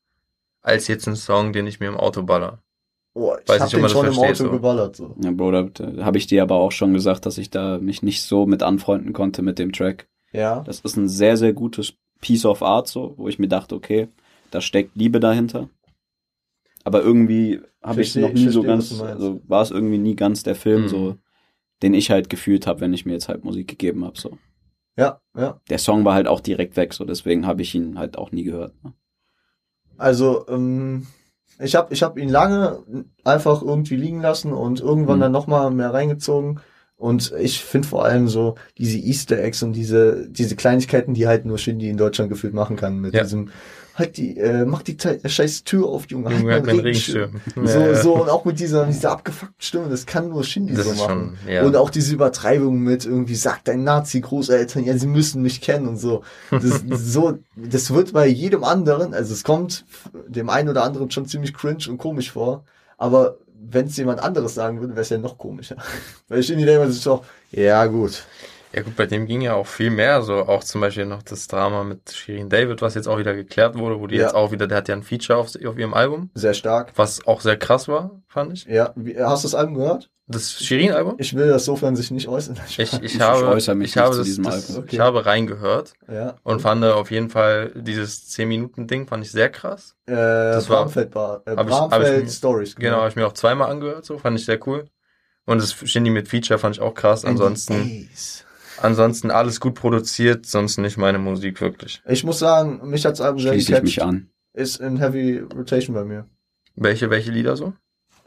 als 0.61 0.89
jetzt 0.89 1.07
ein 1.09 1.17
Song, 1.17 1.55
den 1.55 1.67
ich 1.67 1.81
mir 1.81 1.89
im 1.89 1.97
Auto 1.97 2.23
baller. 2.23 2.59
Oh, 3.15 3.33
ich 3.43 3.49
Weiß 3.49 3.61
hab 3.61 3.67
nicht, 3.73 3.75
ob 3.77 3.81
den 3.81 3.89
schon 3.89 4.07
im 4.13 4.19
Auto 4.19 4.35
so. 4.35 4.51
geballert. 4.51 4.97
So. 4.97 5.15
Ja, 5.25 5.31
Bro, 5.31 5.51
da, 5.53 5.63
da 5.63 6.05
habe 6.05 6.19
ich 6.19 6.27
dir 6.27 6.43
aber 6.43 6.57
auch 6.57 6.73
schon 6.73 6.93
gesagt, 6.93 7.25
dass 7.25 7.39
ich 7.39 7.49
da 7.49 7.79
mich 7.79 8.03
nicht 8.03 8.23
so 8.23 8.45
mit 8.45 8.63
anfreunden 8.63 9.15
konnte 9.15 9.41
mit 9.41 9.59
dem 9.59 9.73
Track. 9.73 10.07
Ja. 10.33 10.61
Das 10.61 10.81
ist 10.81 10.97
ein 10.97 11.09
sehr, 11.09 11.37
sehr 11.37 11.53
gutes 11.53 11.95
Piece 12.21 12.45
of 12.45 12.63
Art, 12.63 12.89
so, 12.89 13.15
wo 13.17 13.29
ich 13.29 13.39
mir 13.39 13.49
dachte, 13.49 13.75
okay, 13.75 14.09
da 14.51 14.61
steckt 14.61 14.97
Liebe 14.97 15.21
dahinter. 15.21 15.69
Aber 16.85 17.03
irgendwie 17.03 17.61
habe 17.83 18.03
ich 18.03 18.15
noch 18.17 18.33
nie 18.33 18.47
ich 18.47 18.53
so 18.53 18.63
ganz, 18.63 19.01
also 19.01 19.41
war 19.47 19.63
es 19.63 19.71
irgendwie 19.71 19.99
nie 19.99 20.17
ganz 20.17 20.43
der 20.43 20.55
Film, 20.55 20.83
Mhm. 20.85 20.89
so, 20.89 21.17
den 21.83 21.95
ich 21.95 22.11
halt 22.11 22.29
gefühlt 22.31 22.67
habe, 22.67 22.81
wenn 22.81 22.93
ich 22.95 23.07
mir 23.07 23.13
jetzt 23.13 23.29
halt 23.29 23.45
Musik 23.45 23.69
gegeben 23.69 24.05
habe. 24.05 24.19
So. 24.19 24.39
Ja, 24.97 25.21
ja. 25.37 25.61
Der 25.71 25.79
Song 25.79 26.05
war 26.05 26.15
halt 26.15 26.27
auch 26.27 26.41
direkt 26.41 26.77
weg, 26.77 26.93
so 26.95 27.05
deswegen 27.05 27.47
habe 27.47 27.63
ich 27.63 27.75
ihn 27.75 27.99
halt 27.99 28.19
auch 28.19 28.33
nie 28.33 28.43
gehört. 28.45 28.75
Ne? 28.83 28.95
Also, 29.97 30.47
ähm, 30.49 31.07
ich 31.61 31.75
habe 31.75 31.93
ich 31.93 32.03
hab 32.03 32.19
ihn 32.19 32.29
lange 32.29 32.85
einfach 33.25 33.63
irgendwie 33.63 33.97
liegen 33.97 34.21
lassen 34.21 34.53
und 34.53 34.81
irgendwann 34.81 35.19
Mhm. 35.19 35.23
dann 35.23 35.33
nochmal 35.33 35.71
mehr 35.71 35.93
reingezogen. 35.93 36.61
Und 36.99 37.33
ich 37.39 37.63
finde 37.65 37.87
vor 37.87 38.05
allem 38.05 38.29
so 38.29 38.57
diese 38.77 38.99
Easter 38.99 39.39
Eggs 39.39 39.63
und 39.63 39.73
diese, 39.73 40.29
diese 40.29 40.57
Kleinigkeiten, 40.57 41.15
die 41.15 41.29
halt 41.29 41.45
nur 41.47 41.57
Shindy 41.57 41.89
in 41.89 41.97
Deutschland 41.97 42.29
gefühlt 42.29 42.55
machen 42.55 42.75
kann. 42.77 42.99
Mit 42.99 43.15
Ja. 43.15 43.23
diesem, 43.23 43.51
halt 43.95 44.17
die, 44.17 44.37
äh, 44.37 44.65
mach 44.65 44.83
die 44.83 44.97
scheiß 45.25 45.63
Tür 45.63 45.87
auf, 45.87 46.07
Junge. 46.11 46.31
Junge, 46.33 46.53
halt 46.53 46.63
hat 46.63 46.67
meinen 46.67 46.77
mein 46.79 46.85
Regenschirm. 46.87 47.41
So, 47.55 47.63
Ja, 47.63 47.87
ja. 47.93 48.03
so, 48.03 48.15
und 48.21 48.29
auch 48.29 48.45
mit 48.45 48.59
dieser, 48.59 48.87
dieser 48.87 49.13
abgefuckten 49.13 49.55
Stimme, 49.61 49.89
das 49.89 50.07
kann 50.07 50.29
nur 50.29 50.43
Shindy 50.43 50.75
Das 50.75 50.87
so 50.87 50.95
machen. 50.95 51.39
schon, 51.45 51.53
ja. 51.53 51.65
Und 51.65 51.77
auch 51.77 51.91
diese 51.91 52.13
Übertreibung 52.13 52.81
mit 52.81 53.05
irgendwie, 53.07 53.37
sagt 53.37 53.69
dein 53.69 53.85
Nazi-Großeltern, 53.85 54.83
ja, 54.85 54.99
sie 54.99 55.07
müssen 55.07 55.41
mich 55.41 55.61
kennen 55.61 55.87
und 55.87 55.99
so. 55.99 56.23
Das, 56.51 56.83
so, 56.91 57.39
das 57.55 57.95
wird 57.95 58.13
bei 58.13 58.27
jedem 58.27 58.65
anderen, 58.65 59.15
also 59.15 59.33
es 59.35 59.45
kommt 59.45 59.85
dem 60.27 60.51
einen 60.51 60.69
oder 60.69 60.83
anderen 60.83 61.13
schon 61.13 61.27
ziemlich 61.27 61.55
cringe 61.55 61.85
und 61.89 61.99
komisch 61.99 62.33
vor, 62.33 62.65
aber 62.97 63.37
wenn 63.61 63.87
es 63.87 63.97
jemand 63.97 64.21
anderes 64.21 64.55
sagen 64.55 64.81
würde, 64.81 64.95
wäre 64.95 65.03
es 65.03 65.09
ja 65.11 65.19
noch 65.19 65.39
komischer. 65.39 65.77
Weil 66.29 66.43
Shindy 66.43 66.65
denkt 66.65 66.81
man 66.83 66.93
sich 66.93 67.03
so, 67.03 67.25
ja 67.51 67.85
gut, 67.87 68.25
Ja 68.73 68.83
gut, 68.83 68.97
bei 68.97 69.07
dem 69.07 69.27
ging 69.27 69.41
ja 69.41 69.55
auch 69.55 69.67
viel 69.67 69.91
mehr, 69.91 70.21
so 70.23 70.35
auch 70.47 70.63
zum 70.63 70.81
Beispiel 70.83 71.07
noch 71.07 71.23
das 71.23 71.47
Drama 71.49 71.85
mit 71.85 72.11
Shirin 72.13 72.51
David, 72.51 72.83
was 72.83 72.95
jetzt 72.95 73.09
auch 73.09 73.19
wieder 73.19 73.35
geklärt 73.35 73.77
wurde, 73.79 73.99
wo 73.99 74.07
die 74.07 74.17
Ja. 74.17 74.25
jetzt 74.25 74.35
auch 74.35 74.53
wieder, 74.53 74.67
der 74.67 74.77
hat 74.79 74.89
ja 74.89 74.95
ein 74.95 75.03
Feature 75.03 75.39
auf, 75.39 75.49
auf 75.49 75.79
ihrem 75.79 75.95
Album, 75.95 76.31
sehr 76.35 76.55
stark. 76.55 76.93
was 76.97 77.27
auch 77.27 77.41
sehr 77.41 77.57
krass 77.57 77.89
war, 77.89 78.21
fand 78.29 78.53
ich. 78.53 78.65
Ja, 78.67 78.93
wie, 78.95 79.19
hast 79.19 79.45
du 79.45 79.49
das 79.49 79.55
Album 79.55 79.75
gehört? 79.75 80.11
Das 80.31 80.63
Shirin-Album? 80.63 81.15
Ich 81.19 81.35
will 81.35 81.49
das 81.49 81.65
sofern 81.65 81.97
sich 81.97 82.11
nicht 82.11 82.29
äußern. 82.29 82.57
Ich, 82.69 82.79
ich, 82.79 82.93
Ich 83.03 83.21
habe, 83.21 83.47
äußere 83.49 83.75
mich 83.75 83.91
ich 83.91 83.97
nicht 83.97 84.03
habe, 84.03 84.13
zu 84.13 84.19
das, 84.19 84.27
diesem 84.27 84.45
das, 84.45 84.69
Album. 84.69 84.83
Okay. 84.85 84.97
ich 84.97 85.01
habe 85.01 85.25
reingehört 85.27 85.95
ja. 86.07 86.37
und 86.43 86.61
fand 86.61 86.85
auf 86.85 87.11
jeden 87.11 87.31
Fall 87.31 87.73
dieses 87.75 88.29
10-Minuten-Ding 88.37 89.07
fand 89.07 89.25
ich 89.25 89.33
sehr 89.33 89.49
krass. 89.49 89.97
äh, 90.07 90.13
das 90.13 90.69
war- 90.69 90.83
Bramfeld, 90.85 91.11
Bar, 91.11 91.43
äh, 91.47 91.57
Hab 91.57 91.67
ich- 91.69 91.75
hab 91.75 91.91
Bramfeld 91.91 92.31
Stories. 92.31 92.77
Genau, 92.77 92.99
habe 92.99 93.09
ich 93.09 93.17
mir 93.17 93.27
auch 93.27 93.33
zweimal 93.33 93.71
angehört, 93.71 94.05
so 94.05 94.19
fand 94.19 94.39
ich 94.39 94.45
sehr 94.45 94.65
cool. 94.69 94.85
Und 95.47 95.63
das 95.63 95.73
Shindy 95.73 96.11
mit 96.11 96.29
Feature 96.29 96.59
fand 96.59 96.77
ich 96.77 96.83
auch 96.83 96.93
krass. 96.93 97.25
Ansonsten, 97.25 98.11
ansonsten 98.83 99.31
alles 99.31 99.61
gut 99.61 99.77
produziert, 99.77 100.45
sonst 100.45 100.77
nicht 100.77 100.99
meine 100.99 101.19
Musik 101.19 101.61
wirklich. 101.63 102.03
Ich 102.07 102.23
muss 102.23 102.39
sagen, 102.39 102.81
mich 102.91 103.07
hat's 103.07 103.23
Album 103.23 103.41
sehr 103.41 103.53
Schließe 103.55 103.77
ich 103.77 103.83
mich 103.83 104.03
an. 104.03 104.29
Ist 104.53 104.77
in 104.81 104.99
Heavy 104.99 105.39
Rotation 105.39 105.95
bei 105.95 106.05
mir. 106.05 106.27
Welche, 106.77 107.09
welche 107.09 107.31
Lieder 107.31 107.57
so? 107.57 107.73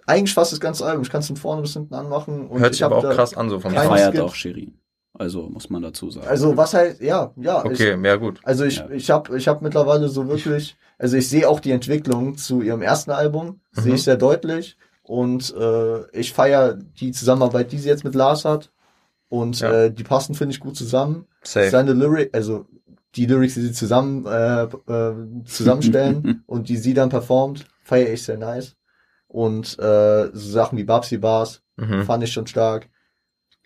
Eigentlich 0.08 0.34
fast 0.34 0.52
das 0.52 0.60
ganze 0.60 0.86
Album. 0.86 1.04
Ich 1.04 1.10
kann 1.10 1.22
es 1.22 1.28
von 1.28 1.36
vorne 1.38 1.62
bis 1.62 1.74
hinten 1.74 1.94
anmachen. 1.94 2.48
Und 2.48 2.60
Hört 2.60 2.72
ich 2.72 2.78
sich 2.78 2.86
aber 2.86 2.98
auch 2.98 3.10
krass 3.10 3.36
an, 3.36 3.50
so 3.50 3.60
vom 3.60 3.74
Er 3.74 3.84
feiert 3.84 4.20
auch 4.20 4.34
Shirin. 4.36 4.78
Also 5.14 5.44
muss 5.50 5.70
man 5.70 5.82
dazu 5.82 6.10
sagen. 6.10 6.28
Also 6.28 6.56
was 6.58 6.74
halt, 6.74 7.02
ja, 7.02 7.32
ja. 7.36 7.64
Okay, 7.66 7.96
Ich, 8.00 8.04
ja 8.06 8.16
gut. 8.16 8.40
also 8.44 8.64
ich, 8.66 8.78
Ja. 8.78 8.90
ich 8.90 9.10
habe 9.12 9.38
ich 9.38 9.48
hab 9.48 9.62
mittlerweile 9.62 10.08
so 10.10 10.28
wirklich, 10.28 10.76
also 10.98 11.18
ich 11.18 11.28
sehe 11.30 11.48
auch 11.48 11.60
die 11.60 11.72
Entwicklung 11.72 12.38
zu 12.38 12.62
ihrem 12.62 12.82
ersten 12.82 13.12
Album, 13.12 13.60
Mhm. 13.76 13.82
sehe 13.82 13.94
ich 13.96 14.04
sehr 14.04 14.16
deutlich. 14.18 14.78
Und 15.04 15.54
äh, 15.56 16.10
ich 16.18 16.32
feiere 16.34 16.74
die 16.76 17.12
Zusammenarbeit, 17.12 17.72
die 17.72 17.78
sie 17.78 17.90
jetzt 17.90 18.04
mit 18.04 18.16
Lars 18.16 18.46
hat. 18.46 18.72
Und 19.30 19.60
Ja. 19.60 19.72
äh, 19.86 19.92
die 19.94 20.04
passen, 20.04 20.34
finde 20.36 20.54
ich, 20.54 20.60
gut 20.60 20.76
zusammen. 20.78 21.26
Safe. 21.44 21.70
Seine 21.70 21.94
Lyric, 21.94 22.34
also 22.36 22.66
die 23.16 23.26
Lyrics, 23.26 23.56
die 23.56 23.62
sie 23.62 23.74
zusammen 23.74 24.26
äh, 24.26 24.64
äh, 24.64 25.14
zusammenstellen 25.46 26.44
und 26.48 26.70
die 26.70 26.78
sie 26.78 26.94
dann 26.94 27.10
performt, 27.10 27.66
feiere 27.84 28.14
ich 28.14 28.24
sehr 28.24 28.38
nice. 28.38 28.76
Und 29.32 29.80
äh, 29.80 30.26
so 30.34 30.52
Sachen 30.52 30.78
wie 30.78 30.84
Babsi 30.84 31.18
Bars 31.18 31.62
Mhm. 31.78 32.04
fand 32.04 32.22
ich 32.24 32.34
schon 32.34 32.46
stark. 32.48 32.90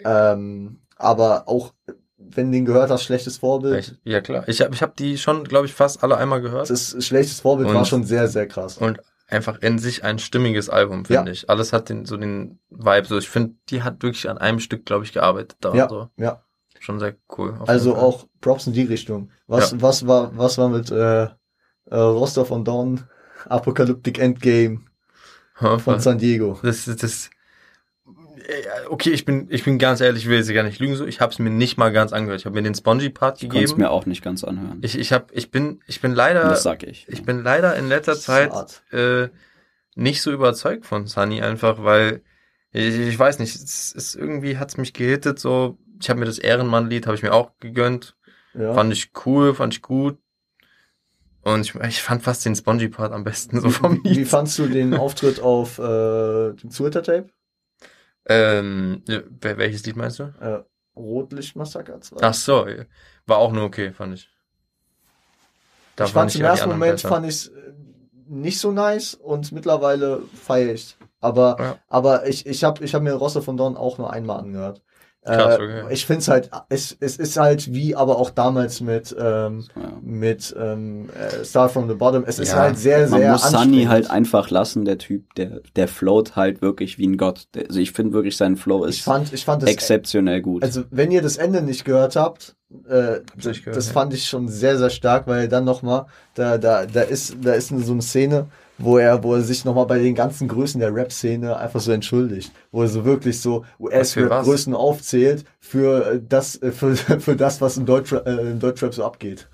Ähm, 0.03 0.81
aber 0.95 1.47
auch, 1.49 1.73
wenn 2.17 2.47
du 2.47 2.57
den 2.57 2.65
gehört 2.65 2.91
hast, 2.91 3.03
schlechtes 3.03 3.37
Vorbild. 3.37 3.97
Ich, 4.03 4.11
ja 4.11 4.21
klar. 4.21 4.47
Ich 4.47 4.61
habe 4.61 4.73
ich 4.73 4.81
hab 4.81 4.95
die 4.95 5.17
schon, 5.17 5.43
glaube 5.43 5.65
ich, 5.65 5.73
fast 5.73 6.03
alle 6.03 6.17
einmal 6.17 6.41
gehört. 6.41 6.69
Das 6.69 6.93
ist, 6.93 7.03
schlechtes 7.05 7.39
Vorbild 7.41 7.69
war 7.69 7.79
Und- 7.79 7.87
schon 7.87 8.03
sehr, 8.03 8.27
sehr 8.27 8.47
krass. 8.47 8.77
Und 8.77 8.99
einfach 9.27 9.59
in 9.61 9.79
sich 9.79 10.03
ein 10.03 10.19
stimmiges 10.19 10.69
Album, 10.69 11.05
finde 11.05 11.25
Ja. 11.25 11.31
ich. 11.33 11.49
Alles 11.49 11.73
hat 11.73 11.89
den, 11.89 12.05
so 12.05 12.15
den 12.15 12.59
Vibe. 12.69 13.07
So, 13.07 13.17
ich 13.17 13.27
finde, 13.29 13.55
die 13.69 13.81
hat 13.83 14.03
wirklich 14.03 14.29
an 14.29 14.37
einem 14.37 14.59
Stück, 14.59 14.85
glaube 14.85 15.03
ich, 15.03 15.13
gearbeitet. 15.13 15.57
Da 15.61 15.73
Ja, 15.73 15.89
so. 15.89 16.09
ja. 16.17 16.43
Schon 16.79 16.99
sehr 16.99 17.15
cool. 17.37 17.57
Also 17.65 17.95
auch 17.95 18.27
Props 18.41 18.67
in 18.67 18.73
die 18.73 18.83
Richtung. 18.83 19.31
Was, 19.47 19.71
Ja. 19.71 19.81
was 19.81 20.05
war, 20.05 20.37
was 20.37 20.57
war 20.59 20.69
mit 20.69 20.91
äh, 20.91 21.23
äh, 21.23 21.29
Rostov 21.89 22.51
und 22.51 22.67
Dawn 22.67 23.05
Apocalyptic 23.49 24.19
Endgame? 24.19 24.81
Von 25.79 25.99
San 25.99 26.17
Diego? 26.17 26.59
Das 26.61 26.87
ist 26.87 27.01
das. 27.03 27.29
Äh, 28.05 28.63
Okay, 28.89 29.09
ich 29.09 29.25
bin, 29.25 29.47
ich 29.49 29.63
bin 29.63 29.79
ganz 29.79 29.99
ehrlich, 30.01 30.23
ich 30.23 30.29
will 30.29 30.43
sie 30.43 30.53
gar 30.53 30.61
nicht 30.63 30.79
lügen 30.79 30.95
so. 30.95 31.05
Ich 31.07 31.19
habe 31.19 31.31
es 31.33 31.39
mir 31.39 31.49
nicht 31.49 31.77
mal 31.77 31.91
ganz 31.91 32.13
angehört. 32.13 32.39
Ich 32.41 32.45
habe 32.45 32.55
mir 32.55 32.61
den 32.61 32.73
ich 32.73 32.83
konnte 32.83 33.33
es 33.35 33.39
gegeben. 33.39 33.81
mir 33.81 33.89
auch 33.89 34.05
nicht 34.05 34.23
ganz 34.23 34.43
anhören. 34.43 34.77
Ich, 34.81 34.97
ich 34.97 35.11
habe, 35.11 35.25
ich 35.33 35.49
bin, 35.49 35.79
ich 35.87 36.01
bin 36.01 36.11
leider, 36.13 36.43
das 36.49 36.61
sag 36.63 36.83
ich. 36.83 37.07
ich 37.09 37.23
bin 37.23 37.41
leider 37.41 37.75
in 37.75 37.87
letzter 37.89 38.15
Zeit 38.15 38.83
äh, 38.91 39.29
nicht 39.95 40.21
so 40.21 40.31
überzeugt 40.31 40.85
von 40.85 41.07
Sunny 41.07 41.41
einfach, 41.41 41.83
weil 41.83 42.21
ich, 42.71 42.95
ich 42.99 43.17
weiß 43.17 43.39
nicht, 43.39 43.55
es 43.55 43.91
ist 43.93 44.15
irgendwie 44.15 44.57
hat's 44.59 44.77
mich 44.77 44.93
gehittet 44.93 45.39
so. 45.39 45.77
Ich 45.99 46.09
habe 46.09 46.19
mir 46.19 46.25
das 46.25 46.37
Ehrenmann-Lied 46.37 47.07
habe 47.07 47.15
ich 47.15 47.23
mir 47.23 47.33
auch 47.33 47.51
gegönnt, 47.59 48.15
Ja. 48.53 48.73
fand 48.73 48.93
ich 48.93 49.11
cool, 49.25 49.55
fand 49.55 49.73
ich 49.73 49.81
gut. 49.81 50.17
Und 51.45 51.61
ich, 51.61 51.75
ich 51.75 52.01
fand 52.01 52.23
fast 52.23 52.43
den 52.43 52.55
Spongy-Part 52.55 53.13
am 53.13 53.23
besten 53.23 53.61
so 53.61 53.69
vom 53.69 54.03
wie, 54.03 54.17
wie 54.17 54.25
fandst 54.25 54.57
du 54.57 54.65
den 54.65 54.93
Auftritt 54.99 55.39
auf 55.39 55.77
äh, 55.77 56.53
dem 56.53 56.71
Twitter-Tape? 56.71 57.29
Ähm, 58.27 59.03
welches 59.39 59.85
Lied 59.85 59.95
meinst 59.95 60.17
du? 60.17 60.23
Äh, 60.39 60.63
Rotlichtmassaker 60.99 62.01
2. 62.01 62.17
Ach 62.21 62.33
so, 62.33 62.65
war 63.27 63.37
auch 63.37 63.51
nur 63.51 63.63
okay, 63.63 63.93
fand 63.93 64.15
ich. 64.15 64.27
Da 65.95 66.05
ich 66.05 66.11
fand 66.11 66.33
ich 66.33 66.39
im 66.39 66.47
ersten 66.47 66.69
Moment 66.69 66.93
besser. 66.93 67.09
fand 67.09 67.27
ich 67.27 67.51
nicht 68.27 68.59
so 68.59 68.71
nice 68.71 69.13
und 69.13 69.51
mittlerweile 69.51 70.23
feiere 70.43 70.73
ich. 70.73 70.97
Aber, 71.21 71.57
Ja. 71.59 71.79
aber 71.89 72.27
ich, 72.27 72.47
ich 72.47 72.63
habe 72.63 72.83
ich 72.83 72.95
hab 72.95 73.03
mir 73.03 73.13
Rosse 73.13 73.43
von 73.43 73.55
Dawn 73.55 73.77
auch 73.77 73.99
nur 73.99 74.11
einmal 74.11 74.39
angehört. 74.39 74.81
Krass, 75.25 75.59
äh, 75.59 75.63
okay. 75.63 75.83
Ich 75.89 76.05
finde 76.05 76.19
es 76.21 76.27
halt, 76.27 76.51
es, 76.69 76.95
es 76.99 77.17
ist 77.17 77.37
halt 77.37 77.73
wie 77.73 77.95
aber 77.95 78.17
auch 78.17 78.29
damals 78.29 78.79
mit, 78.79 79.15
ähm, 79.19 79.65
Ja. 79.75 79.91
mit 80.01 80.55
ähm, 80.57 81.09
äh, 81.09 81.43
Star 81.43 81.67
from 81.67 81.89
the 81.89 81.95
Bottom. 81.95 82.23
Es 82.27 82.37
ist 82.39 82.49
Ja, 82.51 82.57
halt 82.59 82.77
sehr, 82.77 83.07
Man 83.09 83.19
sehr 83.19 83.31
muss 83.31 83.49
Sunny 83.49 83.85
halt 83.85 84.09
einfach 84.09 84.49
lassen, 84.51 84.85
der 84.85 84.97
Typ, 84.99 85.33
der, 85.35 85.61
der 85.75 85.87
float 85.87 86.35
halt 86.35 86.61
wirklich 86.61 86.97
wie 86.99 87.07
ein 87.07 87.17
Gott. 87.17 87.47
Also 87.67 87.79
ich 87.79 87.91
finde 87.91 88.13
wirklich, 88.13 88.37
sein 88.37 88.55
Flow 88.55 88.85
Ich 88.85 88.97
ist 88.97 89.01
fand, 89.03 89.33
ich 89.33 89.43
fand 89.45 89.63
das, 89.63 89.69
exzeptionell 89.69 90.41
gut. 90.41 90.63
also 90.63 90.83
wenn 90.91 91.11
ihr 91.11 91.21
das 91.21 91.37
Ende 91.37 91.61
nicht 91.61 91.85
gehört 91.85 92.15
habt, 92.15 92.55
äh, 92.87 93.19
nicht 93.35 93.63
gehört, 93.63 93.77
das 93.77 93.87
ja. 93.87 93.93
fand 93.93 94.13
ich 94.13 94.25
schon 94.27 94.47
sehr, 94.47 94.77
sehr 94.77 94.89
stark, 94.89 95.27
weil 95.27 95.47
dann 95.47 95.65
nochmal, 95.65 96.05
da, 96.35 96.57
da, 96.57 96.85
da 96.85 97.01
ist, 97.01 97.37
da 97.41 97.53
ist 97.53 97.69
so 97.69 97.93
eine 97.93 98.01
Szene, 98.01 98.47
wo 98.77 98.97
er, 98.97 99.23
wo 99.23 99.33
er 99.35 99.41
sich 99.41 99.63
nochmal 99.65 99.85
bei 99.85 99.99
den 99.99 100.15
ganzen 100.15 100.47
Größen 100.47 100.79
der 100.79 100.93
Rap-Szene 100.93 101.55
einfach 101.57 101.79
so 101.79 101.91
entschuldigt, 101.91 102.51
wo 102.71 102.81
er 102.81 102.87
so 102.87 103.05
wirklich 103.05 103.39
so? 103.41 103.63
US-Rap-Größen 103.79 104.73
aufzählt 104.73 105.45
für 105.59 106.13
äh, 106.13 106.21
das, 106.27 106.61
äh, 106.61 106.71
für, 106.71 106.95
für 107.19 107.35
das, 107.35 107.61
was 107.61 107.77
im, 107.77 107.85
Deutschra 107.85 108.17
äh, 108.25 108.51
im 108.51 108.59
Deutschrap 108.59 108.93
so 108.93 109.03
abgeht. 109.05 109.47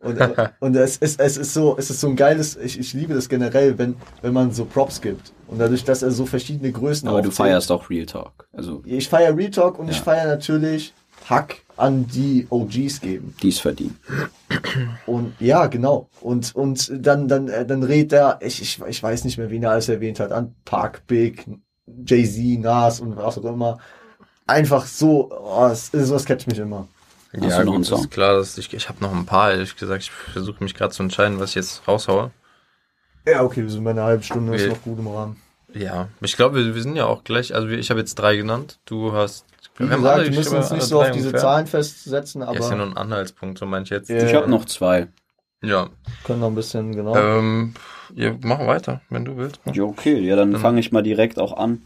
Und, 0.00 0.16
äh, 0.18 0.48
und 0.60 0.76
es 0.76 0.96
ist, 0.98 1.18
es 1.20 1.36
ist 1.36 1.54
so, 1.54 1.76
es 1.78 1.90
ist 1.90 2.00
so 2.00 2.08
ein 2.08 2.16
geiles, 2.16 2.56
ich, 2.56 2.78
ich 2.78 2.92
liebe 2.92 3.14
das 3.14 3.28
generell, 3.28 3.78
wenn, 3.78 3.96
wenn 4.22 4.32
man 4.32 4.52
so 4.52 4.64
Props 4.64 5.00
gibt. 5.00 5.32
Und 5.48 5.58
dadurch, 5.58 5.82
dass 5.84 6.02
er 6.02 6.10
so 6.10 6.26
verschiedene 6.26 6.70
Größen 6.70 7.08
Aber 7.08 7.22
du 7.22 7.28
aufzählt. 7.28 7.48
feierst 7.48 7.72
auch 7.72 7.88
Real 7.90 8.06
Talk. 8.06 8.46
Also, 8.52 8.82
Ich 8.84 9.08
feiere 9.08 9.36
Retalk 9.36 9.78
und 9.78 9.88
ich 9.88 9.96
Ja. 9.96 10.02
feiere 10.04 10.26
natürlich 10.26 10.92
Hack 11.28 11.58
an 11.76 12.06
die 12.06 12.46
OGs 12.50 13.00
geben. 13.00 13.34
dies 13.42 13.60
verdient. 13.60 13.94
Und 15.06 15.34
ja, 15.40 15.66
genau. 15.66 16.08
Und, 16.20 16.54
und 16.54 16.90
dann, 16.94 17.28
dann, 17.28 17.48
äh, 17.48 17.64
dann 17.66 17.82
redet 17.82 18.12
er, 18.14 18.38
ich, 18.42 18.60
ich, 18.62 18.80
ich 18.86 19.02
weiß 19.02 19.24
nicht 19.24 19.38
mehr, 19.38 19.50
wen 19.50 19.62
er 19.62 19.72
alles 19.72 19.88
erwähnt 19.88 20.20
hat, 20.20 20.32
an 20.32 20.54
Park 20.64 21.06
Big, 21.06 21.46
Jay-Z, 21.86 22.60
Nas 22.60 23.00
und 23.00 23.16
was 23.16 23.38
auch 23.38 23.44
immer. 23.44 23.78
Einfach 24.46 24.86
so, 24.86 25.30
oh, 25.30 25.66
es, 25.70 25.90
sowas 25.92 26.24
catcht 26.24 26.46
mich 26.48 26.58
immer. 26.58 26.88
Hast 27.40 27.58
ja, 27.58 27.62
gut, 27.62 27.80
ist 27.90 28.10
klar, 28.10 28.34
dass 28.38 28.56
ich, 28.56 28.72
ich 28.72 28.88
habe 28.88 29.04
noch 29.04 29.14
ein 29.14 29.26
paar, 29.26 29.52
ehrlich 29.52 29.76
gesagt. 29.76 30.02
Ich 30.02 30.10
versuche 30.10 30.64
mich 30.64 30.74
gerade 30.74 30.94
zu 30.94 31.02
entscheiden, 31.02 31.38
was 31.38 31.50
ich 31.50 31.56
jetzt 31.56 31.86
raushaue. 31.86 32.30
Ja, 33.26 33.42
okay, 33.42 33.62
wir 33.62 33.70
sind 33.70 33.84
bei 33.84 33.90
einer 33.90 34.04
halben 34.04 34.22
Stunde, 34.22 34.54
ist 34.54 34.62
Wir- 34.62 34.70
noch 34.70 34.82
gut 34.82 34.98
im 34.98 35.06
Rahmen. 35.08 35.36
Ja, 35.74 36.08
ich 36.22 36.34
glaube, 36.34 36.56
wir, 36.64 36.74
wir 36.74 36.82
sind 36.82 36.96
ja 36.96 37.04
auch 37.04 37.24
gleich, 37.24 37.54
also 37.54 37.68
wir- 37.68 37.78
ich 37.78 37.90
habe 37.90 38.00
jetzt 38.00 38.14
drei 38.14 38.36
genannt, 38.36 38.78
du 38.86 39.12
hast, 39.12 39.44
Wie 39.78 39.84
wir 39.84 39.90
haben 39.92 40.02
gesagt, 40.02 40.22
wir 40.22 40.30
ich 40.30 40.36
müssen 40.36 40.56
uns 40.56 40.70
nicht 40.70 40.82
so 40.82 41.00
auf 41.00 41.10
diese 41.10 41.28
ungefähr. 41.28 41.40
Zahlen 41.40 41.66
festsetzen, 41.66 42.42
Ja, 42.42 42.52
ist 42.52 42.68
ja 42.70 42.76
nur 42.76 42.86
aber 42.86 42.94
ein 42.94 42.96
Anhaltspunkt, 42.96 43.58
so 43.58 43.66
meine 43.66 43.84
ich 43.84 43.90
jetzt. 43.90 44.10
Ich 44.10 44.34
habe 44.34 44.50
noch 44.50 44.64
zwei. 44.64 45.08
Ja, 45.62 45.88
können 46.24 46.40
noch 46.40 46.48
ein 46.48 46.54
bisschen, 46.54 46.94
genau. 46.94 47.16
ähm, 47.16 47.74
ja, 48.14 48.32
machen 48.42 48.66
weiter, 48.68 49.00
wenn 49.10 49.24
du 49.24 49.36
willst. 49.36 49.60
Ja, 49.72 49.82
okay. 49.84 50.18
Ja, 50.20 50.36
dann 50.36 50.52
Dann- 50.52 50.60
fange 50.60 50.80
ich 50.80 50.92
mal 50.92 51.02
direkt 51.02 51.38
auch 51.40 51.56
an 51.56 51.82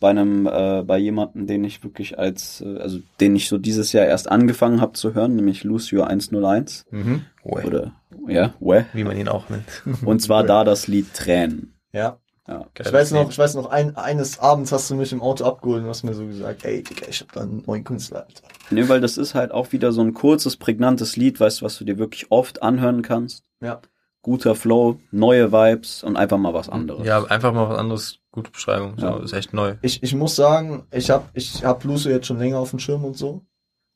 bei 0.00 0.10
einem, 0.10 0.46
äh, 0.46 0.82
bei 0.82 0.98
jemandem, 0.98 1.46
den 1.46 1.62
ich 1.62 1.84
wirklich 1.84 2.18
als, 2.18 2.60
äh, 2.62 2.78
also 2.78 2.98
den 3.20 3.36
ich 3.36 3.48
so 3.48 3.58
dieses 3.58 3.92
Jahr 3.92 4.06
erst 4.06 4.30
angefangen 4.30 4.80
habe 4.80 4.94
zu 4.94 5.14
hören, 5.14 5.36
nämlich 5.36 5.62
Lucio 5.62 6.02
101. 6.04 6.86
Mhm. 6.90 7.24
Oder, 7.44 7.92
ja, 8.26 8.54
Weh. 8.60 8.82
Wie 8.94 9.04
man 9.04 9.16
ihn 9.16 9.28
auch 9.28 9.48
nennt. 9.48 9.64
Und 10.04 10.20
zwar 10.20 10.42
da 10.44 10.64
das 10.64 10.88
Lied 10.88 11.12
Tränen. 11.14 11.74
Ja. 11.92 12.16
Ja. 12.48 12.66
Ich 12.78 12.92
weiß 12.92 13.12
noch, 13.12 13.30
ich 13.30 13.38
weiß 13.38 13.54
noch, 13.54 13.70
ein, 13.70 13.96
eines 13.96 14.40
Abends 14.40 14.72
hast 14.72 14.90
du 14.90 14.96
mich 14.96 15.12
im 15.12 15.22
Auto 15.22 15.44
abgeholt 15.44 15.82
und 15.84 15.88
hast 15.88 16.02
mir 16.02 16.12
so 16.14 16.26
gesagt, 16.26 16.64
ey, 16.64 16.82
Digga, 16.82 17.06
ich 17.08 17.20
hab 17.20 17.30
da 17.32 17.42
einen 17.42 17.62
neuen 17.66 17.84
Künstler, 17.84 18.26
Alter. 18.26 18.42
Nee, 18.70 18.88
weil 18.88 19.00
das 19.00 19.16
ist 19.16 19.34
halt 19.34 19.52
auch 19.52 19.70
wieder 19.72 19.92
so 19.92 20.00
ein 20.00 20.12
kurzes, 20.12 20.56
prägnantes 20.56 21.16
Lied, 21.16 21.38
weißt 21.38 21.60
du, 21.60 21.64
was 21.64 21.78
du 21.78 21.84
dir 21.84 21.98
wirklich 21.98 22.32
oft 22.32 22.62
anhören 22.62 23.02
kannst. 23.02 23.44
Ja. 23.60 23.80
Guter 24.22 24.54
Flow, 24.56 24.98
neue 25.12 25.52
Vibes 25.52 26.02
und 26.02 26.16
einfach 26.16 26.38
mal 26.38 26.52
was 26.54 26.68
anderes. 26.68 27.06
Ja, 27.06 27.22
einfach 27.24 27.52
mal 27.52 27.68
was 27.68 27.78
anderes, 27.78 28.18
gute 28.32 28.50
Beschreibung, 28.50 28.94
so, 28.98 29.06
Ja. 29.06 29.16
ist 29.22 29.32
echt 29.32 29.52
neu. 29.52 29.76
Ich, 29.82 30.02
ich 30.02 30.14
muss 30.14 30.34
sagen, 30.36 30.84
ich 30.90 31.10
hab, 31.10 31.30
ich 31.34 31.64
hab 31.64 31.84
Lucio 31.84 32.10
jetzt 32.10 32.26
schon 32.26 32.38
länger 32.38 32.58
auf 32.58 32.70
dem 32.70 32.78
Schirm 32.80 33.04
und 33.04 33.16
so. 33.16 33.42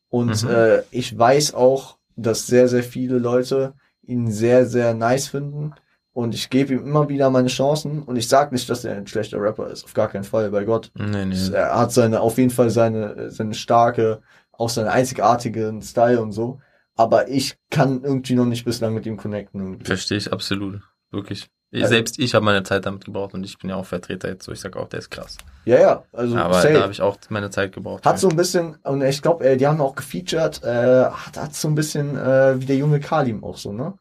Und 0.08 0.42
Mhm. 0.44 0.48
äh, 0.50 0.82
ich 0.92 1.16
weiß 1.18 1.54
auch, 1.54 1.98
dass 2.16 2.46
sehr, 2.46 2.68
sehr 2.68 2.84
viele 2.84 3.18
Leute 3.18 3.74
ihn 4.02 4.30
sehr, 4.30 4.66
sehr 4.66 4.94
nice 4.94 5.26
finden. 5.28 5.72
Und 6.16 6.34
ich 6.34 6.48
gebe 6.48 6.72
ihm 6.72 6.78
immer 6.80 7.10
wieder 7.10 7.28
meine 7.28 7.48
Chancen. 7.48 8.02
Und 8.02 8.16
ich 8.16 8.26
sag 8.26 8.50
nicht, 8.50 8.70
dass 8.70 8.86
er 8.86 8.96
ein 8.96 9.06
schlechter 9.06 9.38
Rapper 9.38 9.68
ist. 9.68 9.84
Auf 9.84 9.92
gar 9.92 10.08
keinen 10.08 10.24
Fall, 10.24 10.50
bei 10.50 10.64
Gott. 10.64 10.90
Nee, 10.94 11.26
nee. 11.26 11.36
Er 11.52 11.78
hat 11.78 11.92
seine, 11.92 12.22
auf 12.22 12.38
jeden 12.38 12.48
Fall 12.48 12.70
seine, 12.70 13.30
seine 13.30 13.52
starke, 13.52 14.22
auch 14.52 14.70
seinen 14.70 14.88
einzigartigen 14.88 15.82
Style 15.82 16.22
und 16.22 16.32
so. 16.32 16.58
Aber 16.94 17.28
ich 17.28 17.58
kann 17.70 18.02
irgendwie 18.02 18.34
noch 18.34 18.46
nicht 18.46 18.64
bislang 18.64 18.94
mit 18.94 19.04
ihm 19.04 19.18
connecten. 19.18 19.60
irgendwie. 19.60 19.84
Verstehe 19.84 20.16
ich 20.16 20.32
absolut. 20.32 20.80
Wirklich. 21.10 21.50
Ich, 21.70 21.82
Also- 21.82 21.94
selbst 21.94 22.18
ich 22.18 22.34
habe 22.34 22.46
meine 22.46 22.62
Zeit 22.62 22.86
damit 22.86 23.04
gebraucht 23.04 23.34
und 23.34 23.44
ich 23.44 23.58
bin 23.58 23.68
ja 23.68 23.76
auch 23.76 23.84
Vertreter 23.84 24.28
jetzt 24.28 24.46
so. 24.46 24.52
Ich 24.52 24.60
sag 24.60 24.74
auch, 24.74 24.88
der 24.88 25.00
ist 25.00 25.10
krass. 25.10 25.36
Ja, 25.66 25.78
ja, 25.78 26.02
also 26.14 26.34
Aber 26.38 26.54
safe. 26.62 26.72
da 26.72 26.80
habe 26.80 26.92
ich 26.92 27.02
auch 27.02 27.18
meine 27.28 27.50
Zeit 27.50 27.72
gebraucht. 27.74 28.06
Hat 28.06 28.18
so 28.18 28.30
ein 28.30 28.36
bisschen, 28.36 28.76
und 28.84 29.02
ich 29.02 29.20
glaube, 29.20 29.54
die 29.58 29.66
haben 29.66 29.82
auch 29.82 29.94
gefeatured, 29.94 30.62
äh, 30.64 31.04
hat, 31.10 31.36
hat 31.36 31.54
so 31.54 31.68
ein 31.68 31.74
bisschen 31.74 32.16
äh, 32.16 32.58
wie 32.58 32.64
der 32.64 32.76
junge 32.76 33.00
Kalim 33.00 33.44
auch 33.44 33.58
so, 33.58 33.70
ne? 33.72 33.92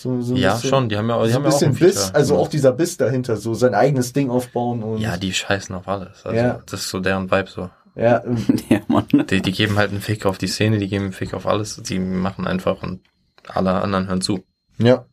So, 0.00 0.20
so 0.22 0.36
ja, 0.36 0.54
bisschen, 0.54 0.70
schon. 0.70 0.88
Die 0.88 0.96
haben 0.96 1.08
ja, 1.08 1.20
die 1.24 1.30
so 1.30 1.34
haben 1.34 1.42
ein 1.44 1.50
ja 1.50 1.56
auch 1.56 1.60
bisschen 1.60 1.72
ein 1.72 1.78
Biss, 1.78 1.96
Feature. 2.04 2.14
also 2.14 2.36
auch 2.36 2.48
dieser 2.48 2.72
Biss 2.72 2.96
dahinter, 2.96 3.36
so 3.36 3.54
sein 3.54 3.74
eigenes 3.74 4.12
Ding 4.12 4.30
aufbauen 4.30 4.82
und 4.84 4.98
Ja, 5.00 5.16
die 5.16 5.32
scheißen 5.34 5.74
auf 5.74 5.88
alles. 5.88 6.24
Also, 6.24 6.36
Ja. 6.38 6.60
das 6.66 6.80
ist 6.82 6.90
so 6.90 7.00
deren 7.00 7.30
Vibe 7.30 7.50
so. 7.50 7.68
ja, 7.96 8.22
ähm, 8.24 8.46
ja 8.68 8.80
Mann. 8.86 9.06
Die, 9.28 9.42
die 9.42 9.50
geben 9.52 9.76
halt 9.76 9.90
einen 9.90 10.00
Fick 10.00 10.24
auf 10.24 10.38
die 10.38 10.46
Szene, 10.46 10.78
die 10.78 10.86
geben 10.88 11.06
einen 11.06 11.12
Fick 11.12 11.34
auf 11.34 11.46
alles. 11.46 11.82
Die 11.82 11.98
machen 11.98 12.46
einfach 12.46 12.82
und 12.82 13.00
alle 13.48 13.72
anderen 13.82 14.06
hören 14.08 14.20
zu. 14.20 14.44
ja. 14.78 15.04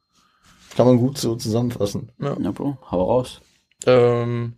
Kann 0.75 0.87
man 0.87 0.97
gut 0.97 1.17
so 1.17 1.37
zusammenfassen. 1.37 2.11
Ja. 2.19 2.35
Ja, 2.37 2.51
Bro, 2.51 2.77
hau 2.91 3.03
raus. 3.03 3.39
Ähm, 3.85 4.55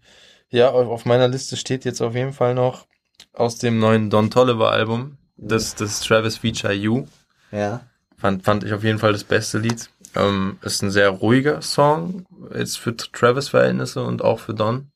ja, 0.49 0.71
auf 0.71 0.87
auf 0.87 1.05
meiner 1.05 1.27
Liste 1.27 1.57
steht 1.57 1.85
jetzt 1.85 2.01
auf 2.01 2.15
jeden 2.15 2.33
Fall 2.33 2.55
noch 2.55 2.87
aus 3.33 3.59
dem 3.59 3.77
neuen 3.77 4.09
Don 4.09 4.31
Tolliver 4.31 4.71
Album, 4.71 5.17
das, 5.37 5.75
das 5.75 5.99
Travis 6.01 6.37
Feature 6.37 6.73
You. 6.73 7.05
Ja. 7.51 7.81
Fand, 8.17 8.43
fand 8.43 8.63
ich 8.63 8.73
auf 8.73 8.83
jeden 8.83 8.97
Fall 8.97 9.11
das 9.13 9.23
beste 9.25 9.59
Lied. 9.59 9.91
Ähm, 10.15 10.57
ist 10.61 10.81
ein 10.81 10.91
sehr 10.91 11.09
ruhiger 11.09 11.61
Song, 11.61 12.25
jetzt 12.55 12.79
für 12.79 12.95
Travis 12.95 13.49
Verhältnisse 13.49 14.03
und 14.03 14.23
auch 14.23 14.39
für 14.39 14.53
Don. 14.53 14.91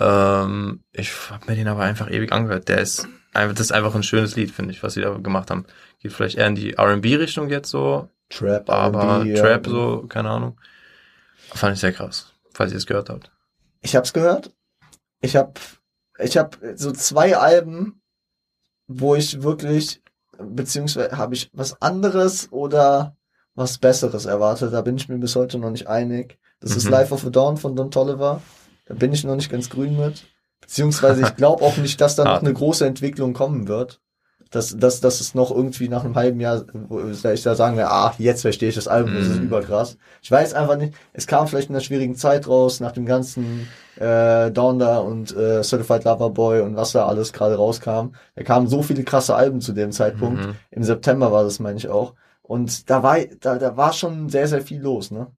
Ähm, 0.00 0.80
ich 0.92 1.12
habe 1.30 1.46
mir 1.46 1.56
den 1.56 1.68
aber 1.68 1.82
einfach 1.82 2.10
ewig 2.10 2.32
angehört. 2.32 2.68
Der 2.68 2.78
ist 2.78 3.06
einfach, 3.32 3.54
das 3.54 3.66
ist 3.66 3.72
einfach 3.72 3.94
ein 3.94 4.02
schönes 4.02 4.36
Lied, 4.36 4.50
finde 4.50 4.72
ich, 4.72 4.82
was 4.82 4.94
sie 4.94 5.02
da 5.02 5.10
gemacht 5.14 5.50
haben. 5.50 5.66
Geht 6.00 6.12
vielleicht 6.12 6.36
eher 6.36 6.46
in 6.46 6.54
die 6.54 6.74
R&B-Richtung 6.74 7.50
jetzt 7.50 7.70
so, 7.70 8.08
Trap, 8.30 8.68
aber 8.70 9.24
ja. 9.24 9.40
Trap 9.40 9.66
so, 9.66 10.06
keine 10.08 10.30
Ahnung. 10.30 10.58
Fand 11.52 11.74
ich 11.74 11.80
sehr 11.80 11.92
krass, 11.92 12.32
falls 12.52 12.72
ihr 12.72 12.78
es 12.78 12.86
gehört 12.86 13.10
habt. 13.10 13.30
Ich 13.80 13.94
hab's 13.94 14.12
gehört. 14.12 14.52
Ich 15.20 15.36
hab, 15.36 15.60
ich 16.18 16.36
hab 16.36 16.58
so 16.74 16.90
zwei 16.92 17.36
Alben, 17.36 18.00
wo 18.86 19.14
ich 19.14 19.42
wirklich, 19.42 20.02
beziehungsweise 20.38 21.16
habe 21.16 21.34
ich 21.34 21.50
was 21.52 21.80
anderes 21.80 22.50
oder 22.50 23.16
was 23.54 23.78
Besseres 23.78 24.26
erwartet. 24.26 24.72
Da 24.72 24.80
bin 24.82 24.96
ich 24.96 25.08
mir 25.08 25.18
bis 25.18 25.36
heute 25.36 25.58
noch 25.58 25.70
nicht 25.70 25.86
einig. 25.88 26.38
Das 26.60 26.76
ist 26.76 26.84
Mhm. 26.86 26.90
Life 26.92 27.14
of 27.14 27.26
a 27.26 27.30
Dawn 27.30 27.56
von 27.56 27.76
Don 27.76 27.90
Tolliver. 27.90 28.40
Da 28.86 28.94
bin 28.94 29.12
ich 29.12 29.24
noch 29.24 29.36
nicht 29.36 29.50
ganz 29.50 29.70
grün 29.70 29.96
mit. 29.98 30.24
Beziehungsweise 30.60 31.22
ich 31.22 31.36
glaube 31.36 31.62
auch 31.62 31.76
nicht, 31.76 32.00
dass 32.00 32.16
da 32.16 32.24
noch 32.24 32.30
Hart. 32.32 32.42
eine 32.44 32.52
große 32.54 32.86
Entwicklung 32.86 33.32
kommen 33.34 33.68
wird. 33.68 34.00
Dass, 34.50 34.76
dass, 34.76 35.00
dass 35.00 35.20
es 35.20 35.34
noch 35.34 35.50
irgendwie 35.50 35.88
nach 35.88 36.04
einem 36.04 36.14
halben 36.14 36.38
Jahr, 36.38 36.64
wo 36.88 37.00
ich 37.00 37.42
da 37.42 37.54
sagen 37.56 37.76
werde, 37.76 37.90
ah, 37.90 38.14
jetzt 38.18 38.42
verstehe 38.42 38.68
ich 38.68 38.76
das 38.76 38.86
Album, 38.86 39.12
das 39.14 39.26
ist 39.26 39.38
Mhm. 39.40 39.46
überkrass. 39.46 39.96
Ich 40.22 40.30
weiß 40.30 40.54
einfach 40.54 40.76
nicht, 40.76 40.94
es 41.12 41.26
kam 41.26 41.48
vielleicht 41.48 41.70
in 41.70 41.74
einer 41.74 41.82
schwierigen 41.82 42.14
Zeit 42.14 42.46
raus, 42.46 42.78
nach 42.78 42.92
dem 42.92 43.04
ganzen 43.04 43.66
äh, 43.96 44.52
Donda 44.52 44.98
und 44.98 45.34
äh, 45.36 45.62
Certified 45.64 46.04
Lover 46.04 46.30
Boy 46.30 46.60
und 46.60 46.76
was 46.76 46.92
da 46.92 47.06
alles 47.06 47.32
gerade 47.32 47.56
rauskam. 47.56 48.10
Da 48.36 48.42
kamen 48.44 48.68
so 48.68 48.82
viele 48.82 49.02
krasse 49.02 49.34
Alben 49.34 49.60
zu 49.60 49.72
dem 49.72 49.90
Zeitpunkt. 49.90 50.40
Mhm. 50.46 50.54
Im 50.70 50.84
September 50.84 51.32
war 51.32 51.42
das, 51.42 51.58
meine 51.58 51.78
ich 51.78 51.88
auch. 51.88 52.14
Und 52.46 52.90
da 52.90 53.02
war, 53.02 53.18
da, 53.40 53.58
da 53.58 53.76
war 53.76 53.92
schon 53.94 54.28
sehr, 54.28 54.46
sehr 54.48 54.60
viel 54.60 54.80
los, 54.80 55.10
ne? 55.10 55.28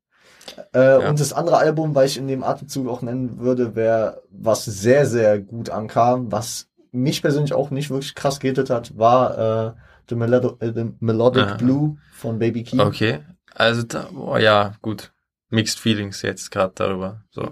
Äh, 0.75 1.01
Ja. 1.01 1.09
Und 1.09 1.21
das 1.21 1.33
andere 1.33 1.59
Album, 1.59 1.95
weil 1.95 2.07
ich 2.07 2.19
in 2.19 2.27
dem 2.27 2.42
Atemzug 2.42 2.88
auch 2.88 3.01
nennen 3.01 3.38
würde, 3.38 3.75
wäre, 3.77 4.23
was 4.31 4.64
sehr, 4.64 5.07
sehr 5.07 5.40
gut 5.40 5.71
ankam, 5.71 6.33
was 6.33 6.69
mich 6.92 7.23
persönlich 7.23 7.53
auch 7.53 7.71
nicht 7.71 7.90
wirklich 7.90 8.14
krass 8.14 8.40
gehittet 8.40 8.71
hat, 8.71 8.97
war 8.99 9.69
äh, 9.69 9.73
The, 10.09 10.16
Melod 10.16 10.61
äh, 10.62 10.73
The 10.75 10.92
Melodic 11.01 11.45
Aha. 11.45 11.55
Blue 11.55 11.97
von 12.12 12.38
Baby 12.38 12.64
Key. 12.64 12.81
Okay, 12.81 13.21
also 13.55 13.83
da, 13.85 14.09
oh 14.16 14.37
ja, 14.37 14.73
gut. 14.83 15.12
Mixed 15.49 15.79
Feelings 15.79 16.23
jetzt 16.23 16.51
gerade 16.51 16.73
darüber. 16.75 17.23
So. 17.31 17.49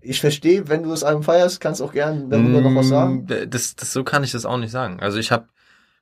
Ich 0.00 0.20
verstehe, 0.22 0.68
wenn 0.68 0.82
du 0.84 0.88
das 0.90 1.04
Album 1.04 1.22
feierst, 1.22 1.60
kannst 1.60 1.82
auch 1.82 1.92
gerne 1.92 2.28
darüber 2.30 2.62
noch 2.62 2.74
was 2.74 2.88
sagen. 2.88 3.26
Mm, 3.28 3.50
Das, 3.50 3.76
das, 3.76 3.92
so 3.92 4.04
kann 4.04 4.24
ich 4.24 4.32
das 4.32 4.46
auch 4.46 4.56
nicht 4.56 4.70
sagen. 4.70 4.98
Also 5.00 5.18
ich 5.18 5.30
habe 5.30 5.48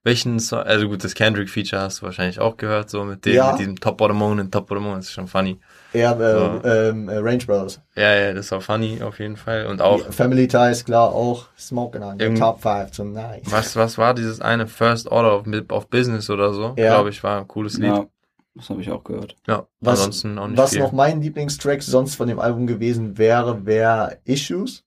welchen 0.06 0.40
Song, 0.40 0.60
also 0.60 0.88
gut, 0.88 1.04
das 1.04 1.14
Kendrick-Feature 1.14 1.82
hast 1.82 2.00
du 2.00 2.06
wahrscheinlich 2.06 2.40
auch 2.40 2.56
gehört, 2.56 2.88
so 2.88 3.04
mit 3.04 3.26
dem, 3.26 3.34
Ja. 3.34 3.50
mit 3.50 3.60
diesem 3.60 3.78
Top 3.78 4.00
of 4.00 4.08
the 4.08 4.14
Moment, 4.16 4.52
Top 4.54 4.70
of 4.70 4.78
the 4.78 4.82
Moment, 4.82 5.02
ist 5.02 5.12
schon 5.12 5.26
funny. 5.28 5.58
Ja, 5.92 6.12
äh, 6.12 6.32
So. 6.62 6.68
ähm, 6.68 7.08
äh, 7.10 7.16
Range 7.18 7.44
Brothers. 7.44 7.80
Ja, 7.94 8.14
ja, 8.14 8.32
das 8.32 8.50
war 8.52 8.60
funny 8.62 9.02
auf 9.02 9.18
jeden 9.18 9.36
Fall. 9.36 9.66
Und 9.66 9.82
auch, 9.82 9.98
Ja, 10.04 10.10
Family 10.12 10.48
Ties, 10.48 10.84
klar, 10.84 11.10
auch 11.12 11.46
Smoking 11.58 12.02
on 12.02 12.14
your 12.14 12.20
Irgend- 12.22 12.38
Top 12.38 12.60
5 12.62 12.90
tonight. 12.92 13.42
was, 13.50 13.76
was 13.76 13.98
war 13.98 14.14
dieses 14.14 14.40
eine 14.40 14.66
First 14.66 15.10
Order 15.10 15.36
of, 15.36 15.46
of 15.70 15.88
Business 15.88 16.30
oder 16.30 16.54
so? 16.54 16.74
Ja. 16.78 16.94
Glaube 16.94 17.10
ich, 17.10 17.22
war 17.22 17.38
ein 17.40 17.48
cooles 17.48 17.76
Lied. 17.78 17.86
Ja, 17.92 18.06
das 18.54 18.70
habe 18.70 18.80
ich 18.80 18.90
auch 18.90 19.02
gehört. 19.04 19.36
Ja, 19.46 19.66
Was- 19.80 19.98
ansonsten 20.00 20.38
auch 20.38 20.48
nicht 20.48 20.58
Was 20.58 20.70
viel. 20.70 20.80
noch 20.80 20.92
mein 20.92 21.20
Lieblingstrack 21.20 21.82
sonst 21.82 22.14
von 22.14 22.28
dem 22.28 22.38
Album 22.40 22.66
gewesen 22.66 23.18
wäre, 23.18 23.66
wäre 23.66 24.18
Issues. 24.24 24.82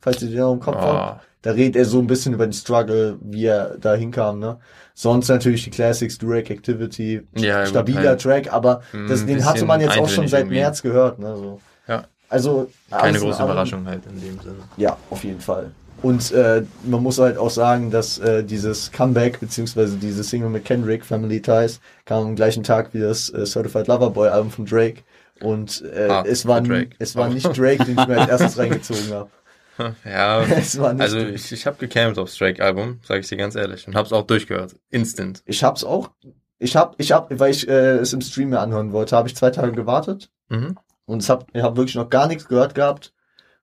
Falls 0.00 0.22
ihr 0.22 0.30
den 0.30 0.38
noch 0.40 0.52
im 0.52 0.60
Kopf 0.60 0.76
habt. 0.76 1.26
Da 1.42 1.50
redet 1.52 1.76
er 1.76 1.84
so 1.84 1.98
ein 1.98 2.06
bisschen 2.06 2.34
über 2.34 2.46
den 2.46 2.52
Struggle, 2.52 3.18
wie 3.20 3.46
er 3.46 3.76
da 3.78 3.94
hinkam, 3.94 4.38
ne? 4.38 4.58
Sonst 4.94 5.28
natürlich 5.28 5.64
die 5.64 5.70
Classics, 5.70 6.18
Durek 6.18 6.50
Activity, 6.50 7.22
Ja, 7.36 7.60
gut, 7.60 7.68
stabiler 7.70 8.10
halt. 8.10 8.20
Track, 8.22 8.52
aber 8.52 8.82
ein 8.92 9.08
das, 9.08 9.26
den 9.26 9.44
hatte 9.44 9.64
man 9.64 9.80
jetzt 9.80 9.98
auch 9.98 10.08
schon 10.08 10.28
seit 10.28 10.42
irgendwie. 10.42 10.56
März 10.58 10.82
gehört, 10.82 11.18
ne? 11.18 11.34
So. 11.36 11.60
Ja. 11.88 12.04
Also 12.28 12.70
Keine 12.90 13.18
große 13.18 13.42
Überraschung 13.42 13.86
halt 13.86 14.02
in 14.06 14.20
dem 14.20 14.40
Sinne. 14.40 14.56
Ja, 14.76 14.96
auf 15.10 15.24
jeden 15.24 15.40
Fall. 15.40 15.72
Und 16.02 16.32
äh, 16.32 16.62
man 16.84 17.02
muss 17.02 17.18
halt 17.18 17.38
auch 17.38 17.50
sagen, 17.50 17.90
dass 17.90 18.18
äh, 18.18 18.42
dieses 18.42 18.90
Comeback, 18.90 19.38
beziehungsweise 19.38 19.96
diese 19.96 20.24
Single 20.24 20.48
mit 20.48 20.64
Kendrick, 20.64 21.04
Family 21.04 21.40
Ties, 21.40 21.80
kam 22.06 22.26
am 22.28 22.34
gleichen 22.34 22.62
Tag 22.64 22.92
wie 22.92 23.00
das 23.00 23.30
äh, 23.30 23.44
Certified 23.46 23.86
Lover 23.86 24.10
Boy 24.10 24.28
Album 24.28 24.50
von 24.50 24.66
Drake. 24.66 25.02
Und 25.40 25.84
äh, 25.94 26.08
Ah, 26.08 26.24
es 26.26 26.46
war 26.46 26.62
es 26.98 27.16
war 27.16 27.28
nicht 27.28 27.46
Drake, 27.56 27.84
den 27.84 27.98
ich 27.98 28.06
mir 28.06 28.18
als 28.20 28.30
erstes 28.30 28.58
reingezogen 28.58 29.12
habe. 29.12 29.30
Ja, 30.04 30.42
Es 30.42 30.78
also 30.78 31.18
Drake. 31.18 31.30
ich, 31.32 31.50
ich 31.52 31.66
habe 31.66 31.76
gecampt 31.78 32.18
aufs 32.18 32.36
Drake-Album, 32.36 33.00
sage 33.02 33.20
ich 33.20 33.28
dir 33.28 33.36
ganz 33.36 33.54
ehrlich, 33.54 33.86
und 33.86 33.94
hab's 33.94 34.12
auch 34.12 34.26
durchgehört. 34.26 34.76
Instant. 34.90 35.42
Ich 35.46 35.64
hab's 35.64 35.82
auch. 35.84 36.10
Ich 36.58 36.76
hab, 36.76 36.94
ich 37.00 37.10
hab, 37.12 37.36
weil 37.40 37.50
ich 37.50 37.66
äh, 37.68 37.96
es 37.98 38.12
im 38.12 38.20
Stream 38.20 38.50
mir 38.50 38.60
anhören 38.60 38.92
wollte, 38.92 39.16
habe 39.16 39.28
ich 39.28 39.34
zwei 39.36 39.50
Tage 39.50 39.72
gewartet 39.72 40.30
Mhm. 40.48 40.78
und 41.06 41.22
es 41.22 41.28
hab, 41.30 41.46
ich 41.56 41.62
habe 41.62 41.76
wirklich 41.76 41.94
noch 41.96 42.10
gar 42.10 42.26
nichts 42.28 42.46
gehört 42.46 42.74
gehabt. 42.74 43.12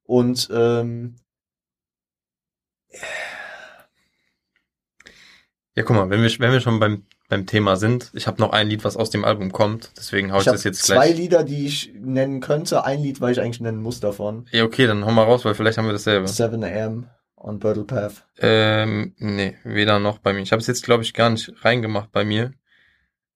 Und 0.04 0.50
ähm, 0.52 1.16
Ja, 5.76 5.84
guck 5.84 5.96
mal, 5.96 6.10
wenn 6.10 6.22
wir, 6.22 6.30
wenn 6.40 6.52
wir 6.52 6.62
schon 6.62 6.80
beim, 6.80 7.06
beim 7.30 7.46
Thema 7.46 7.76
sind, 7.78 8.10
ich 8.14 8.28
habe 8.28 8.42
noch 8.42 8.52
ein 8.52 8.68
Lied, 8.68 8.84
was 8.84 8.98
aus 8.98 9.12
dem 9.12 9.24
Album 9.24 9.52
kommt, 9.52 9.92
deswegen 9.96 10.32
hau 10.34 10.40
ich, 10.40 10.48
ich 10.48 10.52
das 10.52 10.64
jetzt 10.64 10.84
zwei 10.84 10.96
gleich. 10.96 11.18
Lieder, 11.18 11.44
die 11.44 11.66
ich 11.68 11.94
nennen 11.96 12.42
könnte. 12.42 12.84
Ein 12.84 13.02
Lied, 13.02 13.22
weil 13.22 13.32
ich 13.32 13.40
eigentlich 13.40 13.62
nennen 13.62 13.82
muss 13.82 14.00
davon. 14.00 14.48
Ja, 14.52 14.64
okay, 14.64 14.88
dann 14.88 15.06
hau 15.06 15.12
mal 15.12 15.24
raus, 15.24 15.46
weil 15.46 15.54
vielleicht 15.54 15.78
haben 15.78 15.86
wir 15.86 15.94
dasselbe. 15.94 16.28
7 16.28 16.64
AM 16.64 17.08
on 17.38 17.60
Birtle 17.60 17.86
Path. 17.86 18.26
Ähm, 18.40 19.14
nee, 19.18 19.56
weder 19.64 20.00
noch 20.00 20.18
bei 20.18 20.34
mir. 20.34 20.42
Ich 20.42 20.52
habe 20.52 20.60
es 20.60 20.68
jetzt, 20.68 20.84
glaube 20.84 21.04
ich, 21.04 21.14
gar 21.14 21.30
nicht 21.30 21.54
reingemacht 21.64 22.12
bei 22.12 22.26
mir. 22.26 22.52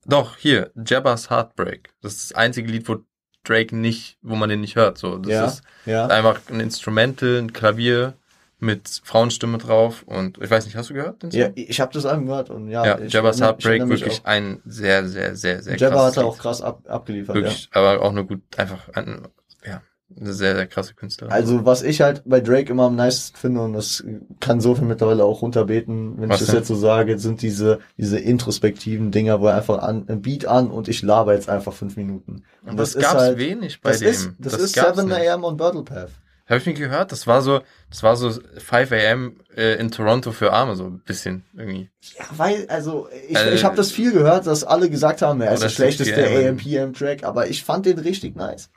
Doch, 0.06 0.38
hier, 0.38 0.72
Jabba's 0.76 1.30
Heartbreak. 1.30 1.94
Das 2.02 2.14
ist 2.16 2.32
das 2.32 2.38
einzige 2.38 2.70
Lied, 2.70 2.90
wo 2.90 2.98
Drake 3.44 3.76
nicht, 3.76 4.18
wo 4.22 4.36
man 4.36 4.50
den 4.50 4.62
nicht 4.62 4.76
hört. 4.76 4.98
So, 4.98 5.18
das 5.18 5.32
Ja, 5.32 5.46
ist 5.46 5.62
ja. 5.86 6.08
einfach 6.08 6.42
ein 6.50 6.60
Instrumental, 6.60 7.38
ein 7.38 7.54
Klavier 7.54 8.16
mit 8.64 9.02
Frauenstimme 9.04 9.58
drauf 9.58 10.04
und 10.06 10.38
ich 10.42 10.50
weiß 10.50 10.66
nicht, 10.66 10.76
hast 10.76 10.90
du 10.90 10.94
gehört 10.96 11.22
den 11.22 11.32
Song? 11.32 11.40
Ja, 11.42 11.50
ich 11.56 11.80
habe 11.82 11.94
das 11.94 12.06
Album 12.06 12.26
gehört 12.28 12.50
und 12.50 12.70
ja, 12.70 12.86
Ja, 12.86 13.00
ich 13.00 13.14
Jabba's 13.14 13.42
Heartbreak 13.42 13.88
wirklich 13.88 14.22
auch. 14.22 14.26
ein 14.26 14.62
sehr, 14.66 15.08
sehr, 15.08 15.36
sehr, 15.36 15.62
sehr 15.62 15.78
Jabba 15.78 15.96
krasses 15.98 16.18
hat 16.18 16.24
er 16.24 16.28
auch 16.28 16.38
krass 16.38 16.62
ab, 16.62 16.82
abgeliefert. 16.88 17.36
Wirklich, 17.36 17.70
aber 17.74 18.02
auch 18.02 18.10
eine 18.12 18.26
gut, 18.26 18.42
einfach, 18.58 18.90
ein, 18.94 19.28
ja, 19.66 19.82
eine 20.16 20.34
sehr, 20.34 20.56
sehr 20.56 20.68
krasse 20.68 20.94
Künstlerin. 20.94 21.32
Ja. 21.32 21.36
Also 21.36 21.66
was 21.66 21.82
ich 21.82 22.02
halt 22.02 22.22
bei 22.26 22.40
Drake 22.40 22.72
immer 22.72 22.84
am 22.84 22.96
nicesten 22.96 23.36
finde 23.40 23.62
und 23.62 23.74
das 23.74 24.04
kann 24.40 24.62
so 24.62 24.76
viel 24.76 24.86
mittlerweile 24.86 25.24
auch 25.26 25.42
runterbeten, 25.42 26.22
wenn 26.22 26.30
Was 26.30 26.36
ich 26.42 26.46
das 26.46 26.48
denn? 26.52 26.60
jetzt 26.60 26.68
so 26.68 26.76
sage, 26.76 27.18
sind 27.20 27.42
diese 27.42 27.80
diese 27.98 28.20
introspektiven 28.20 29.12
Dinger, 29.12 29.42
wo 29.42 29.48
er 29.48 29.56
einfach 29.56 29.80
an 29.82 30.06
ein 30.08 30.22
Beat 30.22 30.46
an 30.46 30.70
und 30.70 30.88
ich 30.88 31.02
laber 31.02 31.34
jetzt 31.34 31.50
einfach 31.50 31.74
fünf 31.74 31.98
Minuten. 31.98 32.44
Und 32.62 32.70
Aber 32.70 32.78
das 32.78 32.94
gab's 32.96 33.14
halt, 33.16 33.38
wenig 33.40 33.82
bei 33.82 33.90
das 33.92 34.00
dem. 34.00 34.10
ist 34.10 34.30
das, 34.40 34.54
ist 34.54 34.76
gab's 34.76 34.98
7 35.00 35.10
nicht. 35.10 35.18
a.m. 35.18 35.44
on 35.44 35.58
Battle 35.58 35.84
Path. 35.84 36.12
Habe 36.46 36.58
ich 36.60 36.66
nie 36.66 36.74
gehört. 36.74 37.12
Das 37.14 37.26
war 37.26 37.42
so, 37.42 37.62
das 37.90 38.04
war 38.04 38.16
so 38.18 38.32
5 38.32 38.92
a.m. 38.92 39.38
äh, 39.56 39.76
in 39.80 39.92
Toronto 39.92 40.32
für 40.32 40.52
Arme, 40.52 40.76
so 40.76 40.86
ein 40.86 41.00
bisschen 41.06 41.46
irgendwie. 41.56 41.90
Ja, 42.18 42.26
weil, 42.36 42.68
also, 42.68 43.08
ich, 43.30 43.38
Äh, 43.38 43.54
ich 43.56 43.64
habe 43.64 43.78
das 43.78 43.92
viel 43.92 44.12
gehört, 44.12 44.46
dass 44.46 44.64
alle 44.66 44.90
gesagt 44.90 45.22
haben, 45.22 45.40
er 45.42 45.54
ist 45.54 45.64
der 45.64 45.70
schlechteste 45.70 46.16
6 46.16 46.28
AM. 46.30 46.48
AM-PM-Track, 46.58 47.24
aber 47.24 47.48
ich 47.48 47.64
fand 47.64 47.86
den 47.86 47.98
richtig 48.00 48.36
nice. 48.36 48.70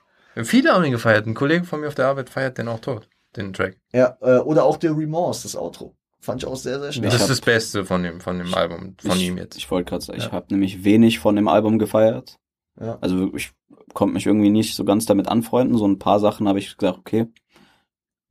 Viele 0.44 0.72
haben 0.72 0.84
ihn 0.84 0.92
gefeiert. 0.92 1.26
Ein 1.26 1.34
Kollege 1.34 1.64
von 1.64 1.80
mir 1.80 1.88
auf 1.88 1.94
der 1.94 2.06
Arbeit 2.06 2.30
feiert 2.30 2.58
den 2.58 2.68
auch 2.68 2.80
tot, 2.80 3.08
den 3.36 3.52
Track. 3.52 3.78
Ja, 3.92 4.16
äh, 4.20 4.36
oder 4.38 4.64
auch 4.64 4.76
der 4.76 4.96
Remorse, 4.96 5.42
das 5.44 5.56
Outro. 5.56 5.96
Fand 6.20 6.42
ich 6.42 6.48
auch 6.48 6.56
sehr, 6.56 6.80
sehr 6.80 6.92
stark. 6.92 7.10
das 7.10 7.20
ist 7.22 7.30
das 7.30 7.40
Beste 7.40 7.84
von 7.84 8.02
dem, 8.02 8.20
von 8.20 8.38
dem 8.38 8.52
Album, 8.54 8.96
von 9.00 9.16
ich, 9.16 9.26
ihm 9.26 9.38
jetzt. 9.38 9.56
Ich 9.56 9.70
wollte 9.70 9.88
gerade 9.90 10.04
sagen, 10.04 10.18
ich 10.18 10.26
Ja. 10.26 10.32
habe 10.32 10.46
nämlich 10.50 10.84
wenig 10.84 11.18
von 11.20 11.36
dem 11.36 11.48
Album 11.48 11.78
gefeiert. 11.78 12.36
Ja. 12.80 12.98
Also 13.00 13.32
ich 13.34 13.52
konnte 13.94 14.14
mich 14.14 14.26
irgendwie 14.26 14.50
nicht 14.50 14.74
so 14.76 14.84
ganz 14.84 15.06
damit 15.06 15.28
anfreunden. 15.28 15.78
So 15.78 15.86
ein 15.86 15.98
paar 15.98 16.20
Sachen 16.20 16.48
habe 16.48 16.58
ich 16.58 16.76
gesagt, 16.76 16.98
okay, 16.98 17.26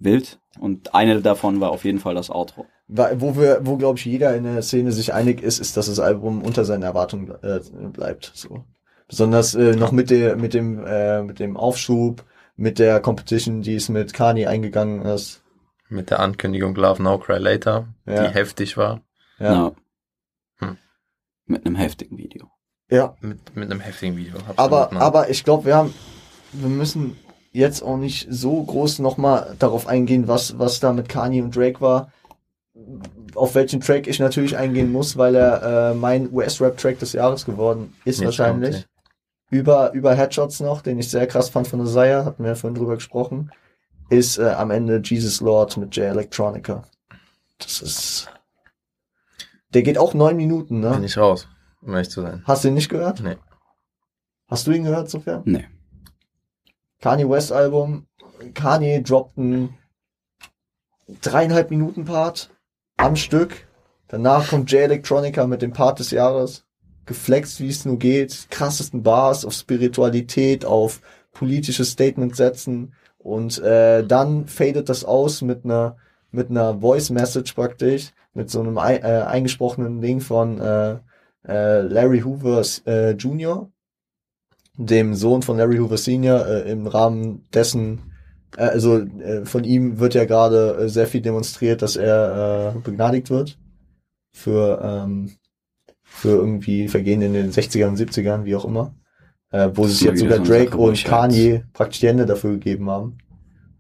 wild. 0.06 0.40
Und 0.60 0.96
eine 0.96 1.22
davon 1.22 1.60
war 1.60 1.72
auf 1.72 1.84
jeden 1.84 2.00
Fall 2.00 2.16
das 2.16 2.30
Outro. 2.30 2.66
Wo 2.88 3.36
wir, 3.36 3.60
wo 3.64 3.76
glaube 3.78 3.98
ich 4.00 4.06
jeder 4.06 4.36
in 4.36 4.44
der 4.44 4.62
Szene 4.62 4.92
sich 4.92 5.14
einig 5.14 5.42
ist, 5.42 5.60
ist, 5.60 5.76
dass 5.76 5.88
das 5.88 6.00
Album 6.00 6.42
unter 6.44 6.64
seinen 6.64 6.84
Erwartungen 6.84 7.32
äh, 7.44 7.60
bleibt. 7.92 8.32
So. 8.36 8.64
Besonders 9.08 9.54
äh, 9.56 9.76
noch 9.76 9.92
mit 9.92 10.10
der, 10.12 10.36
mit 10.38 10.54
dem, 10.54 10.86
äh, 10.86 11.22
mit 11.24 11.40
dem 11.40 11.58
Aufschub, 11.58 12.24
mit 12.56 12.80
der 12.80 13.00
Competition, 13.02 13.62
die 13.64 13.76
es 13.76 13.90
mit 13.90 14.14
Kani 14.14 14.46
eingegangen 14.46 15.02
ist. 15.02 15.42
Mit 15.90 16.10
der 16.10 16.20
Ankündigung 16.20 16.74
Love 16.76 17.04
Now 17.04 17.20
Cry 17.20 17.38
Later, 17.38 17.88
Ja. 18.06 18.28
die 18.28 18.34
heftig 18.34 18.78
war. 18.78 19.02
Ja. 19.40 19.74
Hm. 20.60 20.78
Mit 21.48 21.66
einem 21.66 21.76
heftigen 21.76 22.18
Video. 22.18 22.50
ja. 22.90 23.16
Mit, 23.20 23.56
mit 23.56 23.70
einem 23.70 23.82
heftigen 23.82 24.16
Video. 24.16 24.36
Absolut, 24.38 24.58
Aber, 24.60 24.90
Mann. 24.94 25.02
aber 25.02 25.30
ich 25.30 25.44
glaube, 25.44 25.66
wir 25.66 25.76
haben, 25.76 25.94
wir 26.54 26.70
müssen 26.70 27.18
jetzt 27.56 27.82
auch 27.82 27.98
nicht 27.98 28.28
so 28.30 28.62
groß 28.62 29.00
nochmal 29.00 29.56
darauf 29.60 29.88
eingehen, 29.88 30.28
was, 30.28 30.60
was 30.60 30.80
da 30.80 30.94
mit 30.94 31.10
Kanye 31.10 31.42
und 31.42 31.56
Drake 31.56 31.82
war. 31.82 32.12
Auf 33.34 33.56
welchen 33.56 33.80
Track 33.80 34.08
ich 34.08 34.20
natürlich 34.20 34.58
eingehen 34.58 34.92
muss, 34.92 35.18
weil 35.18 35.36
er 35.36 35.92
äh, 35.92 35.94
mein 35.96 36.32
US-Rap-Track 36.32 37.00
des 37.00 37.14
Jahres 37.14 37.46
geworden 37.46 37.94
ist 38.04 38.20
Jetzt 38.20 38.26
wahrscheinlich. 38.26 38.76
kommt 38.76 38.88
Über, 39.50 39.94
über 39.94 40.14
Headshots 40.14 40.60
noch, 40.60 40.82
den 40.82 41.00
ich 41.00 41.10
sehr 41.10 41.28
krass 41.28 41.50
fand 41.50 41.68
von 41.68 41.80
Isaiah, 41.82 42.26
hatten 42.26 42.44
wir 42.44 42.50
ja 42.50 42.56
vorhin 42.56 42.76
drüber 42.78 42.96
gesprochen, 42.96 43.52
ist 44.10 44.38
äh, 44.38 44.50
am 44.50 44.72
Ende 44.72 45.02
Jesus 45.04 45.40
Lord 45.40 45.78
mit 45.78 45.96
J 45.96 46.06
Electronica. 46.06 46.84
Das 47.60 47.82
ist. 47.82 48.30
Der 49.74 49.84
geht 49.84 49.98
auch 49.98 50.14
neun 50.14 50.36
Minuten, 50.36 50.82
Bin 50.82 51.00
ne? 51.00 51.06
ich 51.06 51.18
raus, 51.18 51.48
um 51.82 51.94
ehrlich 51.94 52.10
zu 52.10 52.22
sein. 52.22 52.44
Hast 52.46 52.64
du 52.64 52.68
ihn 52.68 52.74
nicht 52.74 52.90
gehört? 52.90 53.22
Nee. 53.22 53.38
Hast 54.48 54.68
du 54.68 54.72
ihn 54.72 54.84
gehört, 54.84 55.10
sofern? 55.10 55.42
Nee. 55.46 55.66
Kanye 57.02 57.30
West 57.30 57.52
Album. 57.52 58.08
Kanye 58.54 59.02
droppt 59.02 59.38
einen 59.38 59.76
dreieinhalb 61.22 61.70
Minuten 61.72 62.06
Part 62.06 62.50
am 62.98 63.16
Stück. 63.16 63.68
Danach 64.08 64.50
kommt 64.50 64.72
J 64.72 64.82
Electronica 64.82 65.46
mit 65.48 65.62
dem 65.62 65.74
Part 65.74 66.00
des 66.00 66.12
Jahres. 66.12 66.66
Geflext, 67.06 67.60
wie 67.60 67.70
es 67.70 67.86
nur 67.86 68.00
geht. 68.00 68.48
Krassesten 68.50 69.04
Bars 69.04 69.46
auf 69.46 69.54
Spiritualität, 69.54 70.66
auf 70.66 71.02
politische 71.32 71.86
Statements 71.86 72.38
setzen. 72.38 72.94
Und 73.18 73.60
äh, 73.60 74.06
dann 74.06 74.48
fadet 74.48 74.90
das 74.90 75.04
aus 75.04 75.42
mit 75.42 75.66
einer 75.66 75.98
mit 76.32 76.50
einer 76.50 76.80
Voice 76.82 77.12
Message 77.12 77.54
praktisch, 77.54 78.12
mit 78.34 78.50
so 78.50 78.60
einem 78.60 78.78
ei- 78.78 78.98
äh, 78.98 79.22
eingesprochenen 79.24 80.02
Ding 80.02 80.20
von 80.20 80.60
äh, 80.60 80.98
äh, 81.48 81.80
Larry 81.82 82.22
Hoover 82.22 82.62
äh, 82.86 83.12
Jr., 83.12 83.70
dem 84.78 85.14
Sohn 85.14 85.42
von 85.42 85.58
Larry 85.58 85.78
Hoover 85.78 85.98
Sr., 85.98 86.46
äh, 86.48 86.72
im 86.72 86.88
Rahmen 86.88 87.46
dessen, 87.54 88.12
äh, 88.58 88.64
also 88.64 89.00
äh, 89.00 89.46
von 89.46 89.64
ihm 89.64 90.00
wird 90.00 90.14
ja 90.14 90.26
gerade 90.26 90.78
äh, 90.78 90.90
sehr 90.90 91.08
viel 91.08 91.22
demonstriert, 91.22 91.82
dass 91.82 91.96
er 91.96 92.74
äh, 92.76 92.80
begnadigt 92.80 93.30
wird 93.30 93.58
für, 94.34 94.82
ähm, 94.84 95.32
für 96.04 96.30
irgendwie 96.30 96.88
Vergehen 96.88 97.22
in 97.22 97.34
den 97.34 97.52
60ern 97.52 97.90
und 97.90 98.00
70ern, 98.00 98.46
wie 98.46 98.56
auch 98.56 98.66
immer. 98.66 98.94
Äh, 99.52 99.70
wo 99.74 99.88
sich 99.88 100.02
jetzt 100.02 100.20
sogar 100.20 100.40
Drake 100.40 100.76
und 100.76 101.02
Kanye 101.06 101.64
praktisch 101.72 102.00
die 102.00 102.08
Hände 102.08 102.26
dafür 102.26 102.52
gegeben 102.52 102.90
haben. 102.90 103.18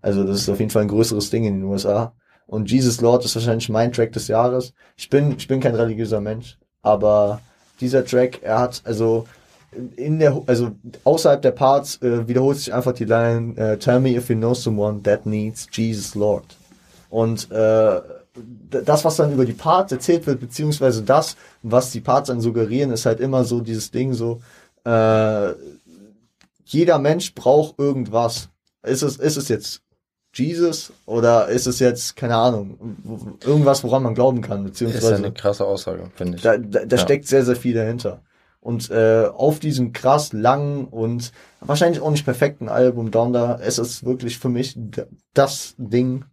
Also 0.01 0.23
das 0.23 0.41
ist 0.41 0.49
auf 0.49 0.59
jeden 0.59 0.71
Fall 0.71 0.83
ein 0.83 0.87
größeres 0.87 1.29
Ding 1.31 1.43
in 1.43 1.55
den 1.55 1.63
USA. 1.63 2.13
Und 2.45 2.71
Jesus 2.71 3.01
Lord 3.01 3.25
ist 3.25 3.35
wahrscheinlich 3.35 3.69
mein 3.69 3.91
Track 3.91 4.13
des 4.13 4.27
Jahres. 4.27 4.73
Ich 4.95 5.09
bin, 5.09 5.35
ich 5.37 5.47
bin 5.47 5.59
kein 5.59 5.75
religiöser 5.75 6.21
Mensch, 6.21 6.59
aber 6.83 7.41
dieser 7.81 8.05
Track, 8.05 8.41
er 8.43 8.59
hat 8.59 8.83
also 8.85 9.25
in 9.95 10.19
der, 10.19 10.41
also 10.47 10.71
außerhalb 11.03 11.41
der 11.41 11.51
Parts 11.51 12.01
äh, 12.01 12.27
wiederholt 12.27 12.57
sich 12.57 12.73
einfach 12.73 12.93
die 12.93 13.05
Line 13.05 13.55
äh, 13.57 13.77
Tell 13.77 13.99
me 13.99 14.15
if 14.15 14.29
you 14.29 14.35
know 14.35 14.53
someone 14.53 15.01
that 15.03 15.25
needs 15.25 15.67
Jesus 15.71 16.15
Lord. 16.15 16.45
Und 17.09 17.49
äh, 17.51 18.01
das, 18.69 19.05
was 19.05 19.15
dann 19.15 19.31
über 19.33 19.45
die 19.45 19.53
Parts 19.53 19.91
erzählt 19.91 20.27
wird, 20.27 20.39
beziehungsweise 20.41 21.03
das, 21.03 21.37
was 21.63 21.91
die 21.91 22.01
Parts 22.01 22.27
dann 22.27 22.41
suggerieren, 22.41 22.91
ist 22.91 23.05
halt 23.05 23.19
immer 23.19 23.43
so 23.45 23.61
dieses 23.61 23.91
Ding 23.91 24.13
so, 24.13 24.41
äh, 24.85 25.51
jeder 26.65 26.99
Mensch 26.99 27.33
braucht 27.33 27.79
irgendwas. 27.79 28.49
Ist 28.83 29.03
es, 29.03 29.17
ist 29.17 29.37
es 29.37 29.47
jetzt 29.47 29.81
Jesus 30.33 30.91
oder 31.05 31.47
ist 31.47 31.65
es 31.65 31.79
jetzt, 31.79 32.15
keine 32.17 32.35
Ahnung, 32.35 32.77
irgendwas, 33.45 33.83
woran 33.83 34.03
man 34.03 34.15
glauben 34.15 34.41
kann, 34.41 34.65
Ist 34.65 34.81
ja 34.81 34.87
beziehungsweise 34.87 35.15
eine 35.15 35.31
krasse 35.31 35.65
Aussage, 35.65 36.09
finde 36.15 36.35
ich. 36.37 36.43
da, 36.43 36.57
da, 36.57 36.85
da 36.85 36.95
Ja. 36.97 37.01
steckt 37.01 37.27
sehr, 37.27 37.45
sehr 37.45 37.55
viel 37.55 37.73
dahinter. 37.73 38.21
Und 38.65 38.89
äh, 38.89 39.27
auf 39.31 39.59
diesem 39.59 39.93
krass 39.93 40.33
langen 40.33 40.85
und 40.85 41.31
wahrscheinlich 41.59 42.01
auch 42.01 42.09
nicht 42.09 42.25
perfekten 42.25 42.67
Album 42.67 43.11
Donda, 43.11 43.59
es 43.61 43.77
ist 43.77 44.03
wirklich 44.03 44.39
für 44.39 44.49
mich 44.49 44.75
das 45.35 45.75
Ding, 45.77 46.25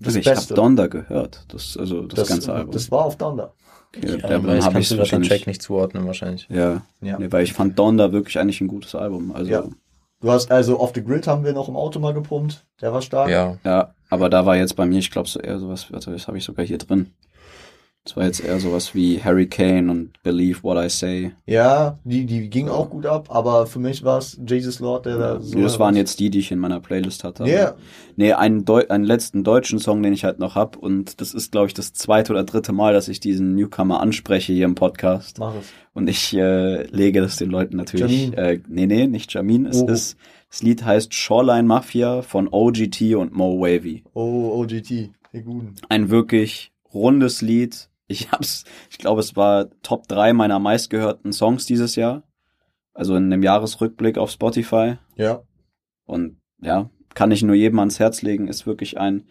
das 0.00 0.08
Also 0.08 0.18
ich 0.18 0.26
habe 0.26 0.36
Beste. 0.36 0.52
Donda 0.54 0.86
gehört, 0.86 1.46
das 1.48 1.78
also 1.78 2.02
das, 2.02 2.20
das, 2.20 2.28
ganze 2.28 2.52
Album. 2.52 2.72
das 2.72 2.90
war 2.90 3.06
auf 3.06 3.16
Donda. 3.16 3.54
okay, 3.96 4.06
ja, 4.06 4.16
dann 4.18 4.62
hab 4.62 4.72
kannst 4.74 4.90
du 4.90 4.96
den 4.96 4.98
wahrscheinlich- 4.98 5.30
Track 5.30 5.46
nicht 5.46 5.62
zuordnen, 5.62 6.06
wahrscheinlich. 6.06 6.46
Ja, 6.50 6.82
Ja. 7.00 7.18
Nee, 7.18 7.32
weil 7.32 7.42
ich 7.42 7.54
fand 7.54 7.78
Donda 7.78 8.12
wirklich 8.12 8.38
eigentlich 8.38 8.60
ein 8.60 8.68
gutes 8.68 8.94
Album. 8.94 9.32
Also 9.34 9.50
Ja. 9.50 9.64
Du 10.20 10.30
hast 10.30 10.50
also 10.50 10.78
Off 10.78 10.92
the 10.94 11.02
Grid 11.02 11.26
haben 11.26 11.42
wir 11.42 11.54
noch 11.54 11.68
im 11.70 11.76
Auto 11.76 12.00
mal 12.00 12.12
gepumpt, 12.12 12.66
der 12.82 12.92
war 12.92 13.00
stark. 13.00 13.30
Ja, 13.30 13.56
Ja, 13.64 13.94
aber 14.10 14.28
da 14.28 14.44
war 14.44 14.56
jetzt 14.56 14.76
bei 14.76 14.84
mir, 14.84 14.98
ich 14.98 15.10
glaube, 15.10 15.28
so 15.28 15.40
eher 15.40 15.58
sowas, 15.58 15.90
warte, 15.90 16.10
das 16.10 16.28
habe 16.28 16.36
ich 16.36 16.44
sogar 16.44 16.66
hier 16.66 16.76
drin. 16.76 17.12
Das 18.08 18.16
war 18.16 18.24
jetzt 18.24 18.42
eher 18.42 18.58
sowas 18.58 18.94
wie 18.94 19.22
Hurricane 19.22 19.90
und 19.90 20.22
Believe 20.22 20.62
What 20.62 20.82
I 20.82 20.88
Say. 20.88 21.32
Ja, 21.44 21.98
die, 22.04 22.24
die 22.24 22.48
ging 22.48 22.70
auch 22.70 22.88
gut 22.88 23.04
ab, 23.04 23.26
aber 23.28 23.66
für 23.66 23.80
mich 23.80 24.02
war 24.02 24.16
es 24.16 24.40
Jesus 24.48 24.80
Lord, 24.80 25.04
der 25.04 25.18
da 25.18 25.40
so. 25.42 25.60
Das 25.60 25.78
waren 25.78 25.94
jetzt 25.94 26.18
die, 26.18 26.30
die 26.30 26.38
ich 26.38 26.50
in 26.50 26.58
meiner 26.58 26.80
Playlist 26.80 27.22
hatte. 27.22 27.44
Ja, 27.46 27.74
Nee, 28.16 28.32
einen, 28.32 28.64
Deu 28.64 28.82
einen 28.88 29.04
letzten 29.04 29.44
deutschen 29.44 29.78
Song, 29.78 30.02
den 30.02 30.14
ich 30.14 30.24
halt 30.24 30.38
noch 30.38 30.54
hab 30.54 30.76
und 30.78 31.20
das 31.20 31.34
ist, 31.34 31.52
glaube 31.52 31.66
ich, 31.66 31.74
das 31.74 31.92
zweite 31.92 32.32
oder 32.32 32.44
dritte 32.44 32.72
Mal, 32.72 32.94
dass 32.94 33.08
ich 33.08 33.20
diesen 33.20 33.54
Newcomer 33.54 34.00
anspreche 34.00 34.54
hier 34.54 34.64
im 34.64 34.74
Podcast. 34.74 35.38
mach 35.38 35.54
es. 35.56 35.66
Und 35.92 36.08
ich 36.08 36.34
äh, 36.34 36.84
lege 36.84 37.20
das 37.20 37.36
den 37.36 37.50
Leuten 37.50 37.76
natürlich. 37.76 38.22
Jamin. 38.30 38.38
Äh, 38.38 38.60
nee, 38.68 38.86
nee, 38.86 39.06
nicht 39.06 39.34
Jamin. 39.34 39.66
Es 39.66 39.82
Oh. 39.82 39.86
ist, 39.86 40.16
das 40.48 40.62
Lied 40.62 40.82
heißt 40.82 41.12
Shoreline 41.12 41.68
Mafia 41.68 42.22
von 42.22 42.48
OGT 42.50 43.16
und 43.16 43.34
Mo 43.36 43.60
Wavy. 43.60 44.02
Oh, 44.14 44.62
OGT, 44.62 44.88
die 44.88 45.42
guten. 45.44 45.74
Ein 45.90 46.08
wirklich 46.08 46.72
rundes 46.94 47.42
Lied. 47.42 47.87
Ich 48.08 48.32
hab's, 48.32 48.64
ich 48.90 48.98
glaube, 48.98 49.20
es 49.20 49.36
war 49.36 49.68
Top 49.82 50.08
3 50.08 50.32
meiner 50.32 50.58
meistgehörten 50.58 51.32
Songs 51.32 51.66
dieses 51.66 51.94
Jahr. 51.94 52.22
Also 52.94 53.14
in 53.14 53.24
einem 53.32 53.42
Jahresrückblick 53.42 54.18
auf 54.18 54.30
Spotify. 54.30 54.96
Ja. 55.16 55.42
Und 56.06 56.40
ja, 56.60 56.90
kann 57.14 57.30
ich 57.30 57.42
nur 57.42 57.54
jedem 57.54 57.78
ans 57.78 57.98
Herz 58.00 58.22
legen, 58.22 58.48
ist 58.48 58.66
wirklich 58.66 58.98
ein, 58.98 59.24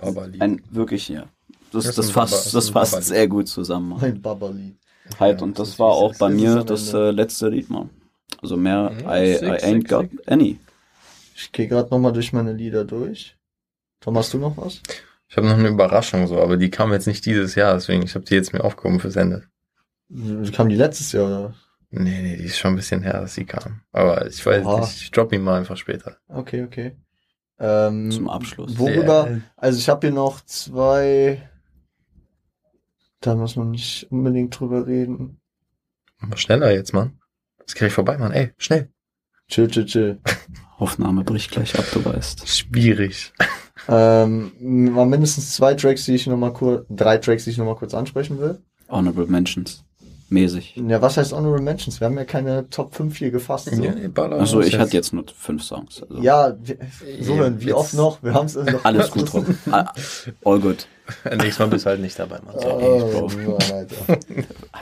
ein 0.00 0.40
ein 0.40 0.62
wirklich, 0.70 1.08
ja. 1.08 1.26
Das, 1.72 1.84
Das 1.84 1.94
das, 1.94 2.08
ein 2.08 2.12
fasst, 2.12 2.54
das 2.54 2.66
ein 2.68 2.72
fasst 2.72 3.04
sehr 3.04 3.28
gut 3.28 3.48
zusammen. 3.48 3.96
Mein 4.00 4.20
Baba-Lied. 4.20 4.76
Halt, 5.18 5.40
Ja, 5.40 5.44
und 5.44 5.58
das 5.58 5.78
war 5.78 5.92
auch 5.92 6.14
bei 6.16 6.28
mir 6.28 6.64
das 6.64 6.92
äh, 6.92 7.10
letzte 7.10 7.48
Lied, 7.48 7.70
Mann. 7.70 7.90
Also 8.42 8.56
mehr, 8.56 8.92
Ja, 9.02 9.22
I, 9.22 9.34
sick, 9.34 9.42
I 9.42 9.46
ain't 9.52 9.74
sick, 9.82 9.88
got 9.88 10.10
sick. 10.10 10.20
any. 10.30 10.58
Ich 11.36 11.52
gehe 11.52 11.68
gerade 11.68 11.90
nochmal 11.90 12.12
durch 12.12 12.32
meine 12.32 12.52
Lieder 12.52 12.84
durch. 12.84 13.36
Tom, 14.00 14.16
hast 14.18 14.32
du 14.34 14.38
noch 14.38 14.56
was? 14.56 14.82
Ich 15.34 15.36
habe 15.36 15.48
noch 15.48 15.58
eine 15.58 15.66
Überraschung 15.66 16.28
so, 16.28 16.40
aber 16.40 16.56
die 16.56 16.70
kam 16.70 16.92
jetzt 16.92 17.08
nicht 17.08 17.26
dieses 17.26 17.56
Jahr, 17.56 17.74
deswegen 17.74 18.04
ich 18.04 18.14
habe 18.14 18.24
die 18.24 18.36
jetzt 18.36 18.52
mir 18.52 18.62
aufgehoben 18.62 19.00
fürs 19.00 19.16
Ende. 19.16 19.42
Kam 20.52 20.68
die 20.68 20.76
letztes 20.76 21.10
Jahr, 21.10 21.26
oder? 21.26 21.54
Nee, 21.90 22.22
nee, 22.22 22.36
die 22.36 22.44
ist 22.44 22.56
schon 22.56 22.74
ein 22.74 22.76
bisschen 22.76 23.02
her, 23.02 23.20
dass 23.20 23.34
sie 23.34 23.44
kam. 23.44 23.80
Aber 23.90 24.28
ich 24.28 24.46
weiß 24.46 24.64
Oha. 24.64 24.78
nicht, 24.78 25.02
ich 25.02 25.10
drop 25.10 25.32
ihn 25.32 25.42
mal 25.42 25.58
einfach 25.58 25.76
später. 25.76 26.18
Okay, 26.28 26.62
okay. 26.62 26.96
Ähm, 27.58 28.12
Zum 28.12 28.28
Abschluss. 28.28 28.78
Worüber, 28.78 29.24
Sehr. 29.24 29.40
also 29.56 29.76
ich 29.76 29.88
habe 29.88 30.06
hier 30.06 30.14
noch 30.14 30.40
zwei, 30.44 31.50
da 33.20 33.34
muss 33.34 33.56
man 33.56 33.72
nicht 33.72 34.06
unbedingt 34.12 34.56
drüber 34.56 34.86
reden. 34.86 35.40
Aber 36.20 36.36
schneller 36.36 36.70
jetzt, 36.70 36.92
Mann. 36.92 37.18
Das 37.58 37.74
krieg 37.74 37.88
ich 37.88 37.94
vorbei, 37.94 38.18
Mann. 38.18 38.30
Ey, 38.30 38.52
schnell. 38.56 38.88
Chill, 39.48 39.66
chill, 39.66 39.86
chill. 39.86 40.20
Aufnahme 40.78 41.24
bricht 41.24 41.50
gleich 41.50 41.76
ab, 41.76 41.86
du 41.92 42.04
weißt. 42.04 42.46
Schwierig. 42.46 43.32
Ähm, 43.88 44.52
mal 44.60 45.06
mindestens 45.06 45.54
zwei 45.54 45.74
Tracks, 45.74 46.04
die 46.04 46.14
ich 46.14 46.26
noch 46.26 46.36
mal 46.36 46.52
kurz, 46.52 46.86
drei 46.88 47.18
Tracks, 47.18 47.44
die 47.44 47.50
ich 47.50 47.58
noch 47.58 47.66
mal 47.66 47.76
kurz 47.76 47.94
ansprechen 47.94 48.38
will. 48.38 48.58
Honorable 48.88 49.26
Mentions. 49.26 49.84
Mäßig. 50.30 50.74
Ja, 50.88 51.00
was 51.02 51.16
heißt 51.16 51.32
Honorable 51.32 51.62
Mentions? 51.62 52.00
Wir 52.00 52.06
haben 52.06 52.16
ja 52.16 52.24
keine 52.24 52.68
Top 52.70 52.94
5 52.94 53.16
hier 53.16 53.30
gefasst. 53.30 53.66
So. 53.66 53.82
Ja, 53.82 53.90
Ja, 53.90 53.94
nee, 53.94 54.08
baller 54.08 54.40
Achso, 54.40 54.60
ich 54.60 54.78
hatte 54.78 54.94
jetzt 54.94 55.12
nur 55.12 55.24
fünf 55.34 55.62
Songs. 55.62 56.02
Also 56.02 56.22
wir, 56.22 56.58
so 57.20 57.36
hören, 57.36 57.60
wie 57.60 57.72
oft 57.72 57.94
noch? 57.94 58.22
Wir 58.22 58.34
haben 58.34 58.46
es 58.46 58.56
also 58.56 58.78
Alles 58.82 59.10
gut, 59.10 59.32
Rob. 59.32 59.46
Ah, 59.70 59.92
All 60.44 60.60
good. 60.60 60.86
Nächstes 61.24 61.58
Mal 61.58 61.68
bist 61.68 61.84
du 61.84 61.90
halt 61.90 62.00
nicht 62.00 62.18
dabei, 62.18 62.40
Mann. 62.40 62.54
Oh, 62.56 63.28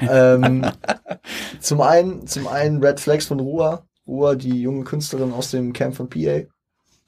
ähm, 0.00 0.64
zum 1.60 1.80
einen, 1.80 2.26
zum 2.26 2.46
einen 2.46 2.82
Red 2.82 3.00
Flags 3.00 3.26
von 3.26 3.40
Rua. 3.40 3.84
Rua, 4.06 4.34
die 4.34 4.62
junge 4.62 4.84
Künstlerin 4.84 5.32
aus 5.32 5.50
dem 5.50 5.72
Camp 5.72 5.96
von 5.96 6.08
PA, 6.08 6.42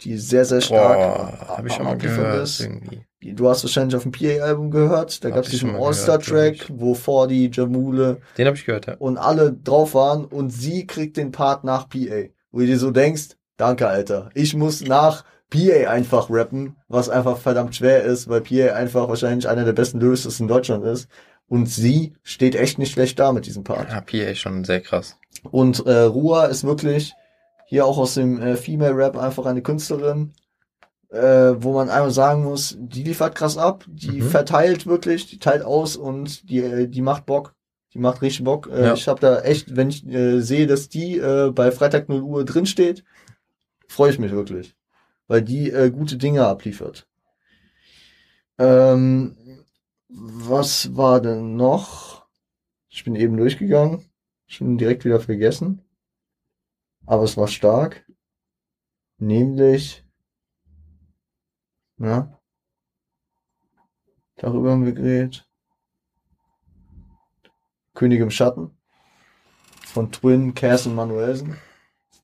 die 0.05 0.17
sehr, 0.19 0.45
sehr 0.45 0.61
stark 0.61 0.99
Boah, 0.99 1.57
hab 1.57 1.67
ich 1.67 1.73
schon 1.73 1.85
mal 1.85 1.97
gehört, 1.97 2.45
ist. 2.45 2.61
irgendwie. 2.61 3.05
Du 3.33 3.49
hast 3.49 3.65
wahrscheinlich 3.65 3.97
auf 3.97 4.03
dem 4.03 4.13
PA-Album 4.13 4.71
gehört. 4.71 5.25
Da 5.25 5.31
gab 5.31 5.45
es 5.45 5.51
diesen 5.51 5.75
All-Star-Track, 5.75 6.67
wo 6.69 6.95
Fordi, 6.95 7.51
Jamule 7.51 8.19
Den 8.37 8.47
habe 8.47 8.57
ich 8.57 8.67
gehört, 8.67 8.87
ja. 8.87 8.97
und 8.99 9.17
alle 9.17 9.53
drauf 9.53 9.95
waren 9.95 10.27
und 10.27 10.51
sie 10.51 10.87
kriegt 10.87 11.17
den 11.17 11.33
Part 11.33 11.65
nach 11.65 11.89
PA. 11.89 12.29
Wo 12.53 12.61
du 12.61 12.67
dir 12.67 12.79
so 12.79 12.91
denkst, 12.91 13.37
danke, 13.57 13.89
Alter. 13.89 14.29
Ich 14.35 14.55
muss 14.55 14.83
nach 14.83 15.25
PA 15.51 15.89
einfach 15.91 16.29
rappen, 16.31 16.77
was 16.89 17.09
einfach 17.09 17.39
verdammt 17.39 17.75
schwer 17.77 18.03
ist, 18.03 18.29
weil 18.29 18.43
PA 18.43 18.75
einfach 18.75 19.09
wahrscheinlich 19.09 19.49
einer 19.49 19.65
der 19.65 19.73
besten 19.73 20.01
Lyricists 20.01 20.41
in 20.41 20.49
Deutschland 20.49 20.85
ist. 20.85 21.09
Und 21.47 21.69
sie 21.69 22.15
steht 22.23 22.55
echt 22.55 22.79
nicht 22.79 22.93
schlecht 22.93 23.19
da 23.19 23.33
mit 23.33 23.47
diesem 23.47 23.65
Part. 23.65 23.89
Ja, 23.91 24.01
PA 24.01 24.35
schon 24.35 24.65
sehr 24.65 24.81
krass. 24.81 25.17
Und 25.51 25.87
äh, 25.87 26.03
Rua 26.03 26.47
ist 26.47 26.65
wirklich 26.65 27.15
hier 27.67 27.87
auch 27.87 27.99
aus 27.99 28.15
dem 28.15 28.41
äh, 28.41 28.57
Female 28.57 28.97
Rap 28.97 29.17
einfach 29.17 29.47
eine 29.47 29.63
Künstlerin, 29.63 30.33
äh, 31.11 31.55
wo 31.59 31.73
man 31.75 31.89
einmal 31.91 32.11
sagen 32.11 32.45
muss, 32.45 32.77
die 32.79 33.03
liefert 33.05 33.35
krass 33.35 33.57
ab, 33.57 33.85
die 33.89 34.21
Mhm. 34.21 34.29
verteilt 34.31 34.87
wirklich, 34.87 35.27
die 35.27 35.39
teilt 35.39 35.63
aus 35.63 35.97
und 35.97 36.49
die, 36.51 36.59
äh, 36.59 36.89
die 36.89 37.03
macht 37.03 37.27
Bock. 37.27 37.55
Die 37.93 37.99
macht 38.01 38.23
richtig 38.23 38.45
Bock. 38.45 38.69
Äh, 38.73 38.87
Ja. 38.87 38.95
Ich 38.95 39.07
habe 39.07 39.21
da 39.21 39.41
echt, 39.43 39.77
wenn 39.77 39.89
ich 39.91 40.05
äh, 40.07 40.41
sehe, 40.41 40.67
dass 40.67 40.89
die 40.89 41.17
äh, 41.19 41.53
bei 41.53 41.71
Freitag 41.71 42.09
0 42.09 42.23
Uhr 42.23 42.45
drin 42.45 42.67
steht, 42.67 43.05
freue 43.89 44.11
ich 44.11 44.19
mich 44.19 44.33
wirklich. 44.33 44.75
Weil 45.29 45.43
die 45.43 45.71
äh, 45.71 45.91
gute 45.91 46.17
Dinge 46.17 46.45
abliefert. 46.45 47.07
Ähm, 48.59 49.37
was 50.09 50.97
war 50.97 51.21
denn 51.21 51.57
noch? 51.57 52.27
Ich 52.89 53.05
bin 53.05 53.15
eben 53.15 53.37
durchgegangen. 53.37 54.05
Schon 54.47 54.77
direkt 54.79 55.05
wieder 55.05 55.21
vergessen. 55.21 55.81
Aber 57.07 57.25
es 57.25 57.37
war 57.37 57.49
stark. 57.49 58.05
Nämlich, 59.19 60.05
na, 61.97 62.39
darüber 64.37 64.73
haben 64.73 64.85
wir 64.85 64.93
geredet. 64.93 65.47
König 67.95 68.21
im 68.21 68.31
Schatten 68.31 68.71
von 69.87 70.11
Twin, 70.11 70.55
Cass 70.55 70.87
und 70.87 70.95
Manuelsen. 70.97 71.57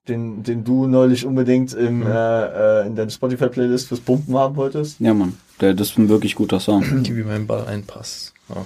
Den, 0.09 0.43
den 0.43 0.65
du 0.65 0.87
neulich 0.89 1.25
unbedingt 1.25 1.73
im, 1.75 2.01
Mhm. 2.01 2.07
äh, 2.07 2.81
äh, 2.81 2.87
in 2.87 2.97
deine 2.97 3.11
Spotify-Playlist 3.11 3.87
fürs 3.89 4.01
Pumpen 4.01 4.35
haben 4.37 4.57
wolltest. 4.57 4.99
Ja, 4.99 5.15
Mann. 5.15 5.39
Der, 5.61 5.75
das 5.75 5.91
ist 5.91 5.99
ein 5.99 6.09
wirklich 6.09 6.35
guter 6.35 6.59
Song. 6.59 6.83
Gib 7.05 7.17
ihm 7.17 7.27
meinen 7.27 7.47
Ball 7.47 7.67
einen 7.67 7.85
Pass. 7.87 8.33
Oh. 8.49 8.65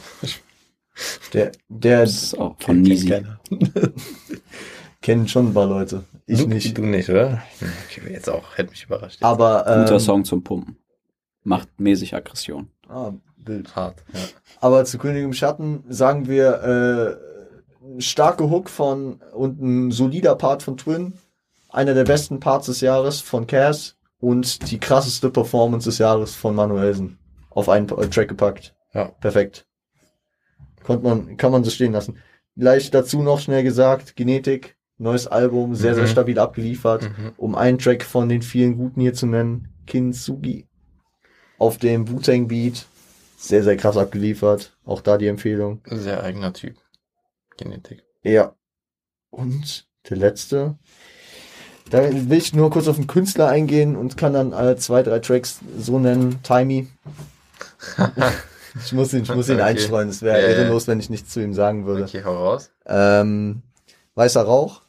Der, 1.35 1.53
der 1.69 2.01
Das 2.03 2.23
ist 2.23 2.39
auch 2.39 2.57
von 2.61 2.81
Nisi. 2.81 3.13
Kennen 5.05 5.29
schon 5.29 5.49
ein 5.49 5.53
paar 5.53 5.67
Leute. 5.67 6.05
Ich 6.25 6.41
du, 6.41 6.47
nicht. 6.47 6.79
Du 6.79 6.81
nicht, 6.81 7.11
oder? 7.11 7.43
Okay, 7.61 8.11
jetzt 8.11 8.31
auch. 8.31 8.57
Hätte 8.57 8.71
mich 8.71 8.85
überrascht. 8.85 9.23
Aber, 9.23 9.67
ähm, 9.67 9.81
Guter 9.83 10.01
Song 10.01 10.25
zum 10.25 10.43
Pumpen. 10.43 10.79
Macht 11.43 11.79
mäßig 11.79 12.15
Aggression. 12.15 12.71
Ah, 12.89 13.13
Bild. 13.37 13.77
Hart, 13.77 14.03
ja. 14.15 14.21
Aber 14.63 14.83
zu 14.87 14.97
König 14.97 15.23
im 15.23 15.35
Schatten 15.35 15.85
sagen 15.91 16.27
wir 16.27 17.19
äh, 17.99 18.01
starke 18.01 18.49
Hook 18.49 18.71
von 18.71 19.21
und 19.35 19.61
ein 19.61 19.91
solider 19.91 20.37
Part 20.37 20.63
von 20.63 20.79
Twin, 20.79 21.13
einer 21.69 21.93
der 21.93 22.05
besten 22.05 22.41
Parts 22.41 22.65
des 22.65 22.81
Jahres 22.81 23.21
von 23.21 23.47
Cass 23.47 23.99
und 24.21 24.71
die 24.71 24.81
krasseste 24.81 25.29
Performance 25.29 25.87
des 25.87 25.99
Jahres 25.99 26.35
von 26.35 26.55
Manuelsen 26.55 27.19
auf 27.51 27.69
einen 27.69 27.91
äh, 27.91 28.09
Track 28.09 28.29
gepackt. 28.29 28.75
Ja. 28.95 29.11
Perfekt. 29.21 29.67
Konnte 30.83 31.05
man, 31.07 31.37
kann 31.37 31.53
man 31.53 31.63
so 31.63 31.69
stehen 31.69 31.93
lassen. 31.93 32.17
Gleich 32.57 32.91
dazu 32.91 33.21
noch 33.21 33.41
schnell 33.41 33.65
gesagt, 33.65 34.17
Genetik, 34.17 34.79
neues 34.99 35.27
Album, 35.27 35.75
sehr, 35.75 35.95
sehr 35.95 36.05
Mhm. 36.05 36.09
stabil 36.09 36.39
abgeliefert. 36.39 37.03
Mhm. 37.03 37.33
Um 37.37 37.55
einen 37.55 37.79
Track 37.79 38.05
von 38.05 38.29
den 38.29 38.43
vielen 38.43 38.77
guten 38.77 39.01
hier 39.01 39.15
zu 39.15 39.27
nennen, 39.27 39.69
Kintsugi. 39.87 40.67
Auf 41.59 41.79
dem 41.79 42.09
Wu-Tang 42.09 42.49
Beat. 42.49 42.87
Sehr, 43.37 43.63
sehr 43.63 43.77
krass 43.77 43.97
abgeliefert. 43.97 44.77
Auch 44.85 45.01
da 45.03 45.19
die 45.19 45.27
Empfehlung. 45.27 45.81
Sehr 45.87 46.23
eigener 46.23 46.53
Typ. 46.53 46.77
Genetik. 47.57 48.03
Ja. 48.23 48.55
Und 49.31 49.87
der 50.09 50.17
letzte. 50.17 50.77
Da 51.91 52.03
will 52.11 52.33
ich 52.39 52.55
nur 52.55 52.71
kurz 52.71 52.89
auf 52.89 52.97
den 52.97 53.07
Künstler 53.07 53.49
eingehen 53.49 53.95
und 53.97 54.17
kann 54.17 54.33
dann 54.33 54.53
äh, 54.53 54.77
zwei, 54.77 55.03
drei 55.03 55.19
Tracks 55.19 55.61
so 55.79 55.99
nennen. 55.99 56.39
Timey. 56.43 56.89
ich 58.85 58.93
muss 58.93 59.13
ihn, 59.13 59.23
ich 59.25 59.35
muss 59.35 59.49
ihn 59.49 59.55
Okay. 59.57 59.63
einstreuen. 59.65 60.09
Es 60.09 60.23
wäre 60.23 60.41
Ja, 60.41 60.49
ehrenlos, 60.49 60.89
wenn 60.89 60.99
ich 61.01 61.11
nichts 61.11 61.31
zu 61.33 61.41
ihm 61.43 61.53
sagen 61.53 61.85
würde. 61.87 62.05
Okay, 62.05 62.23
hau 62.25 62.35
raus. 62.37 62.71
Ähm, 62.87 63.63
Weißer 64.15 64.43
Rauch 64.43 64.83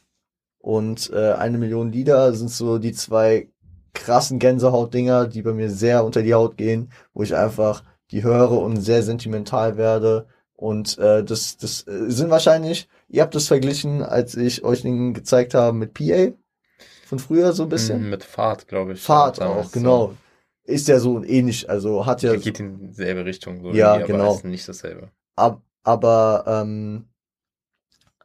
und 0.66 1.12
äh, 1.12 1.34
eine 1.34 1.58
Million 1.58 1.92
Lieder 1.92 2.32
sind 2.32 2.50
so 2.50 2.78
die 2.78 2.90
zwei 2.90 3.48
krassen 3.94 4.40
Gänsehaut-Dinger, 4.40 5.28
die 5.28 5.42
bei 5.42 5.52
mir 5.52 5.70
sehr 5.70 6.04
unter 6.04 6.24
die 6.24 6.34
Haut 6.34 6.56
gehen, 6.56 6.90
wo 7.14 7.22
ich 7.22 7.36
einfach 7.36 7.84
die 8.10 8.24
höre 8.24 8.50
und 8.50 8.80
sehr 8.80 9.04
sentimental 9.04 9.76
werde. 9.76 10.26
Und 10.56 10.98
äh, 10.98 11.22
das, 11.22 11.56
das 11.56 11.86
äh, 11.86 12.10
sind 12.10 12.30
wahrscheinlich, 12.30 12.88
ihr 13.06 13.22
habt 13.22 13.36
das 13.36 13.46
verglichen, 13.46 14.02
als 14.02 14.34
ich 14.34 14.64
euch 14.64 14.82
den 14.82 15.14
gezeigt 15.14 15.54
habe 15.54 15.72
mit 15.72 15.94
PA 15.94 16.32
von 17.06 17.20
früher 17.20 17.52
so 17.52 17.62
ein 17.62 17.68
bisschen. 17.68 18.10
Mit 18.10 18.24
Fahrt, 18.24 18.66
glaube 18.66 18.94
ich. 18.94 19.00
Fahrt 19.00 19.40
auch, 19.40 19.70
genau. 19.70 20.14
Ist 20.64 20.88
ja 20.88 20.98
so 20.98 21.22
ähnlich, 21.22 21.70
also 21.70 22.06
hat 22.06 22.22
So. 22.22 22.26
ja 22.26 22.34
Geht 22.34 22.58
in 22.58 22.88
dieselbe 22.88 23.24
Richtung. 23.24 23.62
So 23.62 23.70
Ja, 23.70 23.98
genau. 23.98 24.34
Ist 24.34 24.44
nicht 24.44 24.68
dasselbe. 24.68 25.12
Ab, 25.36 25.62
aber 25.84 26.42
ähm, 26.48 27.04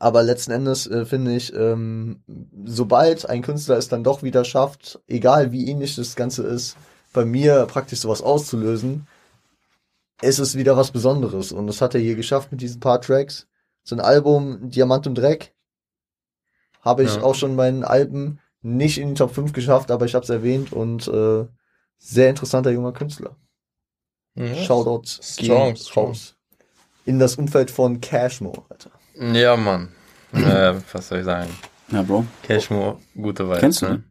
aber 0.02 0.24
letzten 0.24 0.52
Endes 0.52 0.88
äh, 0.88 1.06
finde 1.06 1.36
ich, 1.36 1.54
ähm, 1.54 2.24
sobald 2.66 3.30
ein 3.30 3.43
Künstler 3.43 3.78
es 3.78 3.88
dann 3.88 4.04
doch 4.04 4.24
wieder 4.24 4.43
schafft, 4.43 4.99
egal 5.08 5.52
wie 5.52 5.68
ähnlich 5.68 5.95
das 5.95 6.16
Ganze 6.16 6.41
ist, 6.41 6.76
bei 7.14 7.24
mir 7.24 7.68
praktisch 7.68 7.99
sowas 7.99 8.24
auszulösen, 8.24 9.08
ist 10.24 10.39
es 10.39 10.56
wieder 10.56 10.76
was 10.76 10.89
Besonderes. 10.89 11.52
Und 11.52 11.68
das 11.68 11.82
hat 11.82 11.93
er 11.93 12.02
hier 12.02 12.16
geschafft 12.16 12.52
mit 12.52 12.62
diesen 12.62 12.80
paar 12.80 12.99
Tracks. 12.99 13.47
So 13.84 13.95
ein 13.95 13.99
Album 13.99 14.72
Diamant 14.72 15.06
und 15.06 15.16
Dreck 15.16 15.54
habe 16.82 17.04
ich 17.04 17.16
Ja. 17.16 17.22
auch 17.22 17.36
schon 17.36 17.56
meinen 17.56 17.84
Alben 17.84 18.39
nicht 18.64 18.97
in 18.97 19.10
die 19.10 19.14
Top 19.14 19.36
5 19.36 19.54
geschafft, 19.54 19.91
aber 19.91 20.06
ich 20.06 20.16
habe 20.16 20.24
es 20.24 20.30
erwähnt 20.32 20.74
und 20.74 21.08
äh, 21.10 21.45
sehr 21.99 22.30
interessanter 22.30 22.72
junger 22.72 22.91
Künstler. 22.93 23.36
Ja. 24.34 24.56
Shoutout 24.56 25.04
Strong, 25.06 25.76
strong. 25.76 26.16
In 27.06 27.20
das 27.20 27.36
Umfeld 27.36 27.70
von 27.70 28.02
Cashmo, 28.02 28.66
Alter. 28.70 28.89
Ja, 29.22 29.56
Mann. 29.56 29.90
äh, 30.34 30.74
was 30.92 31.08
soll 31.08 31.20
ich 31.20 31.26
sagen? 31.26 31.50
Ja, 31.92 32.02
Bro. 32.02 32.26
Cashmo, 32.44 33.00
gute 33.16 33.46
Vibes. 33.48 33.60
Kennst 33.60 33.82
du 33.82 33.86
ne? 33.88 34.04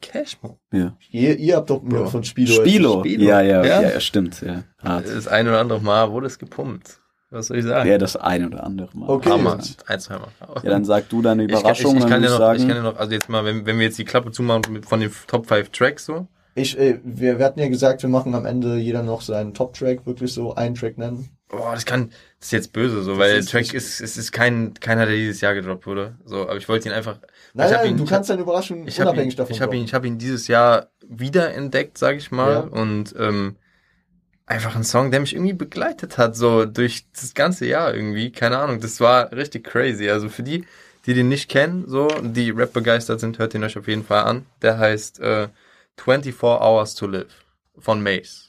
Cashmo. 0.00 0.58
Ja. 0.72 0.96
Ihr, 1.10 1.36
ihr 1.38 1.56
habt 1.56 1.70
doch 1.70 1.82
Bro. 1.82 2.06
von 2.06 2.24
Spilo. 2.24 2.52
Spilo. 2.52 3.00
Spilo. 3.00 3.22
Ja, 3.24 3.40
ja, 3.42 3.64
Ja? 3.64 3.82
ja, 3.82 3.90
ja, 3.92 4.00
stimmt. 4.00 4.40
Ja. 4.42 4.64
Hart. 4.82 5.06
Das 5.06 5.28
ein 5.28 5.46
oder 5.48 5.60
andere 5.60 5.80
Mal 5.80 6.10
wurde 6.10 6.26
es 6.26 6.38
gepumpt. 6.38 7.00
Was 7.30 7.48
soll 7.48 7.58
ich 7.58 7.64
sagen? 7.64 7.88
Ja, 7.88 7.98
das 7.98 8.16
eine 8.16 8.46
oder 8.46 8.64
andere 8.64 8.88
Mal. 8.96 9.08
Okay. 9.08 9.30
Hammer. 9.30 9.58
Ein, 9.86 10.00
zwei 10.00 10.18
Mal. 10.18 10.28
Ja, 10.62 10.70
dann 10.70 10.84
sag 10.84 11.08
du 11.08 11.22
deine 11.22 11.44
Ich 11.44 11.48
kann, 11.50 11.56
ich, 11.58 11.60
Überraschung, 11.60 11.94
ich, 11.96 12.02
dann 12.02 12.10
kann 12.10 12.22
ja 12.22 12.28
ich 12.32 12.38
noch, 12.38 12.52
ich 12.52 12.58
sagen. 12.60 12.68
kann 12.68 12.76
ja 12.76 12.82
noch, 12.82 12.98
also 12.98 13.12
jetzt 13.12 13.28
mal, 13.28 13.44
wenn, 13.44 13.66
wenn 13.66 13.78
wir 13.78 13.86
jetzt 13.86 13.98
die 13.98 14.04
Klappe 14.04 14.30
zumachen 14.30 14.72
mit, 14.72 14.86
von 14.86 15.00
den 15.00 15.10
Top 15.26 15.46
5 15.46 15.70
Tracks 15.70 16.06
so. 16.06 16.26
Ich, 16.54 16.78
äh, 16.78 17.00
wir, 17.04 17.38
wir 17.38 17.44
hatten 17.44 17.60
ja 17.60 17.68
gesagt, 17.68 18.02
wir 18.02 18.08
machen 18.08 18.34
am 18.34 18.46
Ende 18.46 18.76
jeder 18.76 19.02
noch 19.02 19.20
seinen 19.20 19.52
Top-Track, 19.52 20.06
wirklich 20.06 20.32
so 20.32 20.54
einen 20.54 20.74
Track 20.74 20.96
nennen. 20.96 21.28
Boah, 21.48 21.74
das 21.74 21.84
kann, 21.86 22.10
das 22.40 22.48
ist 22.48 22.52
jetzt 22.52 22.72
böse 22.72 23.02
so, 23.04 23.12
Das 23.12 23.18
weil 23.20 23.30
der 23.30 23.38
ist 23.38 23.50
Track 23.52 23.72
ist, 23.72 24.00
es 24.00 24.16
ist 24.16 24.32
kein, 24.32 24.74
keiner, 24.74 25.06
der 25.06 25.14
dieses 25.14 25.40
Jahr 25.40 25.54
gedroppt 25.54 25.86
wurde. 25.86 26.16
So, 26.24 26.42
aber 26.42 26.56
ich 26.56 26.68
wollte 26.68 26.88
ihn 26.88 26.94
einfach, 26.94 27.20
Nein, 27.54 27.68
Ich 27.68 27.74
hab 27.74 27.82
nein, 27.82 27.92
ihn- 27.92 27.96
du 27.98 28.04
kannst 28.04 28.30
deine 28.30 28.42
Überraschung 28.42 28.86
ich 28.86 28.98
habe 29.00 29.08
ihn, 29.08 29.12
unabhängig 29.12 29.36
davon 29.36 29.54
ich 29.54 29.60
habe 29.62 29.76
ihn, 29.76 29.84
ich 29.84 29.94
habe 29.94 30.06
ihn 30.08 30.18
dieses 30.18 30.48
Jahr 30.48 30.88
wieder 31.08 31.54
entdeckt, 31.54 31.98
sag 31.98 32.16
ich 32.16 32.30
mal, 32.32 32.52
Ja. 32.52 32.60
und 32.60 33.14
ähm, 33.18 33.56
einfach 34.46 34.76
ein 34.76 34.84
Song, 34.84 35.10
der 35.10 35.20
mich 35.20 35.34
irgendwie 35.34 35.52
begleitet 35.54 36.18
hat, 36.18 36.36
so 36.36 36.64
durch 36.66 37.06
das 37.12 37.34
ganze 37.34 37.66
Jahr 37.66 37.94
irgendwie, 37.94 38.30
keine 38.32 38.58
Ahnung, 38.58 38.80
das 38.80 39.00
war 39.00 39.32
richtig 39.32 39.64
crazy. 39.64 40.08
Also 40.10 40.28
für 40.28 40.42
die, 40.42 40.64
die 41.06 41.14
den 41.14 41.28
nicht 41.28 41.48
kennen, 41.48 41.84
so, 41.88 42.08
die 42.22 42.50
Rap 42.50 42.72
begeistert 42.72 43.20
sind, 43.20 43.38
hört 43.38 43.54
ihn 43.54 43.64
euch 43.64 43.78
auf 43.78 43.86
jeden 43.88 44.04
Fall 44.04 44.24
an. 44.24 44.46
Der 44.62 44.78
heißt 44.78 45.20
äh, 45.20 45.48
24 45.96 46.42
Hours 46.42 46.94
to 46.96 47.06
Live 47.06 47.44
von 47.78 48.02
Mace. 48.02 48.45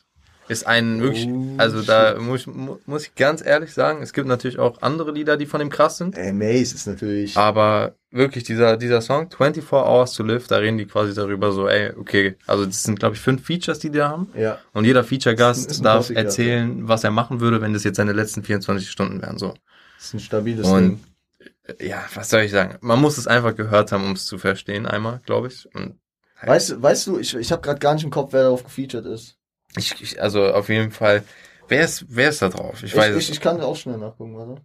Ist 0.50 0.66
ein 0.66 1.02
wirklich, 1.02 1.28
Oh, 1.28 1.56
also 1.58 1.82
da 1.82 2.18
muss, 2.20 2.42
ich- 2.42 2.48
mu- 2.48 2.78
muss 2.86 3.04
ich 3.08 3.16
ganz 3.16 3.46
ehrlich 3.46 3.74
sagen, 3.74 4.02
es 4.02 4.14
gibt 4.14 4.28
natürlich 4.28 4.60
auch 4.60 4.82
andere 4.82 5.12
Lieder, 5.12 5.36
die 5.38 5.46
von 5.46 5.60
dem 5.60 5.70
krass 5.70 5.98
sind. 5.98 6.18
Ey, 6.18 6.32
Mace 6.32 6.74
ist 6.74 6.88
natürlich. 6.88 7.36
Aber 7.36 7.96
wirklich, 8.12 8.46
dieser, 8.46 8.78
dieser 8.78 9.02
Song, 9.02 9.30
24 9.30 9.72
Hours 9.74 10.14
to 10.14 10.24
Live, 10.24 10.48
da 10.48 10.58
reden 10.58 10.78
die 10.78 10.86
quasi 10.86 11.14
darüber 11.14 11.52
so, 11.52 11.68
ey, 11.68 11.92
okay, 11.98 12.36
also 12.48 12.66
das 12.66 12.84
sind, 12.84 13.00
glaube 13.00 13.16
ich, 13.16 13.22
fünf 13.22 13.46
Features, 13.46 13.80
die 13.80 13.90
die 13.90 14.02
haben. 14.02 14.30
Ja. 14.36 14.60
Und 14.74 14.86
jeder 14.86 15.04
Feature-Gast 15.04 15.84
darf 15.84 16.10
erzählen, 16.12 16.88
was 16.88 17.04
er 17.04 17.12
machen 17.12 17.40
würde, 17.42 17.60
wenn 17.62 17.74
das 17.74 17.84
jetzt 17.84 17.98
seine 17.98 18.14
letzten 18.14 18.42
24 18.44 18.90
Stunden 18.90 19.22
wären, 19.22 19.38
so. 19.38 19.54
ist 20.00 20.14
ein 20.14 20.20
stabiles 20.22 20.66
Und 20.68 21.02
Ding. 21.40 21.88
ja, 21.90 22.02
was 22.16 22.30
soll 22.30 22.42
ich 22.42 22.52
sagen? 22.52 22.78
Man 22.82 23.02
muss 23.02 23.18
es 23.18 23.28
einfach 23.28 23.54
gehört 23.56 23.92
haben, 23.92 24.06
um 24.06 24.12
es 24.14 24.26
zu 24.26 24.38
verstehen, 24.38 24.86
einmal, 24.86 25.20
glaube 25.26 25.48
ich. 25.48 25.68
Und 25.76 26.00
Weißt, 26.44 26.70
du- 26.70 26.82
weißt 26.82 27.08
du, 27.08 27.18
ich, 27.18 27.36
ich 27.36 27.52
habe 27.52 27.64
gerade 27.64 27.80
gar 27.80 27.96
nicht 27.96 28.04
im 28.04 28.12
Kopf, 28.12 28.32
wer 28.32 28.44
darauf 28.44 28.64
gefeatured 28.64 29.06
ist. 29.08 29.36
Ich, 29.76 30.02
ich, 30.02 30.22
also 30.22 30.46
auf 30.54 30.70
jeden 30.70 30.92
Fall, 30.92 31.24
wer 31.68 31.84
ist, 31.84 32.06
wer 32.10 32.30
ist 32.30 32.42
da 32.42 32.50
drauf? 32.50 32.84
Ich 32.84 32.96
weiß 32.96 33.16
ich, 33.16 33.30
ich, 33.30 33.32
ich 33.32 33.42
kann 33.42 33.62
auch 33.62 33.76
schnell 33.76 33.98
nachgucken, 33.98 34.38
warte. 34.38 34.62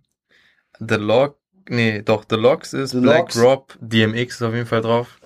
The 0.78 0.94
Log, 0.94 1.38
nee, 1.68 2.02
doch, 2.02 2.24
The 2.28 2.36
Logs 2.36 2.72
ist, 2.72 2.90
The 2.92 3.00
Black 3.00 3.34
Logs. 3.34 3.38
Rob, 3.42 3.78
DMX 3.80 4.36
ist 4.36 4.42
auf 4.42 4.54
jeden 4.54 4.66
Fall 4.66 4.82
drauf. 4.82 5.20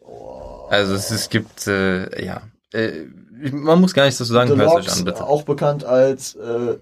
Oh. 0.00 0.66
Also 0.70 0.94
es, 0.94 1.10
es 1.10 1.28
gibt, 1.28 1.66
äh, 1.66 2.24
ja, 2.24 2.42
äh, 2.72 3.06
man 3.50 3.80
muss 3.80 3.94
gar 3.94 4.04
nichts 4.04 4.18
dazu 4.18 4.32
sagen, 4.32 4.50
The 4.50 4.56
hört 4.56 4.68
es 4.68 4.74
euch 4.74 4.86
Logs, 4.86 4.98
an, 4.98 5.04
bitte. 5.04 5.24
auch 5.26 5.42
bekannt 5.42 5.84
als 5.84 6.34
äh, 6.36 6.78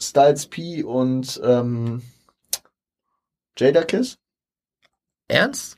Styles 0.00 0.46
P 0.46 0.82
und 0.84 1.40
ähm, 1.42 2.02
Jada 3.58 3.82
Kiss. 3.82 4.18
Ernst? 5.26 5.77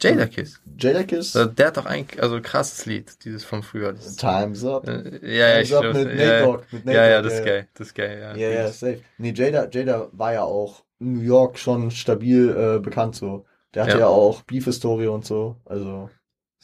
Jada 0.00 0.26
Kiss. 0.26 0.60
Jada 0.78 1.02
Kiss. 1.04 1.32
Der, 1.32 1.66
hat 1.66 1.76
doch 1.76 1.86
eigentlich, 1.86 2.22
also 2.22 2.40
krasses 2.42 2.86
Lied, 2.86 3.24
dieses 3.24 3.44
von 3.44 3.62
früher. 3.62 3.94
Time's 4.16 4.64
Up. 4.64 4.86
äh, 4.88 5.18
ja, 5.36 5.48
ja, 5.48 5.60
ich 5.60 5.68
Time's 5.70 5.84
Up 5.84 5.94
mit 5.94 6.06
Nate 6.08 6.22
ja, 6.24 6.40
Dogg. 6.42 6.62
Mit 6.70 6.84
Nate 6.84 6.96
ja, 6.98 7.06
ja, 7.08 7.22
das 7.22 7.34
ist 7.34 7.44
geil, 7.44 7.68
das 7.74 7.86
ist 7.88 7.94
geil, 7.94 8.18
ja. 8.20 8.36
Ja, 8.36 8.48
ja, 8.50 8.68
safe. 8.72 9.00
Nee, 9.18 9.32
Jada, 9.32 9.68
Jada 9.70 10.08
war 10.12 10.32
ja 10.32 10.42
auch 10.42 10.84
in 11.00 11.14
New 11.14 11.20
York 11.20 11.58
schon 11.58 11.90
stabil 11.90 12.50
äh, 12.50 12.78
bekannt 12.80 13.16
so. 13.16 13.44
Der 13.74 13.82
hatte 13.84 13.92
Ja. 13.94 13.98
ja, 14.00 14.06
auch 14.06 14.42
Beef-Historie 14.42 15.06
und 15.08 15.24
so. 15.26 15.56
Also 15.64 16.08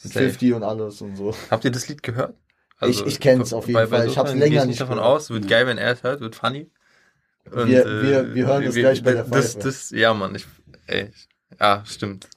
mit 0.03 0.13
Safe. 0.13 0.25
50 0.25 0.53
und 0.53 0.63
alles 0.63 1.01
und 1.01 1.15
so. 1.15 1.35
Habt 1.51 1.63
ihr 1.65 1.71
das 1.71 1.87
Lied 1.87 2.01
gehört? 2.03 2.35
Ich- 2.81 3.05
ich 3.05 3.19
kenn's 3.19 3.53
auf 3.53 3.67
jeden 3.67 3.75
bei, 3.75 3.85
bei 3.85 3.97
Fall. 3.97 4.05
so 4.07 4.11
Ich 4.11 4.17
hab's 4.17 4.29
Sachen 4.31 4.39
länger 4.39 4.65
nicht 4.65 4.81
davon 4.81 4.97
gehört. 4.97 5.11
aus, 5.15 5.29
wird 5.29 5.47
geil, 5.47 5.67
wenn 5.67 5.77
er 5.77 5.91
es 5.91 6.03
hört, 6.03 6.19
wird 6.21 6.35
funny. 6.35 6.69
Und, 7.51 7.67
Wir- 7.67 7.85
äh, 7.85 8.01
wir- 8.03 8.35
wir 8.35 8.47
hören 8.47 8.63
es 8.63 8.75
gleich 8.75 9.03
bei 9.03 9.13
der 9.13 9.23
das, 9.23 9.53
Pfeife. 9.53 9.65
das, 9.67 9.91
Ja, 9.91 10.13
Mann, 10.13 10.33
ich, 10.35 10.45
ey, 10.87 11.09
ich- 11.13 11.27
ja, 11.59 11.83
stimmt. 11.85 12.27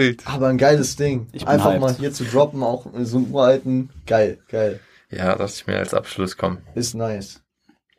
Wild. 0.00 0.26
Aber 0.26 0.48
ein 0.48 0.58
geiles 0.58 0.96
Ding. 0.96 1.28
Ich 1.32 1.44
bin 1.44 1.48
Einfach 1.48 1.70
hyped. 1.72 1.80
mal 1.80 1.94
hier 1.94 2.12
zu 2.12 2.24
droppen, 2.24 2.62
auch 2.62 2.86
so 3.02 3.18
einen 3.18 3.30
uralten. 3.30 3.90
Geil, 4.06 4.38
geil. 4.48 4.80
Ja, 5.10 5.34
lass 5.34 5.56
ich 5.56 5.66
mir 5.66 5.76
als 5.76 5.92
Abschluss 5.94 6.36
kommen. 6.36 6.58
Ist 6.74 6.94
nice. 6.94 7.42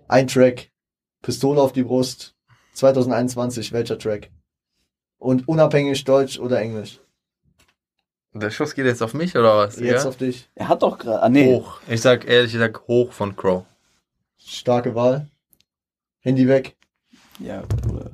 Ein 0.08 0.28
Track. 0.28 0.70
Pistole 1.22 1.62
auf 1.62 1.72
die 1.74 1.84
Brust. 1.84 2.36
2021, 2.74 3.72
welcher 3.74 4.00
Track? 4.00 4.30
Und 5.20 5.48
unabhängig 5.48 6.04
Deutsch 6.04 6.40
oder 6.40 6.60
Englisch? 6.60 7.00
Der 8.34 8.50
Schuss 8.50 8.74
geht 8.74 8.86
jetzt 8.86 9.04
auf 9.04 9.14
mich, 9.14 9.36
oder 9.36 9.58
was? 9.58 9.78
Jetzt 9.78 10.04
ja? 10.04 10.10
auf 10.10 10.18
dich. 10.18 10.50
Er 10.56 10.70
hat 10.70 10.84
doch 10.84 10.98
gerade, 10.98 11.22
ah 11.22 11.30
nee, 11.30 11.54
Hoch. 11.54 11.82
Ich 11.88 12.02
sag 12.02 12.26
ehrlich, 12.26 12.54
ich 12.54 12.60
sag 12.60 12.88
hoch 12.88 13.12
von 13.12 13.36
Crow. 13.36 13.66
Starke 14.38 14.96
Wahl. 14.96 15.28
Handy 16.22 16.48
weg. 16.48 16.78
ja, 17.40 17.62
Bruder, 17.62 18.10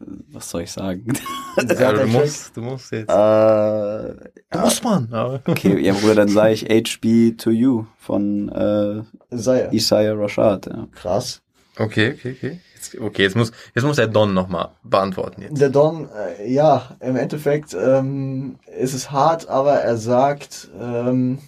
was 0.00 0.50
soll 0.50 0.62
ich 0.62 0.72
sagen? 0.72 1.12
Sag 1.56 1.80
Ja, 1.80 1.92
du 1.92 2.06
musst, 2.06 2.56
du 2.56 2.60
musst 2.62 2.92
jetzt. 2.92 3.10
äh, 3.10 4.14
du 4.50 4.58
musst 4.60 4.84
man. 4.84 5.12
Aber. 5.12 5.40
okay, 5.46 5.78
ja 5.80 5.92
Bruder, 5.94 6.14
dann 6.14 6.28
sage 6.28 6.52
ich 6.54 6.64
HB 6.64 7.36
to 7.38 7.50
You 7.50 7.84
von 7.98 8.48
äh, 8.50 9.02
er. 9.34 9.72
Isaiah 9.72 10.14
Rashad. 10.14 10.66
Ja. 10.66 10.86
Krass. 10.92 11.42
Okay, 11.78 12.14
okay, 12.16 12.34
okay. 12.36 12.60
Jetzt, 12.74 13.00
okay, 13.00 13.22
jetzt 13.22 13.36
muss, 13.36 13.50
jetzt 13.74 13.84
muss 13.84 13.96
der 13.96 14.06
Don 14.06 14.34
nochmal 14.34 14.70
beantworten 14.84 15.42
jetzt. 15.42 15.60
Der 15.60 15.68
Don, 15.70 16.08
äh, 16.38 16.48
ja, 16.52 16.96
im 17.00 17.16
Endeffekt 17.16 17.74
ähm, 17.74 18.56
ist 18.78 18.94
es 18.94 19.10
hart, 19.10 19.48
aber 19.48 19.74
er 19.80 19.96
sagt 19.96 20.68
ähm, 20.80 21.38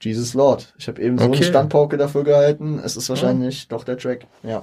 Jesus 0.00 0.34
Lord. 0.34 0.74
Ich 0.78 0.88
habe 0.88 1.00
eben 1.00 1.18
so 1.18 1.24
Okay. 1.26 1.36
eine 1.36 1.44
Standpauke 1.46 1.96
dafür 1.96 2.24
gehalten. 2.24 2.80
Es 2.84 2.96
ist 2.96 3.08
wahrscheinlich 3.08 3.68
doch 3.68 3.84
der 3.84 3.96
Track. 3.96 4.26
Ja. 4.42 4.62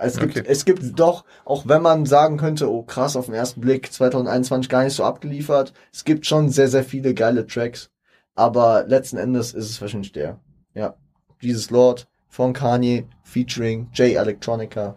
Es 0.00 0.16
gibt, 0.18 0.36
Okay. 0.38 0.46
es 0.48 0.64
gibt 0.64 0.98
doch, 0.98 1.24
auch 1.44 1.66
wenn 1.66 1.82
man 1.82 2.06
sagen 2.06 2.36
könnte, 2.36 2.70
oh 2.70 2.82
krass, 2.84 3.16
auf 3.16 3.26
den 3.26 3.34
ersten 3.34 3.60
Blick 3.60 3.92
2021 3.92 4.68
gar 4.68 4.84
nicht 4.84 4.94
so 4.94 5.04
abgeliefert, 5.04 5.72
es 5.92 6.04
gibt 6.04 6.24
schon 6.24 6.50
sehr, 6.50 6.68
sehr 6.68 6.84
viele 6.84 7.14
geile 7.14 7.46
Tracks. 7.46 7.90
Aber 8.36 8.84
letzten 8.86 9.16
Endes 9.16 9.52
ist 9.52 9.68
es 9.68 9.80
wahrscheinlich 9.80 10.12
der. 10.12 10.38
Ja. 10.74 10.94
Jesus 11.40 11.70
Lord 11.70 12.06
von 12.28 12.52
Kanye 12.52 13.06
featuring 13.24 13.88
J 13.92 14.14
Electronica. 14.16 14.94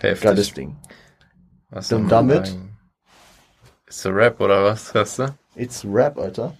Geiles 0.00 0.22
Heftig. 0.22 0.54
Ding. 0.54 0.76
Was 1.70 1.92
Und 1.92 2.08
damit? 2.08 2.48
sagen? 2.48 2.76
Ist 3.86 4.04
der 4.04 4.14
Rap 4.16 4.40
oder 4.40 4.64
was, 4.64 4.92
hast 4.94 5.20
du? 5.20 5.28
It's 5.54 5.84
Rap, 5.88 6.18
Alter. 6.18 6.56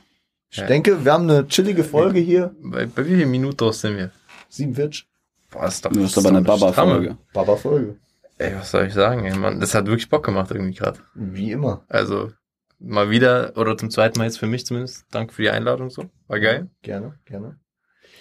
Ich 0.50 0.58
Ja. 0.58 0.66
denke, 0.66 1.04
wir 1.04 1.12
haben 1.12 1.28
eine 1.28 1.46
chillige 1.48 1.82
Folge 1.82 2.20
hier. 2.20 2.54
Bei, 2.62 2.86
bei 2.86 3.04
wie 3.04 3.16
vielen 3.16 3.30
Minutos 3.32 3.80
sind 3.80 3.96
wir? 3.96 4.12
47. 4.50 5.06
Boah, 5.50 5.66
ist 5.66 5.84
doch, 5.84 5.92
Das 5.92 6.02
ist 6.04 6.18
aber 6.18 6.28
eine 6.30 6.42
Baba-Folge. 6.42 7.16
Baba-Folge. 7.32 7.96
Ey, 8.38 8.54
was 8.56 8.70
soll 8.70 8.86
ich 8.86 8.92
sagen, 8.94 9.24
ey, 9.24 9.36
Mann? 9.36 9.60
Das 9.60 9.74
hat 9.74 9.86
wirklich 9.86 10.08
Bock 10.08 10.24
gemacht 10.24 10.50
irgendwie 10.50 10.74
gerade. 10.74 10.98
Wie 11.14 11.52
immer. 11.52 11.84
Also, 11.88 12.32
mal 12.78 13.08
wieder, 13.10 13.52
oder 13.56 13.78
zum 13.78 13.90
zweiten 13.90 14.18
Mal 14.18 14.24
jetzt 14.24 14.38
für 14.38 14.46
mich 14.46 14.66
zumindest. 14.66 15.06
Danke 15.10 15.32
für 15.32 15.42
die 15.42 15.50
Einladung 15.50 15.88
so. 15.90 16.04
War 16.26 16.40
geil. 16.40 16.68
Gerne, 16.82 17.14
gerne. 17.24 17.58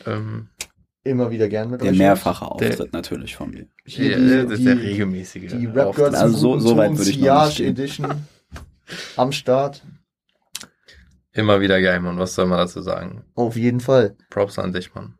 Ähm, 0.05 0.49
Immer 1.03 1.29
wieder 1.29 1.47
gern 1.49 1.69
mit 1.69 1.81
Der 1.81 1.91
euch. 1.91 1.97
mehrfache 1.97 2.45
Der- 2.59 2.69
Auftritt 2.71 2.93
natürlich 2.93 3.35
von 3.35 3.51
mir. 3.51 3.67
Hier 3.85 4.11
ja, 4.11 4.17
die, 4.17 4.47
das 4.49 4.59
ist 4.59 4.65
der 4.65 4.77
regelmäßige. 4.81 5.51
die 5.51 5.65
Rap. 5.67 5.95
Girls 5.95 6.15
Also 6.15 6.35
so- 6.37 6.59
so 6.59 6.77
weit 6.77 6.97
würde 6.97 7.09
ich 7.11 7.19
noch 7.19 7.45
nicht. 7.47 7.59
Edition 7.59 8.25
am 9.17 9.31
Start. 9.31 9.83
Immer 11.33 11.59
wieder 11.59 11.81
geil, 11.81 11.99
Mann. 11.99 12.17
Was 12.17 12.33
soll 12.35 12.45
man 12.45 12.57
dazu 12.59 12.81
sagen? 12.81 13.23
Auf 13.35 13.55
jeden 13.57 13.81
Fall. 13.81 14.15
Props 14.29 14.57
an 14.57 14.71
dich, 14.71 14.95
Mann. 14.95 15.15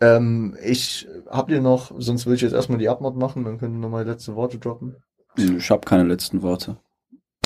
Ähm, 0.00 0.56
ich 0.62 1.06
habt 1.28 1.50
ihr 1.50 1.60
noch, 1.60 1.92
sonst 1.98 2.26
würde 2.26 2.36
ich 2.36 2.42
jetzt 2.42 2.54
erstmal 2.54 2.78
die 2.78 2.88
Abmod 2.88 3.16
machen, 3.16 3.44
dann 3.44 3.58
können 3.58 3.74
wir 3.74 3.80
nochmal 3.80 4.06
letzte 4.06 4.34
Worte 4.34 4.58
droppen. 4.58 4.96
Ich 5.36 5.70
habe 5.70 5.86
keine 5.86 6.04
letzten 6.04 6.42
Worte. 6.42 6.76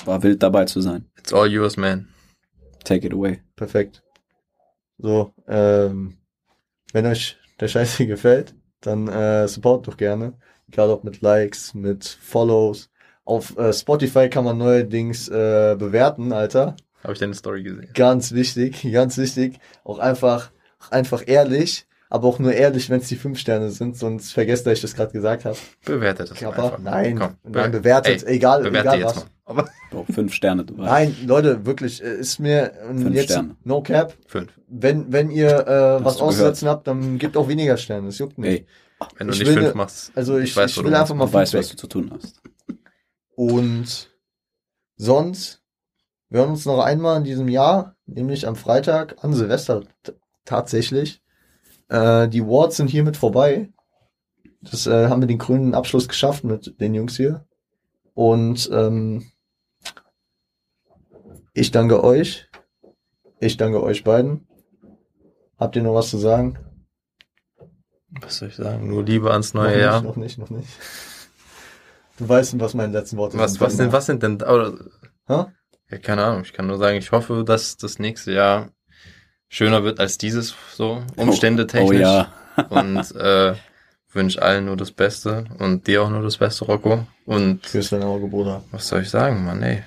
War 0.05 0.23
wild 0.23 0.41
dabei 0.41 0.65
zu 0.65 0.81
sein. 0.81 1.09
It's 1.17 1.33
all 1.33 1.51
yours, 1.51 1.77
man. 1.77 2.07
Take 2.83 3.07
it 3.07 3.13
away. 3.13 3.41
Perfekt. 3.55 4.03
So, 4.97 5.33
ähm, 5.47 6.17
wenn 6.93 7.05
euch 7.05 7.37
der 7.59 7.67
Scheiße 7.67 8.07
gefällt, 8.07 8.55
dann 8.81 9.07
äh, 9.07 9.47
support 9.47 9.87
doch 9.87 9.97
gerne. 9.97 10.33
Egal 10.67 10.89
ob 10.89 11.03
mit 11.03 11.21
Likes, 11.21 11.73
mit 11.73 12.05
Follows. 12.05 12.89
Auf 13.23 13.57
äh, 13.57 13.73
Spotify 13.73 14.29
kann 14.29 14.45
man 14.45 14.57
neuerdings 14.57 15.27
äh, 15.27 15.75
bewerten, 15.77 16.31
Alter. 16.31 16.75
Habe 17.03 17.13
ich 17.13 17.19
deine 17.19 17.33
Story 17.33 17.63
gesehen. 17.63 17.89
Ganz 17.93 18.31
wichtig, 18.31 18.87
ganz 18.91 19.17
wichtig. 19.17 19.59
Auch 19.83 19.99
einfach, 19.99 20.51
einfach 20.91 21.23
ehrlich, 21.25 21.87
aber 22.09 22.27
auch 22.27 22.39
nur 22.39 22.53
ehrlich, 22.53 22.89
wenn 22.89 22.99
es 23.01 23.07
die 23.07 23.15
fünf 23.15 23.39
Sterne 23.39 23.69
sind, 23.71 23.97
sonst 23.97 24.31
vergesst, 24.33 24.65
dass 24.65 24.73
ich 24.73 24.81
das 24.81 24.95
gerade 24.95 25.11
gesagt 25.11 25.45
habe. 25.45 25.57
Bewertet 25.85 26.31
das 26.31 26.43
Aber 26.43 26.55
einfach. 26.63 26.79
nein, 26.79 27.17
Komm, 27.19 27.35
nein, 27.43 27.71
be- 27.71 27.79
bewertet, 27.79 28.23
Ey, 28.23 28.35
egal, 28.35 28.63
bewerte 28.63 28.97
egal 28.97 29.03
was. 29.03 29.15
mal. 29.15 29.25
Aber 29.47 29.69
Bro, 29.91 30.05
fünf 30.11 30.33
Sterne, 30.33 30.65
du 30.65 30.77
weißt. 30.77 30.89
Nein, 30.91 31.15
Leute, 31.27 31.65
wirklich, 31.65 32.03
äh, 32.03 32.15
ist 32.15 32.39
mir 32.39 32.71
und 32.89 32.99
Fünf 33.03 33.15
jetzt 33.15 33.25
Sterne. 33.31 33.55
no 33.63 33.81
cap. 33.81 34.13
fünf. 34.25 34.51
Wenn, 34.67 35.11
wenn 35.11 35.29
ihr 35.29 35.67
äh, 35.67 36.03
was 36.03 36.17
du 36.17 36.23
auszusetzen 36.23 36.67
habt, 36.67 36.87
dann 36.87 37.17
gebt 37.19 37.37
auch 37.37 37.47
weniger 37.47 37.77
Sterne. 37.77 38.07
Das 38.07 38.17
juckt 38.17 38.37
nicht. 38.39 38.49
Ey, 38.61 39.07
Wenn 39.17 39.27
du 39.27 39.33
Ich 39.33 39.39
nicht 39.39 39.47
will 39.49 39.55
fünf 39.55 39.67
ne- 39.69 39.75
machst. 39.75 40.11
Also 40.15 40.37
ich, 40.39 40.45
ich, 40.51 40.57
weiß, 40.57 40.73
du 40.75 40.83
will 40.83 40.95
einfach 40.95 41.13
mal 41.15 41.27
du 41.27 41.33
weißt, 41.33 41.53
was 41.53 41.69
du 41.69 41.75
zu 41.77 41.87
tun 41.87 42.11
hast. 42.15 42.41
Und 43.35 44.09
sonst, 44.95 45.61
wir 46.29 46.39
hören 46.39 46.51
uns 46.51 46.65
noch 46.65 46.79
einmal 46.83 47.17
in 47.17 47.23
diesem 47.23 47.47
Jahr, 47.47 47.95
nämlich 48.05 48.47
am 48.47 48.55
Freitag, 48.55 49.23
an 49.23 49.33
Silvester 49.33 49.83
tatsächlich. 50.45 51.21
Äh, 51.89 52.27
die 52.29 52.41
Awards 52.41 52.77
sind 52.77 52.89
hiermit 52.89 53.17
vorbei. 53.17 53.69
Das 54.61 54.87
äh, 54.87 55.07
haben 55.09 55.21
wir 55.21 55.27
den 55.27 55.37
grünen 55.37 55.75
Abschluss 55.75 56.07
geschafft 56.07 56.43
mit 56.43 56.79
den 56.79 56.95
Jungs 56.95 57.15
hier. 57.17 57.45
Und 58.13 58.69
ähm, 58.73 59.31
ich 61.53 61.71
danke 61.71 62.03
euch. 62.03 62.49
Ich 63.39 63.57
danke 63.57 63.83
euch 63.83 64.03
beiden. 64.03 64.47
Habt 65.57 65.75
ihr 65.75 65.83
noch 65.83 65.93
was 65.93 66.09
zu 66.09 66.17
sagen? 66.17 66.57
Was 68.21 68.37
soll 68.37 68.49
ich 68.49 68.55
sagen? 68.55 68.87
Nur 68.89 69.03
Liebe 69.03 69.31
ans 69.31 69.53
noch 69.53 69.63
neue 69.63 69.73
nicht, 69.73 69.81
Jahr. 69.81 70.01
noch 70.01 70.15
nicht, 70.15 70.37
noch 70.37 70.49
nicht. 70.49 70.67
Du 72.17 72.27
weißt, 72.27 72.59
was 72.59 72.73
meine 72.73 72.93
letzten 72.93 73.17
Worte 73.17 73.37
Was, 73.37 73.53
sind. 73.53 73.61
was, 73.61 73.77
sind, 73.77 73.91
was 73.91 74.05
sind 74.05 74.23
denn, 74.23 74.35
oder, 74.35 74.73
Hä? 75.27 75.45
ja, 75.91 75.97
keine 76.01 76.23
Ahnung, 76.23 76.41
ich 76.43 76.53
kann 76.53 76.67
nur 76.67 76.77
sagen, 76.77 76.97
ich 76.97 77.11
hoffe, 77.11 77.43
dass 77.45 77.75
das 77.75 77.99
nächste 77.99 78.31
Jahr 78.31 78.69
schöner 79.49 79.83
wird 79.83 79.99
als 79.99 80.17
dieses, 80.17 80.55
so, 80.73 81.03
Umstände 81.15 81.63
Oh 81.63 81.67
technisch. 81.67 81.99
ja. 82.01 82.31
Und, 82.69 82.97
äh, 83.15 83.53
wünsche 84.11 84.41
allen 84.41 84.65
nur 84.65 84.77
das 84.77 84.91
Beste 84.91 85.43
und 85.59 85.87
dir 85.87 86.03
auch 86.03 86.09
nur 86.09 86.21
das 86.23 86.37
Beste, 86.37 86.63
Rocco. 86.65 87.05
Und 87.25 87.65
Fürs 87.65 87.89
deine 87.89 88.05
Auge, 88.05 88.27
Bruder. 88.27 88.63
was 88.71 88.87
soll 88.87 89.01
ich 89.01 89.09
sagen, 89.09 89.43
Mann, 89.45 89.61
ey. 89.61 89.83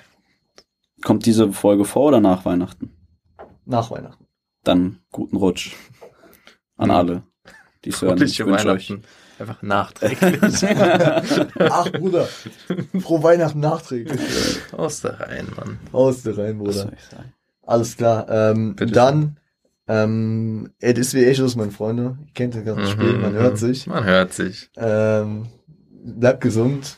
Kommt 1.03 1.25
diese 1.25 1.51
Folge 1.51 1.85
vor 1.85 2.07
oder 2.09 2.19
nach 2.19 2.45
Weihnachten? 2.45 2.91
Nach 3.65 3.89
Weihnachten. 3.89 4.25
Dann 4.63 4.99
guten 5.11 5.37
Rutsch 5.37 5.71
an 6.77 6.89
Mhm. 6.89 6.95
alle, 6.95 7.23
die 7.85 7.89
es 7.89 8.01
hören. 8.01 8.21
Ich 8.21 8.39
wünsche 8.45 8.69
euch. 8.69 8.89
Weihnachten. 8.91 9.03
Einfach 9.39 9.61
nachträglich. 9.63 10.65
Ach, 11.59 11.89
Bruder. 11.91 12.27
Frohe 12.99 13.23
Weihnachten 13.23 13.61
nachträglich. 13.61 14.19
Aus 14.73 15.01
der 15.01 15.19
Reihen, 15.21 15.47
Mann. 15.55 15.79
Aus 15.93 16.23
der 16.23 16.37
rein, 16.37 16.59
Was 16.59 16.65
Bruder. 16.65 16.73
soll 16.73 16.93
ich 16.97 17.03
sagen? 17.05 17.33
Alles 17.65 17.95
klar. 17.97 18.27
Ähm, 18.29 18.75
Bitte 18.75 18.91
dann, 18.91 19.37
ähm, 19.89 20.71
Ed 20.79 20.97
ist 20.99 21.13
wie 21.15 21.25
Echos, 21.25 21.55
meine 21.55 21.71
Freunde. 21.71 22.17
Ihr 22.25 22.33
kennt 22.33 22.53
das 22.55 22.63
ganze 22.63 22.91
Spiel, 22.91 23.17
man 23.17 23.33
Mhm, 23.33 23.37
hört 23.37 23.53
mhm. 23.53 23.57
sich. 23.57 23.87
Man 23.87 24.03
hört 24.05 24.33
sich. 24.33 24.69
Ähm, 24.77 25.47
bleibt 26.03 26.41
gesund. 26.41 26.97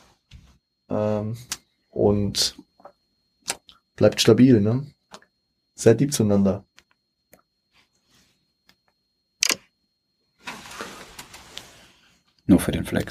Ähm, 0.90 1.36
und 1.90 2.56
bleibt 3.96 4.20
stabil, 4.20 4.60
ne? 4.60 4.86
Seid 5.74 6.00
lieb 6.00 6.12
zueinander. 6.12 6.64
Nur 12.46 12.60
für 12.60 12.72
den 12.72 12.84
Flex. 12.84 13.10